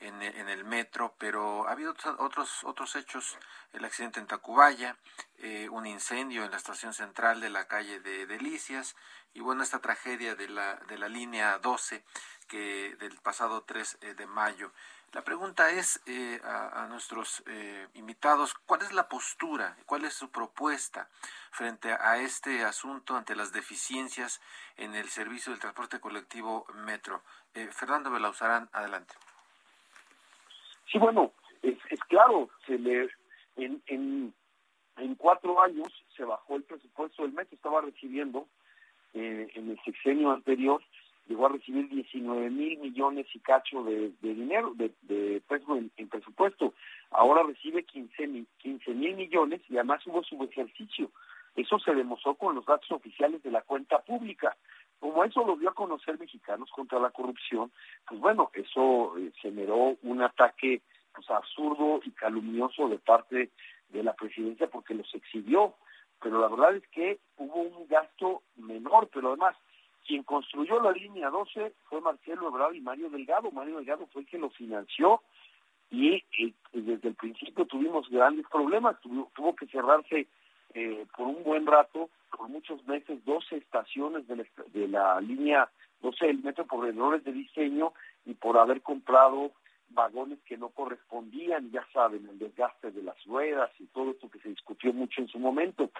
en, 0.00 0.22
en, 0.22 0.48
el 0.48 0.64
metro, 0.64 1.14
pero 1.18 1.66
ha 1.68 1.72
habido 1.72 1.94
otros 2.18 2.64
otros 2.64 2.96
hechos, 2.96 3.38
el 3.72 3.84
accidente 3.84 4.20
en 4.20 4.26
Tacubaya, 4.26 4.96
eh, 5.38 5.68
un 5.70 5.86
incendio 5.86 6.44
en 6.44 6.50
la 6.50 6.56
estación 6.56 6.92
central 6.92 7.40
de 7.40 7.50
la 7.50 7.66
calle 7.66 8.00
de 8.00 8.26
Delicias 8.26 8.96
y 9.34 9.40
bueno, 9.40 9.62
esta 9.62 9.80
tragedia 9.80 10.34
de 10.34 10.48
la, 10.48 10.76
de 10.88 10.98
la 10.98 11.08
línea 11.08 11.58
12 11.58 12.04
que 12.48 12.96
del 12.98 13.16
pasado 13.20 13.62
3 13.62 13.98
eh, 14.00 14.14
de 14.14 14.26
mayo. 14.26 14.72
La 15.12 15.24
pregunta 15.24 15.70
es 15.70 16.00
eh, 16.04 16.40
a, 16.44 16.82
a, 16.82 16.86
nuestros 16.88 17.42
eh, 17.46 17.88
invitados, 17.94 18.54
¿cuál 18.66 18.82
es 18.82 18.92
la 18.92 19.08
postura, 19.08 19.76
cuál 19.86 20.04
es 20.04 20.12
su 20.12 20.30
propuesta 20.30 21.08
frente 21.52 21.92
a 21.92 22.18
este 22.18 22.64
asunto 22.64 23.16
ante 23.16 23.34
las 23.34 23.52
deficiencias 23.52 24.40
en 24.76 24.94
el 24.94 25.08
servicio 25.08 25.52
del 25.52 25.60
transporte 25.60 26.00
colectivo 26.00 26.66
Metro? 26.74 27.22
Eh, 27.54 27.70
Fernando 27.72 28.10
Belauzarán, 28.10 28.68
adelante. 28.72 29.14
Sí, 30.90 30.98
bueno, 30.98 31.32
es, 31.62 31.76
es 31.90 32.00
claro, 32.08 32.48
se 32.66 32.78
le 32.78 33.08
en, 33.56 33.82
en, 33.86 35.14
cuatro 35.16 35.60
años 35.60 35.88
se 36.16 36.24
bajó 36.24 36.56
el 36.56 36.62
presupuesto 36.62 37.22
del 37.22 37.32
metro, 37.32 37.54
estaba 37.54 37.80
recibiendo 37.80 38.46
eh, 39.14 39.50
en 39.54 39.70
el 39.70 39.80
sexenio 39.84 40.30
anterior, 40.30 40.82
llegó 41.26 41.46
a 41.46 41.50
recibir 41.50 41.88
19 41.88 42.50
mil 42.50 42.78
millones 42.78 43.26
y 43.34 43.40
cacho 43.40 43.82
de, 43.82 44.12
de 44.20 44.34
dinero, 44.34 44.72
de, 44.74 44.92
de 45.02 45.42
peso 45.48 45.76
en, 45.76 45.90
en, 45.96 46.08
presupuesto. 46.08 46.74
Ahora 47.10 47.42
recibe 47.42 47.82
15 47.84 48.26
mil 48.26 48.46
15 48.58 48.94
millones 48.94 49.62
y 49.68 49.76
además 49.76 50.06
hubo 50.06 50.22
su 50.22 50.42
ejercicio. 50.44 51.10
Eso 51.56 51.78
se 51.78 51.94
demostró 51.94 52.34
con 52.34 52.54
los 52.54 52.66
datos 52.66 52.90
oficiales 52.92 53.42
de 53.42 53.50
la 53.50 53.62
cuenta 53.62 53.98
pública. 54.00 54.56
Como 55.00 55.24
eso 55.24 55.44
lo 55.44 55.56
dio 55.56 55.70
a 55.70 55.74
conocer 55.74 56.18
mexicanos 56.18 56.70
contra 56.70 56.98
la 56.98 57.10
corrupción, 57.10 57.72
pues 58.06 58.20
bueno, 58.20 58.50
eso 58.52 59.16
eh, 59.18 59.32
generó 59.40 59.96
un 60.02 60.22
ataque 60.22 60.82
pues 61.14 61.28
absurdo 61.30 62.00
y 62.04 62.10
calumnioso 62.10 62.88
de 62.88 62.98
parte 62.98 63.50
de 63.88 64.02
la 64.02 64.12
presidencia 64.12 64.68
porque 64.68 64.94
los 64.94 65.12
exhibió. 65.14 65.74
Pero 66.22 66.40
la 66.40 66.48
verdad 66.48 66.76
es 66.76 66.86
que 66.88 67.18
hubo 67.38 67.62
un 67.62 67.88
gasto 67.88 68.42
menor, 68.56 69.08
pero 69.12 69.28
además 69.28 69.56
quien 70.06 70.22
construyó 70.22 70.80
la 70.80 70.92
línea 70.92 71.30
12 71.30 71.72
fue 71.88 72.00
Marcelo 72.00 72.48
Ebrard 72.48 72.74
y 72.74 72.80
Mario 72.80 73.08
Delgado. 73.08 73.50
Mario 73.50 73.76
Delgado 73.76 74.06
fue 74.12 74.22
el 74.22 74.28
que 74.28 74.38
lo 74.38 74.50
financió 74.50 75.22
y, 75.90 76.22
y 76.38 76.54
desde 76.72 77.08
el 77.08 77.14
principio 77.14 77.64
tuvimos 77.66 78.08
grandes 78.10 78.46
problemas. 78.48 79.00
Tuvo, 79.00 79.30
tuvo 79.34 79.56
que 79.56 79.66
cerrarse 79.66 80.28
eh, 80.78 81.06
por 81.16 81.26
un 81.26 81.42
buen 81.42 81.66
rato, 81.66 82.10
por 82.36 82.50
muchos 82.50 82.86
meses, 82.86 83.24
12 83.24 83.56
estaciones 83.56 84.28
de 84.28 84.36
la, 84.36 84.44
de 84.74 84.88
la 84.88 85.20
línea 85.22 85.70
12 86.02 86.26
del 86.26 86.42
metro 86.42 86.66
por 86.66 86.86
errores 86.86 87.24
de 87.24 87.32
diseño 87.32 87.94
y 88.26 88.34
por 88.34 88.58
haber 88.58 88.82
comprado 88.82 89.52
vagones 89.88 90.38
que 90.44 90.58
no 90.58 90.68
correspondían, 90.68 91.70
ya 91.70 91.82
saben, 91.94 92.28
el 92.28 92.38
desgaste 92.38 92.90
de 92.90 93.02
las 93.02 93.16
ruedas 93.24 93.70
y 93.78 93.86
todo 93.86 94.10
esto 94.10 94.30
que 94.30 94.38
se 94.40 94.50
discutió 94.50 94.92
mucho 94.92 95.22
en 95.22 95.28
su 95.28 95.38
momento. 95.38 95.90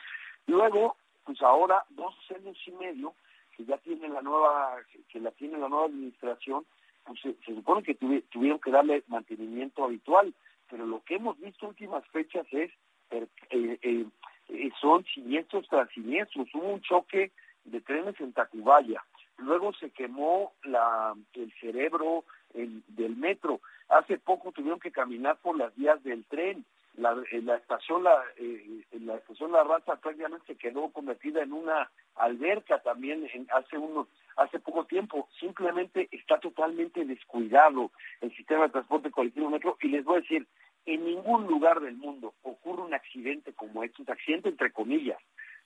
Luego, 0.47 0.97
pues 1.25 1.41
ahora, 1.41 1.83
dos 1.89 2.15
años 2.37 2.59
y 2.67 2.73
medio, 2.73 3.15
que 3.57 3.65
ya 3.65 3.79
tiene 3.79 4.11
la 4.11 4.21
nueva, 4.21 4.77
que 5.09 5.21
la 5.21 5.31
tiene 5.31 5.57
la 5.57 5.71
nueva 5.71 5.87
administración, 5.87 6.67
pues 7.05 7.19
se, 7.21 7.35
supone 7.47 7.83
que 7.83 7.95
tuvi, 7.95 8.21
tuvieron 8.23 8.59
que 8.59 8.71
darle 8.71 9.05
mantenimiento 9.07 9.85
habitual, 9.85 10.35
pero 10.69 10.85
lo 10.85 11.03
que 11.05 11.15
hemos 11.15 11.39
visto 11.41 11.67
últimas 11.67 12.07
fechas 12.09 12.47
es 12.51 12.71
eh, 13.11 13.27
eh, 13.51 14.05
eh, 14.49 14.71
son 14.81 15.05
siniestros 15.05 15.67
tras 15.69 15.89
siniestros. 15.91 16.49
Hubo 16.55 16.69
un 16.75 16.81
choque 16.83 17.33
de 17.65 17.81
trenes 17.81 18.19
en 18.21 18.33
Tacubaya, 18.33 19.03
luego 19.39 19.73
se 19.75 19.91
quemó 19.91 20.53
la, 20.63 21.15
el 21.35 21.53
cerebro 21.61 22.25
el, 22.55 22.83
del 22.89 23.17
metro. 23.17 23.61
Hace 23.89 24.19
poco 24.19 24.53
tuvieron 24.53 24.81
que 24.81 24.91
caminar 24.93 25.37
por 25.43 25.57
las 25.57 25.75
vías 25.77 26.03
del 26.03 26.25
tren. 26.25 26.65
La, 26.97 27.15
la 27.31 27.57
estación 27.57 28.05
la, 28.05 28.25
eh, 28.39 28.83
la 29.01 29.17
estación 29.17 29.53
La 29.53 29.63
Raza 29.63 29.97
prácticamente 29.97 30.47
se 30.47 30.57
quedó 30.57 30.89
convertida 30.89 31.43
en 31.43 31.53
una 31.53 31.91
alberca 32.15 32.79
también 32.79 33.29
en, 33.35 33.47
hace 33.53 33.77
unos 33.77 34.09
hace 34.37 34.59
poco 34.61 34.85
tiempo. 34.85 35.29
Simplemente 35.39 36.09
está 36.11 36.39
totalmente 36.39 37.05
descuidado 37.05 37.91
el 38.23 38.35
sistema 38.35 38.65
de 38.65 38.71
transporte 38.71 39.11
colectivo 39.11 39.51
metro 39.51 39.77
y 39.83 39.89
les 39.89 40.05
voy 40.05 40.17
a 40.17 40.21
decir, 40.21 40.47
en 40.87 41.05
ningún 41.05 41.47
lugar 41.47 41.81
del 41.81 41.97
mundo 41.97 42.35
ocurre 42.43 42.83
un 42.83 42.95
accidente 42.95 43.53
como 43.53 43.83
este, 43.83 44.03
un 44.03 44.11
accidente 44.11 44.49
entre 44.49 44.73
comillas, 44.73 45.19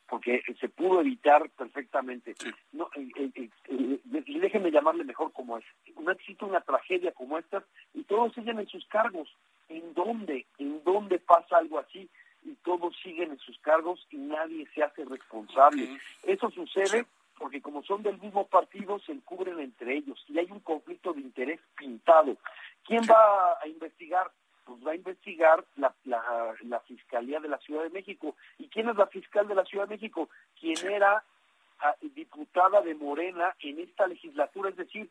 porque 0.08 0.42
se 0.58 0.68
pudo 0.68 1.00
evitar 1.00 1.48
perfectamente. 1.50 2.34
Sí. 2.38 2.50
No, 2.72 2.90
eh, 2.96 3.30
eh, 3.36 3.50
eh, 3.68 4.00
déjenme 4.04 4.72
llamarle 4.72 5.04
mejor 5.04 5.32
como 5.32 5.58
es. 5.58 5.64
No 6.00 6.10
existe 6.10 6.44
una 6.44 6.62
tragedia 6.62 7.12
como 7.12 7.38
esta 7.38 7.64
y 7.94 8.02
todos 8.04 8.34
siguen 8.34 8.58
en 8.58 8.66
sus 8.66 8.84
cargos. 8.86 9.28
¿En 9.68 9.94
dónde? 9.94 10.46
¿En 10.58 10.82
dónde 10.82 11.18
pasa 11.18 11.58
algo 11.58 11.78
así? 11.78 12.08
y 12.42 12.54
todos 12.64 12.96
siguen 13.02 13.32
en 13.32 13.38
sus 13.38 13.58
cargos 13.58 14.06
y 14.10 14.16
nadie 14.16 14.66
se 14.74 14.82
hace 14.82 15.04
responsable. 15.04 15.98
Eso 16.22 16.50
sucede 16.50 17.06
porque 17.38 17.62
como 17.62 17.82
son 17.82 18.02
del 18.02 18.18
mismo 18.18 18.46
partido 18.46 18.98
se 19.00 19.12
encubren 19.12 19.60
entre 19.60 19.96
ellos 19.96 20.22
y 20.28 20.38
hay 20.38 20.50
un 20.50 20.60
conflicto 20.60 21.12
de 21.12 21.20
interés 21.20 21.60
pintado. 21.76 22.36
¿Quién 22.84 23.02
va 23.04 23.58
a 23.62 23.66
investigar? 23.66 24.30
Pues 24.70 24.86
va 24.86 24.92
a 24.92 24.94
investigar 24.94 25.64
la, 25.74 25.92
la, 26.04 26.80
Fiscalía 26.86 27.40
de 27.40 27.48
la 27.48 27.58
Ciudad 27.58 27.82
de 27.82 27.90
México. 27.90 28.36
¿Y 28.56 28.68
quién 28.68 28.88
es 28.88 28.96
la 28.96 29.08
fiscal 29.08 29.48
de 29.48 29.56
la 29.56 29.64
Ciudad 29.64 29.88
de 29.88 29.96
México? 29.96 30.28
Quien 30.60 30.78
era 30.86 31.24
ah, 31.80 31.96
diputada 32.14 32.80
de 32.80 32.94
Morena 32.94 33.52
en 33.58 33.80
esta 33.80 34.06
legislatura, 34.06 34.70
es 34.70 34.76
decir, 34.76 35.10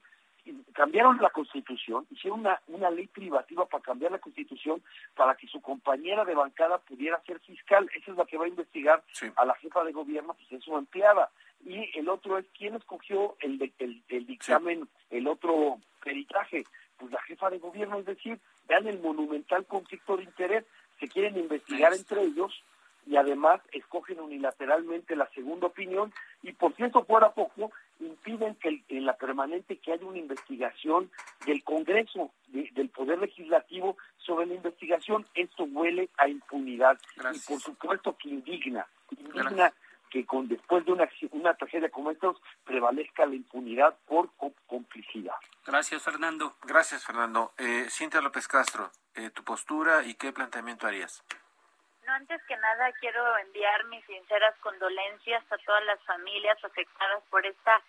cambiaron 0.72 1.18
la 1.22 1.30
constitución, 1.30 2.08
hicieron 2.10 2.40
una, 2.40 2.62
una 2.70 2.90
ley 2.90 3.08
privativa 3.08 3.66
para 3.66 3.84
cambiar 3.84 4.14
la 4.14 4.20
constitución 4.20 4.82
para 5.14 5.36
que 5.36 5.48
su 5.48 5.62
compañera 5.62 6.24
de 6.24 6.36
bancada 6.36 6.78
pudiera 6.78 7.22
ser 7.24 7.42
fiscal. 7.42 7.90
Esa 7.94 8.12
es 8.12 8.18
la 8.18 8.26
que 8.26 8.38
va 8.38 8.46
a 8.46 8.50
investigar 8.50 9.04
a 9.36 9.46
la 9.46 9.56
jefa 9.56 9.84
de 9.84 9.92
gobierno, 9.92 10.36
pues 10.36 10.52
es 10.54 10.64
su 10.64 10.78
empleada. 10.78 11.30
Y 11.66 11.92
el 12.00 12.08
otro 12.08 12.38
es 12.38 12.46
quién 12.58 12.76
escogió 12.76 13.36
el, 13.42 13.74
el, 13.80 14.26
dictamen, 14.26 14.88
el 15.10 15.28
otro 15.28 15.80
peritaje. 16.02 16.64
Pues 16.98 17.12
la 17.12 17.22
jefa 17.24 17.50
de 17.50 17.60
gobierno, 17.60 18.00
es 18.00 18.06
decir, 18.06 18.40
vean 18.70 18.88
el 18.88 19.00
monumental 19.00 19.66
conflicto 19.66 20.16
de 20.16 20.24
interés, 20.24 20.66
se 21.00 21.10
quieren 21.10 21.38
investigar 21.38 21.94
entre 21.94 22.22
ellos 22.22 22.54
y 23.06 23.18
además 23.18 23.60
escogen 23.72 24.20
unilateralmente 24.20 25.16
la 25.16 25.28
segunda 25.30 25.68
opinión 25.68 26.14
y 26.44 26.54
por 26.54 26.76
si 26.76 26.84
eso 26.84 27.04
fuera 27.06 27.34
poco, 27.34 27.72
impiden 28.00 28.56
que 28.56 28.84
en 28.90 29.06
la 29.06 29.18
permanente 29.18 29.78
que 29.78 29.92
haya 29.92 30.06
una 30.06 30.20
investigación 30.20 31.10
del 31.46 31.64
Congreso, 31.64 32.32
del 32.50 32.90
Poder 32.90 33.20
Legislativo 33.20 33.98
sobre 34.18 34.46
la 34.46 34.54
investigación. 34.54 35.26
Esto 35.34 35.64
huele 35.64 36.10
a 36.18 36.30
impunidad 36.30 37.00
y 37.18 37.40
por 37.40 37.60
supuesto 37.60 38.16
que 38.16 38.30
indigna, 38.30 38.88
indigna 39.18 39.74
que 40.10 40.26
con 40.26 40.48
después 40.48 40.86
de 40.86 40.92
una, 40.92 41.10
una 41.32 41.54
tragedia 41.56 41.90
como 41.90 42.12
esta 42.12 42.32
prevalezca 42.64 43.26
la 43.26 43.36
impunidad 43.36 43.96
por 44.08 44.30
complicidad. 44.68 45.36
Gracias, 45.66 46.04
Fernando. 46.04 46.56
Gracias, 46.64 47.06
Fernando. 47.06 47.54
Eh, 47.58 47.88
Cintia 47.90 48.22
López 48.22 48.48
Castro, 48.48 48.92
eh, 49.16 49.30
tu 49.30 49.44
postura 49.44 50.04
y 50.04 50.16
qué 50.16 50.32
planteamiento 50.32 50.88
harías 50.88 51.24
antes 52.10 52.42
que 52.48 52.58
nada 52.58 52.92
quiero 53.00 53.38
enviar 53.38 53.86
mis 53.86 54.04
sinceras 54.06 54.56
condolencias 54.62 55.44
a 55.52 55.58
todas 55.60 55.84
las 55.86 56.02
familias 56.06 56.58
afectadas 56.64 57.24
por 57.30 57.46
esta 57.46 57.82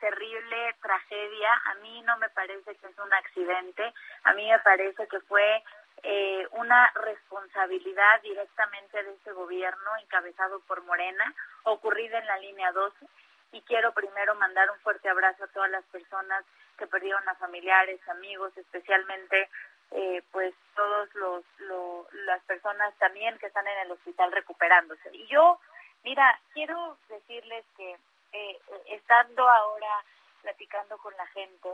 terrible 0.00 0.74
tragedia. 0.82 1.52
A 1.66 1.74
mí 1.76 2.02
no 2.02 2.16
me 2.18 2.28
parece 2.30 2.74
que 2.74 2.86
es 2.86 2.98
un 2.98 3.12
accidente, 3.12 3.92
a 4.24 4.32
mí 4.34 4.50
me 4.50 4.58
parece 4.60 5.06
que 5.06 5.20
fue 5.20 5.62
eh, 6.06 6.46
una 6.52 6.92
responsabilidad 6.96 8.20
directamente 8.22 9.02
de 9.02 9.14
ese 9.14 9.32
gobierno 9.32 9.96
encabezado 10.02 10.60
por 10.60 10.82
Morena, 10.84 11.34
ocurrida 11.62 12.18
en 12.18 12.26
la 12.26 12.36
línea 12.38 12.72
12. 12.72 13.06
Y 13.52 13.62
quiero 13.62 13.92
primero 13.94 14.34
mandar 14.34 14.70
un 14.70 14.78
fuerte 14.80 15.08
abrazo 15.08 15.44
a 15.44 15.48
todas 15.48 15.70
las 15.70 15.84
personas 15.86 16.44
que 16.76 16.86
perdieron 16.86 17.26
a 17.26 17.34
familiares, 17.36 18.06
amigos, 18.08 18.52
especialmente 18.56 19.48
eh, 19.92 20.22
pues 20.30 20.54
todos 20.76 21.08
los, 21.14 21.44
las 22.26 22.42
personas 22.42 22.92
también 22.98 23.38
que 23.38 23.46
están 23.46 23.66
en 23.66 23.78
el 23.78 23.92
hospital 23.92 24.30
recuperándose. 24.32 25.08
Y 25.12 25.26
yo, 25.28 25.58
mira, 26.02 26.38
quiero 26.52 26.98
decirles 27.08 27.64
que 27.76 27.96
eh, 28.32 28.58
estando 28.88 29.48
ahora 29.48 30.04
platicando 30.42 30.98
con 30.98 31.16
la 31.16 31.26
gente, 31.28 31.70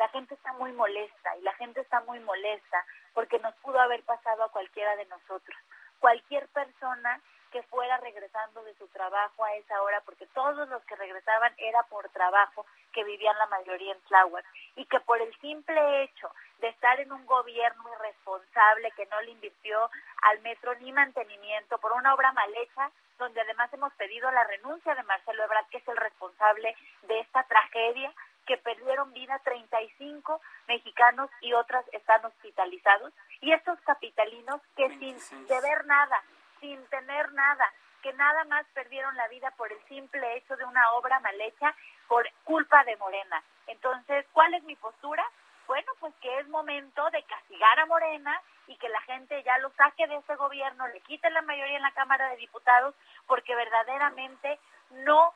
la 0.00 0.08
gente 0.08 0.32
está 0.32 0.54
muy 0.54 0.72
molesta 0.72 1.36
y 1.36 1.42
la 1.42 1.52
gente 1.56 1.82
está 1.82 2.00
muy 2.00 2.20
molesta 2.20 2.86
porque 3.12 3.38
nos 3.38 3.54
pudo 3.56 3.78
haber 3.78 4.02
pasado 4.04 4.44
a 4.44 4.50
cualquiera 4.50 4.96
de 4.96 5.04
nosotros. 5.04 5.58
Cualquier 5.98 6.48
persona 6.48 7.20
que 7.52 7.62
fuera 7.64 7.98
regresando 7.98 8.64
de 8.64 8.72
su 8.78 8.88
trabajo 8.88 9.44
a 9.44 9.54
esa 9.56 9.82
hora, 9.82 10.00
porque 10.06 10.26
todos 10.28 10.66
los 10.70 10.82
que 10.84 10.96
regresaban 10.96 11.52
era 11.58 11.82
por 11.82 12.08
trabajo, 12.10 12.64
que 12.94 13.04
vivían 13.04 13.36
la 13.36 13.46
mayoría 13.48 13.92
en 13.92 14.00
Tláhuac, 14.02 14.46
y 14.76 14.86
que 14.86 15.00
por 15.00 15.20
el 15.20 15.38
simple 15.40 16.04
hecho 16.04 16.30
de 16.60 16.68
estar 16.68 16.98
en 17.00 17.12
un 17.12 17.26
gobierno 17.26 17.84
irresponsable 17.98 18.92
que 18.92 19.04
no 19.06 19.20
le 19.20 19.32
invirtió 19.32 19.90
al 20.22 20.40
metro 20.40 20.74
ni 20.76 20.92
mantenimiento, 20.92 21.76
por 21.76 21.92
una 21.92 22.14
obra 22.14 22.32
mal 22.32 22.50
hecha, 22.56 22.90
donde 23.18 23.40
además 23.42 23.70
hemos 23.74 23.92
pedido 23.94 24.30
la 24.30 24.44
renuncia 24.44 24.94
de 24.94 25.02
Marcelo 25.02 25.44
Ebrard, 25.44 25.66
que 25.66 25.78
es 25.78 25.88
el 25.88 25.96
responsable 25.98 26.74
de 27.02 27.20
esta 27.20 27.42
tragedia, 27.42 28.14
que 28.50 28.56
perdieron 28.56 29.12
vida 29.12 29.38
35 29.44 30.40
mexicanos 30.66 31.30
y 31.40 31.52
otras 31.52 31.84
están 31.92 32.24
hospitalizados, 32.24 33.12
y 33.40 33.52
estos 33.52 33.80
capitalinos 33.82 34.60
que 34.74 34.88
sin 34.98 35.46
deber 35.46 35.86
nada, 35.86 36.20
sin 36.58 36.84
tener 36.86 37.32
nada, 37.32 37.64
que 38.02 38.12
nada 38.14 38.42
más 38.46 38.66
perdieron 38.74 39.16
la 39.16 39.28
vida 39.28 39.52
por 39.52 39.70
el 39.70 39.78
simple 39.86 40.36
hecho 40.36 40.56
de 40.56 40.64
una 40.64 40.94
obra 40.94 41.20
mal 41.20 41.40
hecha 41.40 41.72
por 42.08 42.28
culpa 42.42 42.82
de 42.82 42.96
Morena. 42.96 43.40
Entonces, 43.68 44.26
¿cuál 44.32 44.52
es 44.54 44.64
mi 44.64 44.74
postura? 44.74 45.24
Bueno, 45.68 45.92
pues 46.00 46.12
que 46.20 46.40
es 46.40 46.48
momento 46.48 47.08
de 47.10 47.22
castigar 47.22 47.78
a 47.78 47.86
Morena 47.86 48.42
y 48.66 48.74
que 48.78 48.88
la 48.88 49.00
gente 49.02 49.40
ya 49.44 49.58
lo 49.58 49.70
saque 49.76 50.08
de 50.08 50.16
ese 50.16 50.34
gobierno, 50.34 50.88
le 50.88 50.98
quite 51.02 51.30
la 51.30 51.42
mayoría 51.42 51.76
en 51.76 51.82
la 51.84 51.94
Cámara 51.94 52.30
de 52.30 52.36
Diputados, 52.38 52.96
porque 53.28 53.54
verdaderamente 53.54 54.58
no 54.90 55.34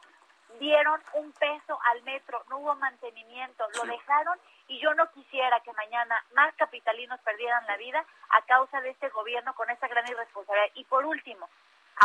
dieron 0.59 1.01
un 1.15 1.33
peso 1.33 1.79
al 1.91 2.03
metro, 2.03 2.45
no 2.49 2.59
hubo 2.59 2.75
mantenimiento, 2.77 3.65
lo 3.75 3.85
dejaron 3.85 4.39
y 4.69 4.79
yo 4.81 4.95
no 4.95 5.11
quisiera 5.13 5.61
que 5.61 5.73
mañana 5.73 6.25
más 6.35 6.55
capitalinos 6.55 7.21
perdieran 7.21 7.67
la 7.67 7.77
vida 7.77 8.05
a 8.31 8.43
causa 8.43 8.81
de 8.81 8.91
este 8.91 9.09
gobierno 9.11 9.55
con 9.55 9.69
esta 9.71 9.89
gran 9.89 10.07
irresponsabilidad. 10.09 10.71
Y 10.75 10.85
por 10.85 11.05
último, 11.05 11.49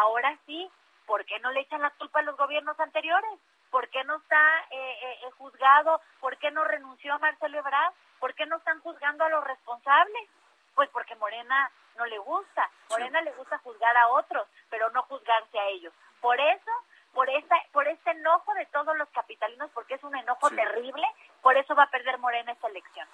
ahora 0.01 0.37
sí, 0.45 0.69
¿por 1.05 1.25
qué 1.25 1.39
no 1.39 1.51
le 1.51 1.61
echan 1.61 1.81
la 1.81 1.91
culpa 1.91 2.19
a 2.19 2.23
los 2.23 2.37
gobiernos 2.37 2.79
anteriores? 2.79 3.39
¿Por 3.69 3.87
qué 3.89 4.03
no 4.03 4.17
está 4.17 4.59
eh, 4.71 4.97
eh, 5.01 5.19
eh, 5.23 5.31
juzgado? 5.37 6.01
¿Por 6.19 6.37
qué 6.37 6.51
no 6.51 6.63
renunció 6.63 7.17
Marcelo 7.19 7.59
Ebrard? 7.59 7.93
¿Por 8.19 8.33
qué 8.33 8.45
no 8.45 8.57
están 8.57 8.79
juzgando 8.81 9.23
a 9.23 9.29
los 9.29 9.43
responsables? 9.43 10.29
Pues 10.75 10.89
porque 10.89 11.15
Morena 11.15 11.71
no 11.97 12.05
le 12.05 12.17
gusta. 12.17 12.69
Morena 12.89 13.21
le 13.21 13.31
gusta 13.33 13.59
juzgar 13.59 13.95
a 13.95 14.07
otros, 14.09 14.47
pero 14.69 14.89
no 14.89 15.03
juzgarse 15.03 15.59
a 15.59 15.67
ellos. 15.67 15.93
Por 16.19 16.39
eso 16.39 16.71
por 17.13 17.29
esta, 17.29 17.55
por 17.71 17.87
este 17.87 18.11
enojo 18.11 18.53
de 18.53 18.65
todos 18.67 18.97
los 18.97 19.09
capitalinos, 19.09 19.69
porque 19.73 19.95
es 19.95 20.03
un 20.03 20.15
enojo 20.15 20.49
terrible, 20.49 21.05
por 21.41 21.57
eso 21.57 21.75
va 21.75 21.83
a 21.83 21.91
perder 21.91 22.17
Morena 22.19 22.51
esta 22.51 22.67
elección. 22.67 23.07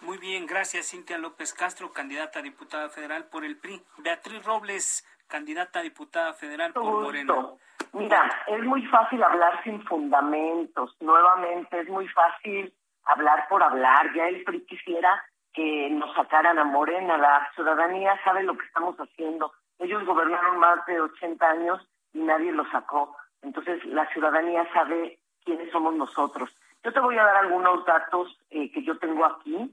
Muy 0.00 0.18
bien, 0.18 0.46
gracias 0.46 0.90
Cintia 0.90 1.16
López 1.18 1.54
Castro, 1.54 1.92
candidata 1.92 2.40
a 2.40 2.42
diputada 2.42 2.90
federal 2.90 3.24
por 3.24 3.44
el 3.44 3.56
PRI. 3.56 3.82
Beatriz 3.98 4.44
Robles, 4.44 5.06
candidata 5.28 5.78
a 5.78 5.82
diputada 5.82 6.34
federal 6.34 6.72
por 6.72 6.84
Morena. 6.84 7.34
Mira, 7.92 8.28
es 8.48 8.62
muy 8.64 8.84
fácil 8.86 9.22
hablar 9.22 9.62
sin 9.62 9.82
fundamentos. 9.84 10.96
Nuevamente, 11.00 11.80
es 11.80 11.88
muy 11.88 12.08
fácil 12.08 12.74
hablar 13.04 13.46
por 13.48 13.62
hablar. 13.62 14.12
Ya 14.14 14.28
el 14.28 14.44
PRI 14.44 14.66
quisiera 14.66 15.24
que 15.54 15.88
nos 15.90 16.14
sacaran 16.14 16.58
a 16.58 16.64
Morena. 16.64 17.16
La 17.16 17.50
ciudadanía 17.54 18.20
sabe 18.24 18.42
lo 18.42 18.58
que 18.58 18.66
estamos 18.66 18.96
haciendo. 18.96 19.52
Ellos 19.78 20.04
gobernaron 20.04 20.58
más 20.58 20.84
de 20.86 21.00
80 21.00 21.48
años 21.48 21.88
y 22.12 22.18
nadie 22.18 22.52
lo 22.52 22.68
sacó. 22.70 23.16
Entonces 23.44 23.84
la 23.84 24.06
ciudadanía 24.12 24.66
sabe 24.72 25.18
quiénes 25.44 25.70
somos 25.70 25.94
nosotros. 25.94 26.50
Yo 26.82 26.92
te 26.92 27.00
voy 27.00 27.16
a 27.16 27.24
dar 27.24 27.36
algunos 27.36 27.84
datos 27.84 28.38
eh, 28.50 28.70
que 28.72 28.82
yo 28.82 28.98
tengo 28.98 29.24
aquí 29.24 29.70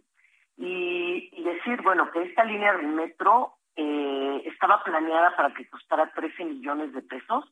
y, 0.57 1.43
decir, 1.43 1.81
bueno, 1.81 2.11
que 2.11 2.21
esta 2.23 2.43
línea 2.43 2.73
del 2.73 2.87
metro 2.87 3.53
eh, 3.75 4.43
estaba 4.45 4.83
planeada 4.83 5.35
para 5.35 5.53
que 5.53 5.67
costara 5.67 6.11
13 6.13 6.45
millones 6.45 6.93
de 6.93 7.01
pesos 7.01 7.45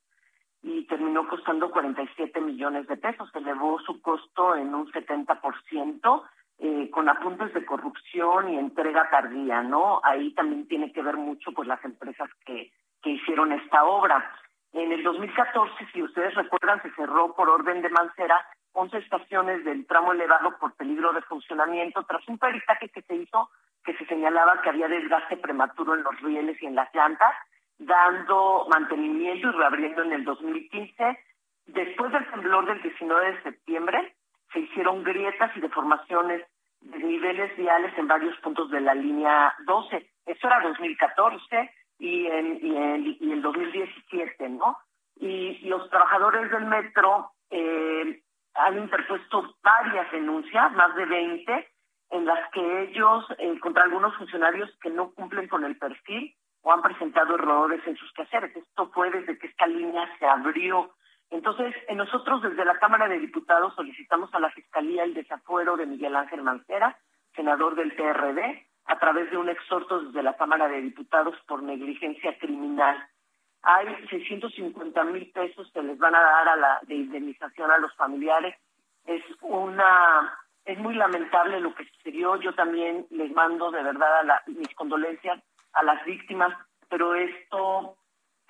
y 0.62 0.86
terminó 0.86 1.28
costando 1.28 1.72
47 1.72 2.40
millones 2.42 2.88
de 2.88 2.98
pesos. 2.98 3.30
Se 3.32 3.40
elevó 3.40 3.80
su 3.80 4.02
costo 4.02 4.56
en 4.56 4.76
un 4.76 4.92
70%. 4.92 6.24
Eh, 6.62 6.90
con 6.92 7.08
apuntes 7.08 7.54
de 7.54 7.66
corrupción 7.66 8.50
y 8.50 8.58
entrega 8.58 9.10
tardía, 9.10 9.64
¿no? 9.64 10.02
Ahí 10.04 10.34
también 10.34 10.68
tiene 10.68 10.92
que 10.92 11.02
ver 11.02 11.16
mucho 11.16 11.54
pues 11.54 11.70
las 11.70 11.82
empresas 11.86 12.30
que, 12.46 12.74
que 13.02 13.12
hicieron 13.12 13.54
esta 13.54 13.86
obra. 13.86 14.30
En 14.74 14.92
el 14.92 15.04
2014, 15.04 15.88
si 15.92 16.04
ustedes 16.04 16.36
recuerdan, 16.36 16.82
se 16.82 16.92
cerró 16.92 17.34
por 17.36 17.50
orden 17.50 17.82
de 17.82 17.90
Mancera 17.90 18.46
11 18.74 18.98
estaciones 19.00 19.66
del 19.66 19.88
tramo 19.88 20.14
elevado 20.14 20.58
por 20.60 20.76
peligro 20.76 21.12
de 21.12 21.22
funcionamiento 21.24 22.04
tras 22.04 22.28
un 22.28 22.38
peritaje 22.38 22.90
que 22.90 23.02
se 23.02 23.16
hizo 23.16 23.50
que 23.84 23.96
se 23.96 24.06
señalaba 24.06 24.62
que 24.62 24.70
había 24.70 24.88
desgaste 24.88 25.38
prematuro 25.38 25.96
en 25.96 26.04
los 26.04 26.20
rieles 26.22 26.62
y 26.62 26.66
en 26.66 26.76
las 26.76 26.94
llantas, 26.94 27.34
dando 27.78 28.68
mantenimiento 28.70 29.48
y 29.48 29.52
reabriendo 29.52 30.04
en 30.04 30.12
el 30.12 30.26
2015. 30.26 31.18
Después 31.68 32.12
del 32.12 32.30
temblor 32.30 32.66
del 32.66 32.82
19 32.82 33.32
de 33.32 33.44
septiembre, 33.44 34.16
se 34.52 34.60
hicieron 34.60 35.04
grietas 35.04 35.56
y 35.56 35.62
deformaciones 35.62 36.46
de 36.82 37.00
niveles 37.00 37.56
viales 37.58 37.98
en 37.98 38.08
varios 38.08 38.38
puntos 38.42 38.70
de 38.70 38.82
la 38.82 38.94
línea 38.94 39.54
12. 39.66 40.10
Eso 40.26 40.48
era 40.48 40.60
2014 40.62 41.72
y 42.00 42.26
en, 42.28 42.60
y 42.66 42.76
en, 42.76 43.18
y 43.20 43.32
el 43.32 43.42
2017, 43.42 44.50
¿no? 44.50 44.78
Y 45.18 45.60
los 45.68 45.90
trabajadores 45.90 46.50
del 46.50 46.66
metro 46.66 47.32
eh, 47.50 48.24
han 48.56 48.78
interpuesto 48.78 49.56
varias 49.62 50.10
denuncias, 50.12 50.72
más 50.74 50.96
de 50.96 51.06
20, 51.06 51.68
en 52.12 52.26
las 52.26 52.50
que 52.52 52.84
ellos, 52.84 53.26
eh, 53.38 53.60
contra 53.60 53.84
algunos 53.84 54.16
funcionarios 54.16 54.70
que 54.82 54.90
no 54.90 55.12
cumplen 55.12 55.48
con 55.48 55.66
el 55.66 55.78
perfil 55.78 56.34
o 56.62 56.72
han 56.72 56.82
presentado 56.82 57.36
errores 57.36 57.82
en 57.86 57.98
sus 57.98 58.12
quehaceres. 58.14 58.56
Esto 58.56 58.90
fue 58.94 59.12
desde 59.12 59.38
que 59.38 59.48
esta 59.48 59.68
línea 59.68 60.10
se 60.18 60.26
abrió. 60.26 60.92
Entonces, 61.30 61.76
nosotros 61.94 62.42
desde 62.42 62.66
la 62.66 62.80
Cámara 62.80 63.08
de 63.08 63.20
Diputados 63.20 63.76
solicitamos 63.76 64.34
a 64.34 64.40
la 64.40 64.50
Fiscalía 64.52 65.04
el 65.04 65.14
desafuero 65.14 65.78
de 65.78 65.86
Miguel 65.86 66.16
Ángel 66.16 66.42
Mancera, 66.42 66.98
senador 67.36 67.76
del 67.76 67.94
PRD, 67.94 68.69
a 68.86 68.98
través 69.00 69.30
de 69.32 69.38
un 69.38 69.50
exhorto 69.50 70.02
desde 70.02 70.24
la 70.24 70.36
Cámara 70.36 70.68
de 70.68 70.82
Diputados 70.82 71.36
por 71.48 71.62
negligencia 71.64 72.38
criminal. 72.40 72.98
Hay 73.62 73.88
650 74.10 75.04
mil 75.06 75.32
pesos 75.32 75.70
que 75.74 75.84
les 75.84 75.98
van 75.98 76.16
a 76.16 76.22
dar 76.22 76.50
a 76.50 76.56
la 76.56 76.80
de 76.84 76.96
indemnización 76.96 77.72
a 77.72 77.78
los 77.78 77.94
familiares. 77.96 78.56
Es 79.06 79.24
una 79.42 80.38
es 80.66 80.78
muy 80.78 80.94
lamentable 80.94 81.60
lo 81.60 81.74
que 81.74 81.86
sucedió. 81.86 82.36
Yo 82.38 82.54
también 82.54 83.08
les 83.10 83.32
mando 83.32 83.72
de 83.72 83.82
verdad 83.82 84.30
a 84.30 84.44
mis 84.48 84.74
condolencias 84.76 85.42
a 85.74 85.84
las 85.84 86.04
víctimas, 86.06 86.56
pero 86.90 87.16
esto 87.16 87.96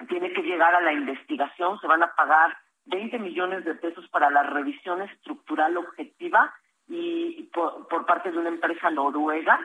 tiene 0.08 0.34
que 0.34 0.42
llegar 0.42 0.76
a 0.76 0.82
la 0.82 0.94
investigación. 0.94 1.80
Se 1.80 1.88
van 1.88 2.04
a 2.04 2.14
pagar 2.16 2.58
20 2.86 3.20
millones 3.20 3.66
de 3.66 3.76
pesos 3.76 4.08
para 4.10 4.30
la 4.30 4.44
revisión 4.44 5.02
estructural 5.02 5.78
objetiva 5.78 6.54
y 6.88 7.44
por, 7.54 8.06
parte 8.06 8.32
de 8.32 8.38
una 8.38 8.50
empresa 8.50 8.90
noruega, 8.90 9.60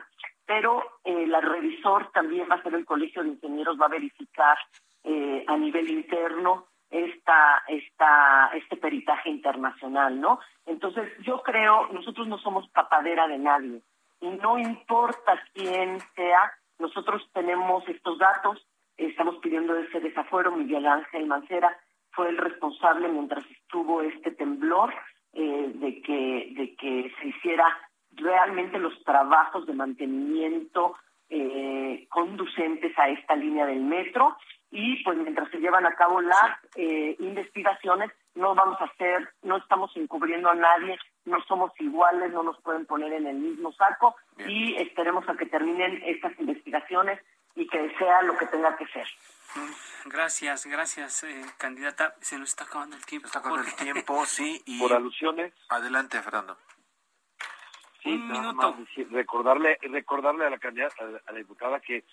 pero 0.45 0.83
eh, 1.03 1.27
la 1.27 1.41
revisor 1.41 2.11
también 2.11 2.47
va 2.49 2.55
a 2.55 2.63
ser 2.63 2.75
el 2.75 2.85
Colegio 2.85 3.23
de 3.23 3.29
Ingenieros, 3.29 3.79
va 3.79 3.87
a 3.87 3.89
verificar 3.89 4.57
eh, 5.03 5.43
a 5.47 5.57
nivel 5.57 5.89
interno 5.89 6.65
esta, 6.89 7.63
esta, 7.67 8.51
este 8.53 8.77
peritaje 8.77 9.29
internacional, 9.29 10.19
¿no? 10.19 10.39
Entonces, 10.65 11.11
yo 11.23 11.41
creo, 11.41 11.87
nosotros 11.91 12.27
no 12.27 12.37
somos 12.37 12.67
papadera 12.69 13.27
de 13.27 13.37
nadie 13.37 13.81
y 14.21 14.29
no 14.29 14.57
importa 14.57 15.41
quién 15.53 15.99
sea, 16.15 16.53
nosotros 16.79 17.27
tenemos 17.33 17.87
estos 17.87 18.17
datos, 18.17 18.65
estamos 18.97 19.37
pidiendo 19.37 19.75
ese 19.77 19.99
desafuero, 19.99 20.51
Miguel 20.51 20.85
Ángel 20.85 21.25
Mancera 21.25 21.77
fue 22.11 22.29
el 22.29 22.37
responsable 22.37 23.09
mientras 23.09 23.45
estuvo 23.51 24.01
este 24.01 24.31
temblor 24.31 24.93
eh, 25.33 25.71
de 25.75 26.01
que 26.01 26.53
de 26.55 26.75
que 26.75 27.11
se 27.19 27.27
hiciera 27.27 27.65
realmente 28.15 28.79
los 28.79 29.03
trabajos 29.03 29.65
de 29.65 29.73
mantenimiento 29.73 30.95
eh, 31.29 32.07
conducentes 32.09 32.97
a 32.97 33.09
esta 33.09 33.35
línea 33.35 33.65
del 33.65 33.81
metro 33.81 34.37
y 34.71 35.03
pues 35.03 35.17
mientras 35.17 35.49
se 35.49 35.59
llevan 35.59 35.85
a 35.85 35.95
cabo 35.95 36.21
las 36.21 36.57
eh, 36.75 37.15
investigaciones 37.19 38.11
no 38.35 38.53
vamos 38.53 38.79
a 38.81 38.85
hacer, 38.85 39.33
no 39.43 39.57
estamos 39.57 39.91
encubriendo 39.95 40.49
a 40.49 40.55
nadie, 40.55 40.99
no 41.23 41.41
somos 41.47 41.71
iguales, 41.79 42.31
no 42.31 42.43
nos 42.43 42.61
pueden 42.61 42.85
poner 42.85 43.13
en 43.13 43.27
el 43.27 43.37
mismo 43.37 43.71
saco 43.73 44.15
y 44.45 44.75
esperemos 44.75 45.27
a 45.29 45.35
que 45.35 45.45
terminen 45.45 46.01
estas 46.05 46.37
investigaciones 46.39 47.19
y 47.55 47.67
que 47.67 47.95
sea 47.97 48.21
lo 48.23 48.37
que 48.37 48.45
tenga 48.47 48.75
que 48.75 48.85
ser. 48.87 49.07
Mm, 49.55 50.09
gracias, 50.09 50.65
gracias, 50.65 51.23
eh, 51.23 51.45
candidata. 51.57 52.15
Se 52.19 52.37
nos 52.37 52.49
está 52.49 52.65
acabando 52.65 52.97
el 52.97 53.05
tiempo. 53.05 53.27
Está 53.27 53.39
acabando 53.39 53.67
el 53.67 53.75
tiempo, 53.75 54.25
sí. 54.25 54.61
Y 54.65 54.79
Por 54.79 54.93
alusiones. 54.93 55.53
Adelante, 55.69 56.21
Fernando. 56.21 56.57
Sí, 58.05 58.13
Un 58.13 58.27
minuto. 58.27 58.77
recordarle, 59.09 59.79
recordarle 59.81 60.45
a 60.45 60.51
la 60.51 60.59
candidata, 60.59 61.05
a 61.25 61.31
la 61.31 61.37
diputada 61.39 61.79
que 61.79 62.03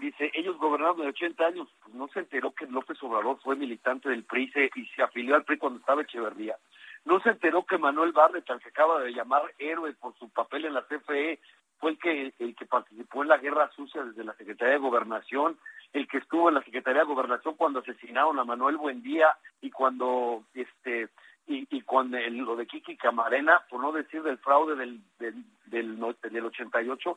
dice, 0.00 0.30
ellos 0.32 0.56
gobernaron 0.56 0.96
de 0.96 1.08
80 1.08 1.44
años, 1.44 1.68
pues 1.82 1.94
no 1.94 2.08
se 2.08 2.20
enteró 2.20 2.52
que 2.52 2.66
López 2.66 2.96
Obrador 3.02 3.38
fue 3.42 3.54
militante 3.54 4.08
del 4.08 4.24
PRI 4.24 4.50
y 4.74 4.86
se 4.86 5.02
afilió 5.02 5.34
al 5.34 5.44
PRI 5.44 5.58
cuando 5.58 5.80
estaba 5.80 6.00
Echeverría. 6.00 6.56
No 7.04 7.20
se 7.20 7.28
enteró 7.28 7.66
que 7.66 7.76
Manuel 7.76 8.12
Barlet, 8.12 8.48
al 8.48 8.60
que 8.60 8.70
acaba 8.70 9.00
de 9.00 9.12
llamar 9.12 9.42
héroe 9.58 9.92
por 9.92 10.16
su 10.18 10.30
papel 10.30 10.64
en 10.64 10.72
la 10.72 10.86
CFE, 10.86 11.38
fue 11.78 11.90
el 11.90 11.98
que, 11.98 12.32
el 12.38 12.56
que 12.56 12.64
participó 12.64 13.22
en 13.22 13.28
la 13.28 13.36
guerra 13.36 13.70
sucia 13.76 14.02
desde 14.02 14.24
la 14.24 14.32
Secretaría 14.36 14.72
de 14.74 14.80
Gobernación, 14.80 15.58
el 15.92 16.08
que 16.08 16.16
estuvo 16.18 16.48
en 16.48 16.54
la 16.54 16.62
Secretaría 16.62 17.02
de 17.02 17.08
Gobernación 17.08 17.54
cuando 17.56 17.80
asesinaron 17.80 18.38
a 18.38 18.44
Manuel 18.44 18.78
Buendía 18.78 19.36
y 19.60 19.70
cuando 19.70 20.44
este 20.54 21.10
y, 21.46 21.66
y 21.70 21.82
con 21.82 22.10
lo 22.10 22.56
de 22.56 22.66
Kiki 22.66 22.96
Camarena, 22.96 23.62
por 23.68 23.80
no 23.80 23.92
decir 23.92 24.22
del 24.22 24.38
fraude 24.38 24.76
del, 24.76 25.00
del, 25.18 25.44
del, 25.66 25.98
del 26.30 26.44
88, 26.44 27.16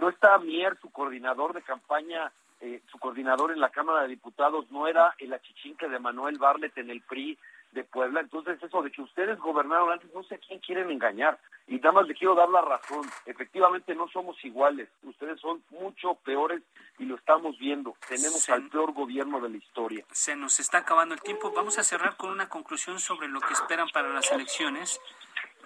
no 0.00 0.08
está 0.08 0.38
Mier, 0.38 0.78
su 0.80 0.90
coordinador 0.90 1.52
de 1.52 1.62
campaña, 1.62 2.32
eh, 2.60 2.80
su 2.90 2.98
coordinador 2.98 3.50
en 3.50 3.60
la 3.60 3.70
Cámara 3.70 4.02
de 4.02 4.08
Diputados, 4.08 4.70
no 4.70 4.86
era 4.86 5.14
el 5.18 5.32
achichinque 5.32 5.88
de 5.88 5.98
Manuel 5.98 6.38
Barlet 6.38 6.76
en 6.78 6.90
el 6.90 7.00
PRI 7.02 7.38
de 7.74 7.84
Puebla. 7.84 8.20
Entonces, 8.20 8.62
eso 8.62 8.82
de 8.82 8.90
que 8.90 9.02
ustedes 9.02 9.38
gobernaron 9.38 9.92
antes, 9.92 10.12
no 10.14 10.22
sé 10.22 10.36
a 10.36 10.38
quién 10.38 10.60
quieren 10.60 10.90
engañar. 10.90 11.38
Y 11.66 11.76
nada 11.76 11.92
más 11.92 12.06
le 12.06 12.14
quiero 12.14 12.34
dar 12.34 12.48
la 12.48 12.62
razón. 12.62 13.04
Efectivamente, 13.26 13.94
no 13.94 14.08
somos 14.08 14.42
iguales. 14.44 14.88
Ustedes 15.02 15.40
son 15.40 15.62
mucho 15.70 16.14
peores 16.24 16.62
y 16.98 17.04
lo 17.04 17.16
estamos 17.16 17.58
viendo. 17.58 17.94
Tenemos 18.08 18.48
al 18.48 18.68
peor 18.68 18.92
gobierno 18.92 19.40
de 19.40 19.48
la 19.50 19.56
historia. 19.56 20.04
Se 20.12 20.36
nos 20.36 20.60
está 20.60 20.78
acabando 20.78 21.14
el 21.14 21.20
tiempo. 21.20 21.52
Vamos 21.54 21.78
a 21.78 21.82
cerrar 21.82 22.16
con 22.16 22.30
una 22.30 22.48
conclusión 22.48 22.98
sobre 23.00 23.28
lo 23.28 23.40
que 23.40 23.52
esperan 23.52 23.88
para 23.92 24.08
las 24.08 24.30
elecciones. 24.30 25.00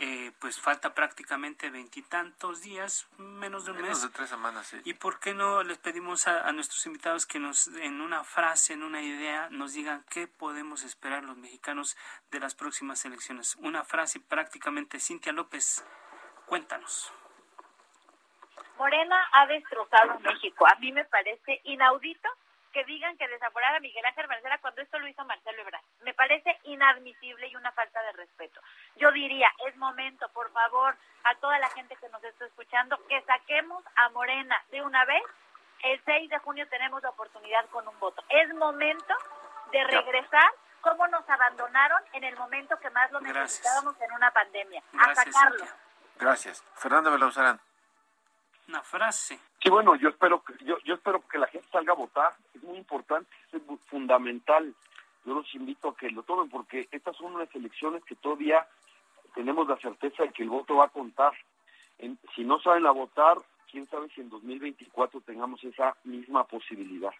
Eh, 0.00 0.32
pues 0.38 0.60
falta 0.60 0.94
prácticamente 0.94 1.70
veintitantos 1.70 2.62
días, 2.62 3.08
menos 3.16 3.64
de 3.64 3.72
un 3.72 3.82
menos 3.82 4.02
de 4.02 4.08
tres 4.10 4.28
semanas, 4.28 4.68
sí. 4.68 4.80
¿Y 4.84 4.94
por 4.94 5.18
qué 5.18 5.34
no 5.34 5.64
les 5.64 5.78
pedimos 5.78 6.28
a, 6.28 6.52
nuestros 6.52 6.86
invitados 6.86 7.26
que 7.26 7.40
nos, 7.40 7.66
en 7.68 8.00
una 8.00 8.22
frase, 8.22 8.74
en 8.74 8.84
una 8.84 9.02
idea, 9.02 9.48
nos 9.50 9.72
digan 9.72 10.04
qué 10.08 10.28
podemos 10.28 10.84
esperar 10.84 11.24
los 11.24 11.36
mexicanos 11.36 11.96
de 12.30 12.38
las 12.38 12.54
próximas 12.54 13.04
elecciones? 13.04 13.56
Una 13.56 13.84
frase 13.84 14.20
prácticamente, 14.20 15.00
Cintia 15.00 15.32
López, 15.32 15.84
cuéntanos. 16.46 17.12
Morena 18.76 19.28
ha 19.32 19.46
destrozado 19.46 20.20
México. 20.20 20.64
A 20.68 20.78
mí 20.78 20.92
me 20.92 21.04
parece 21.06 21.60
inaudito 21.64 22.28
que 22.72 22.84
digan 22.84 23.16
que 23.16 23.28
desaforar 23.28 23.74
a 23.74 23.80
Miguel 23.80 24.04
Ángel 24.04 24.28
Mancera 24.28 24.58
cuando 24.58 24.82
esto 24.82 24.98
lo 24.98 25.08
hizo 25.08 25.24
Marcelo 25.24 25.62
Ebrard. 25.62 25.84
Me 26.02 26.14
parece 26.14 26.58
inadmisible 26.64 27.48
y 27.48 27.56
una 27.56 27.72
falta 27.72 28.02
de 28.02 28.12
respeto. 28.12 28.60
Yo 28.96 29.10
diría, 29.12 29.48
es 29.66 29.76
momento, 29.76 30.28
por 30.30 30.50
favor, 30.52 30.96
a 31.24 31.34
toda 31.36 31.58
la 31.58 31.68
gente 31.70 31.96
que 31.96 32.08
nos 32.08 32.22
está 32.24 32.46
escuchando, 32.46 32.98
que 33.08 33.20
saquemos 33.22 33.84
a 33.96 34.08
Morena 34.10 34.62
de 34.70 34.82
una 34.82 35.04
vez. 35.04 35.22
El 35.82 36.02
6 36.04 36.30
de 36.30 36.38
junio 36.38 36.68
tenemos 36.68 37.02
la 37.02 37.10
oportunidad 37.10 37.64
con 37.70 37.86
un 37.86 37.98
voto. 38.00 38.22
Es 38.28 38.52
momento 38.54 39.14
de 39.70 39.84
regresar 39.84 40.50
como 40.80 41.06
nos 41.08 41.28
abandonaron 41.28 42.02
en 42.12 42.24
el 42.24 42.36
momento 42.36 42.78
que 42.78 42.90
más 42.90 43.10
lo 43.12 43.20
necesitábamos 43.20 44.00
en 44.00 44.12
una 44.12 44.30
pandemia. 44.30 44.82
a 44.98 45.14
sacarlo. 45.14 45.64
Gracias. 46.18 46.64
Fernando 46.74 47.12
Belauzarán 47.12 47.60
una 48.68 48.82
frase. 48.82 49.38
Sí, 49.62 49.70
bueno, 49.70 49.96
yo 49.96 50.10
espero 50.10 50.42
que 50.44 50.52
yo, 50.64 50.78
yo 50.84 50.94
espero 50.94 51.26
que 51.28 51.38
la 51.38 51.46
gente 51.48 51.66
salga 51.70 51.92
a 51.92 51.96
votar. 51.96 52.34
Es 52.54 52.62
muy 52.62 52.76
importante, 52.76 53.30
es 53.52 53.62
fundamental. 53.86 54.74
Yo 55.24 55.34
los 55.34 55.54
invito 55.54 55.88
a 55.88 55.96
que 55.96 56.10
lo 56.10 56.22
tomen 56.22 56.48
porque 56.48 56.88
estas 56.90 57.16
son 57.16 57.34
unas 57.34 57.52
elecciones 57.54 58.04
que 58.04 58.14
todavía 58.14 58.66
tenemos 59.34 59.68
la 59.68 59.76
certeza 59.78 60.22
de 60.22 60.32
que 60.32 60.42
el 60.42 60.50
voto 60.50 60.76
va 60.76 60.86
a 60.86 60.88
contar. 60.88 61.32
si 62.34 62.44
no 62.44 62.60
salen 62.60 62.86
a 62.86 62.92
votar, 62.92 63.38
quién 63.70 63.86
sabe 63.88 64.08
si 64.14 64.20
en 64.20 64.30
2024 64.30 65.20
tengamos 65.22 65.62
esa 65.64 65.96
misma 66.04 66.44
posibilidad. 66.44 67.12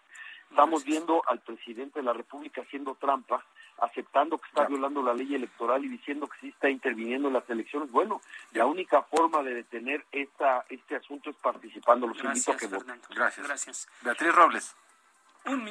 Estamos 0.50 0.84
viendo 0.84 1.22
al 1.26 1.40
presidente 1.40 2.00
de 2.00 2.04
la 2.04 2.12
República 2.12 2.62
haciendo 2.62 2.94
trampa, 2.94 3.44
aceptando 3.80 4.38
que 4.38 4.48
está 4.48 4.66
violando 4.66 5.02
la 5.02 5.14
ley 5.14 5.34
electoral 5.34 5.84
y 5.84 5.88
diciendo 5.88 6.26
que 6.26 6.38
sí 6.40 6.48
está 6.48 6.68
interviniendo 6.68 7.28
en 7.28 7.34
las 7.34 7.48
elecciones. 7.48 7.92
Bueno, 7.92 8.20
la 8.52 8.66
única 8.66 9.02
forma 9.02 9.42
de 9.42 9.54
detener 9.54 10.04
esta, 10.10 10.64
este 10.68 10.96
asunto 10.96 11.30
es 11.30 11.36
participando. 11.36 12.06
Los 12.06 12.22
invito 12.22 12.52
a 12.52 12.56
que 12.56 12.66
voten. 12.66 13.00
Gracias. 13.14 13.46
Gracias. 13.46 13.88
Beatriz 14.02 14.34
Robles. 14.34 14.76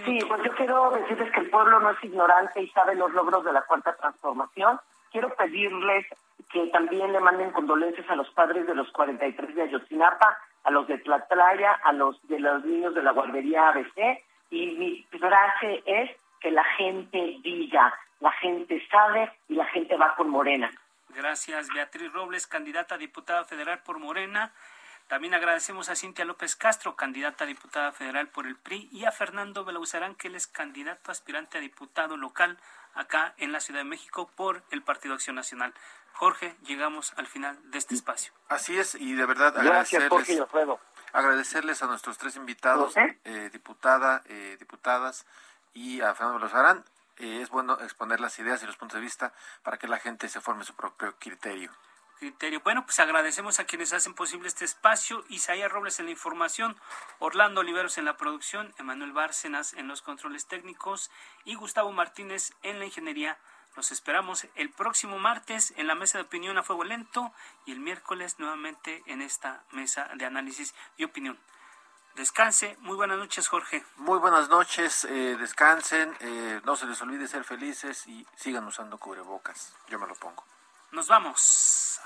Sí, 0.06 0.20
pues 0.28 0.44
yo 0.44 0.56
quiero 0.56 0.90
decirles 0.92 1.32
que 1.34 1.42
el 1.42 1.50
pueblo 1.50 1.80
no 1.80 1.92
es 1.92 2.04
ignorante 2.04 2.62
y 2.62 2.70
sabe 2.70 2.96
los 2.96 3.12
logros 3.12 3.44
de 3.44 3.54
la 3.54 3.62
cuarta 3.64 3.96
transformación. 3.96 4.80
Quiero 5.12 5.36
pedirles 5.36 6.06
que 6.52 6.68
también 6.68 7.12
le 7.12 7.20
manden 7.20 7.52
condolencias 7.52 8.10
a 8.10 8.16
los 8.16 8.30
padres 8.32 8.66
de 8.66 8.74
los 8.74 8.90
43 8.92 9.56
de 9.56 9.64
Ayotzinapa, 9.64 10.38
a 10.64 10.72
los 10.72 10.88
de 10.88 10.98
Tlatlaya, 10.98 11.74
a 11.84 11.92
los 11.92 12.26
de 12.28 12.40
los 12.40 12.64
niños 12.66 12.96
de 12.96 13.04
la 13.04 13.12
guardería 13.12 13.70
ABC 13.70 14.24
y 14.50 14.68
mi 14.72 15.08
frase 15.20 15.84
es 15.86 16.12
que 16.39 16.52
la 16.52 16.64
gente 16.78 17.38
diga, 17.43 17.93
la 18.20 18.32
gente 18.34 18.86
sabe 18.89 19.32
y 19.48 19.56
la 19.56 19.66
gente 19.66 19.95
va 19.98 20.16
con 20.16 20.30
Morena. 20.30 20.70
Gracias, 21.10 21.70
Beatriz 21.74 22.12
Robles, 22.14 22.48
candidata 22.48 22.95
a 22.95 22.98
diputada 22.98 23.45
federal 23.45 23.80
por 23.84 24.00
Morena. 24.00 24.54
También 25.08 25.34
agradecemos 25.34 25.89
a 25.89 25.95
Cintia 25.95 26.26
López 26.26 26.56
Castro, 26.56 26.95
candidata 26.95 27.45
a 27.45 27.48
diputada 27.48 27.91
federal 27.93 28.28
por 28.28 28.45
el 28.45 28.58
PRI, 28.58 28.89
y 28.91 29.06
a 29.06 29.12
Fernando 29.12 29.64
Belauzarán, 29.64 30.16
que 30.16 30.28
él 30.28 30.36
es 30.36 30.48
candidato 30.48 31.12
aspirante 31.12 31.58
a 31.58 31.62
diputado 31.62 32.18
local 32.18 32.58
acá 32.93 33.34
en 33.38 33.52
la 33.54 33.62
Ciudad 33.62 33.82
de 33.82 33.86
México 33.86 34.30
por 34.36 34.64
el 34.70 34.82
Partido 34.82 35.14
Acción 35.14 35.38
Nacional. 35.38 35.74
Jorge, 36.12 36.56
llegamos 36.64 37.14
al 37.16 37.28
final 37.28 37.58
de 37.72 37.78
este 37.78 37.95
espacio. 37.95 38.34
Así 38.50 38.78
es, 38.78 38.95
y 38.95 39.14
de 39.14 39.26
verdad 39.26 39.54
Gracias, 39.56 40.10
Jorge 40.10 40.34
y 40.34 40.39
Alfredo 40.39 40.80
agradecerles 41.14 41.82
a 41.84 41.88
nuestros 41.88 42.18
tres 42.18 42.36
invitados, 42.36 42.95
eh, 42.97 43.49
diputada, 43.51 44.22
eh, 44.26 44.58
diputadas 44.60 45.26
y 45.74 46.01
a 46.01 46.14
Fernando 46.16 46.39
Lozarán. 46.39 46.84
Eh, 47.18 47.41
es 47.41 47.49
bueno 47.49 47.80
exponer 47.82 48.20
las 48.20 48.38
ideas 48.39 48.62
y 48.62 48.68
los 48.68 48.78
puntos 48.78 48.95
de 48.95 49.01
vista 49.01 49.34
para 49.64 49.78
que 49.78 49.88
la 49.88 49.97
gente 49.97 50.30
se 50.30 50.41
forme 50.41 50.64
su 50.64 50.76
propio 50.76 51.16
criterio. 51.18 51.72
criterio. 52.20 52.62
Bueno, 52.64 52.84
pues 52.84 52.99
agradecemos 52.99 53.60
a 53.60 53.66
quienes 53.66 53.93
hacen 53.93 54.14
posible 54.14 54.47
este 54.47 54.66
espacio. 54.66 55.24
Isaías 55.30 55.72
Robles 55.72 55.99
en 55.99 56.05
la 56.05 56.12
información, 56.12 56.76
Orlando 57.20 57.62
Oliveros 57.62 57.97
en 57.97 58.05
la 58.05 58.18
producción, 58.18 58.74
Emanuel 58.78 59.14
Bárcenas 59.14 59.74
en 59.74 59.88
los 59.88 60.01
controles 60.01 60.47
técnicos 60.47 61.12
y 61.43 61.55
Gustavo 61.55 61.91
Martínez 61.91 62.53
en 62.64 62.80
la 62.80 62.86
ingeniería. 62.86 63.38
Los 63.78 63.92
esperamos 63.92 64.48
el 64.56 64.72
próximo 64.72 65.20
martes 65.20 65.72
en 65.78 65.86
la 65.86 65.94
mesa 65.94 66.18
de 66.18 66.24
opinión 66.24 66.58
a 66.58 66.64
fuego 66.64 66.84
lento 66.84 67.32
y 67.68 67.74
el 67.74 67.80
miércoles 67.80 68.40
nuevamente 68.40 69.04
en 69.06 69.22
esta 69.22 69.64
mesa 69.70 70.10
de 70.16 70.26
análisis 70.26 70.74
y 70.98 71.04
opinión. 71.04 71.38
Descanse. 72.16 72.76
Muy 72.80 72.96
buenas 72.96 73.20
noches, 73.20 73.48
Jorge. 73.48 73.86
Muy 73.98 74.18
buenas 74.18 74.50
noches. 74.50 75.06
Eh, 75.06 75.38
descansen. 75.40 76.18
Eh, 76.22 76.60
no 76.66 76.76
se 76.76 76.88
les 76.88 77.00
olvide 77.04 77.28
ser 77.28 77.44
felices 77.44 78.08
y 78.08 78.26
sigan 78.36 78.66
usando 78.66 78.98
cubrebocas. 78.98 79.76
Yo 79.90 80.00
me 80.00 80.08
lo 80.08 80.16
pongo. 80.16 80.44
Nos 80.90 81.08
vamos. 81.08 82.02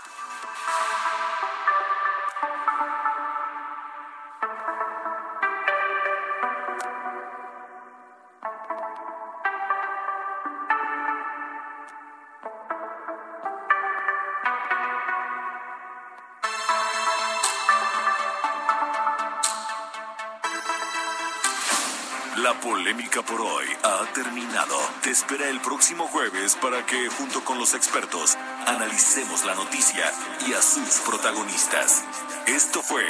La 22.52 22.60
polémica 22.60 23.22
por 23.22 23.40
hoy 23.40 23.66
ha 23.82 24.12
terminado. 24.14 24.76
Te 25.02 25.10
espera 25.10 25.48
el 25.48 25.62
próximo 25.62 26.06
jueves 26.08 26.58
para 26.62 26.86
que, 26.86 27.08
junto 27.08 27.46
con 27.46 27.58
los 27.58 27.74
expertos, 27.74 28.36
analicemos 28.68 29.46
la 29.46 29.56
noticia 29.56 30.04
y 30.46 30.52
a 30.52 30.62
sus 30.62 31.00
protagonistas. 31.00 32.04
Esto 32.48 32.82
fue 32.82 33.04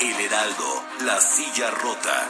El 0.00 0.20
Heraldo, 0.20 0.82
la 1.06 1.20
silla 1.20 1.70
rota, 1.70 2.28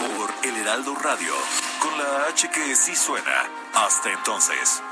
por 0.00 0.48
El 0.48 0.56
Heraldo 0.56 0.92
Radio, 0.96 1.34
con 1.80 1.96
la 1.96 2.26
H 2.30 2.50
que 2.50 2.74
sí 2.74 2.96
suena. 2.96 3.48
Hasta 3.72 4.12
entonces. 4.12 4.82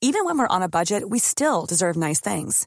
Even 0.00 0.24
when 0.24 0.38
we're 0.38 0.48
on 0.48 0.62
a 0.62 0.68
budget, 0.68 1.10
we 1.10 1.18
still 1.18 1.66
deserve 1.66 1.94
nice 1.94 2.20
things. 2.20 2.66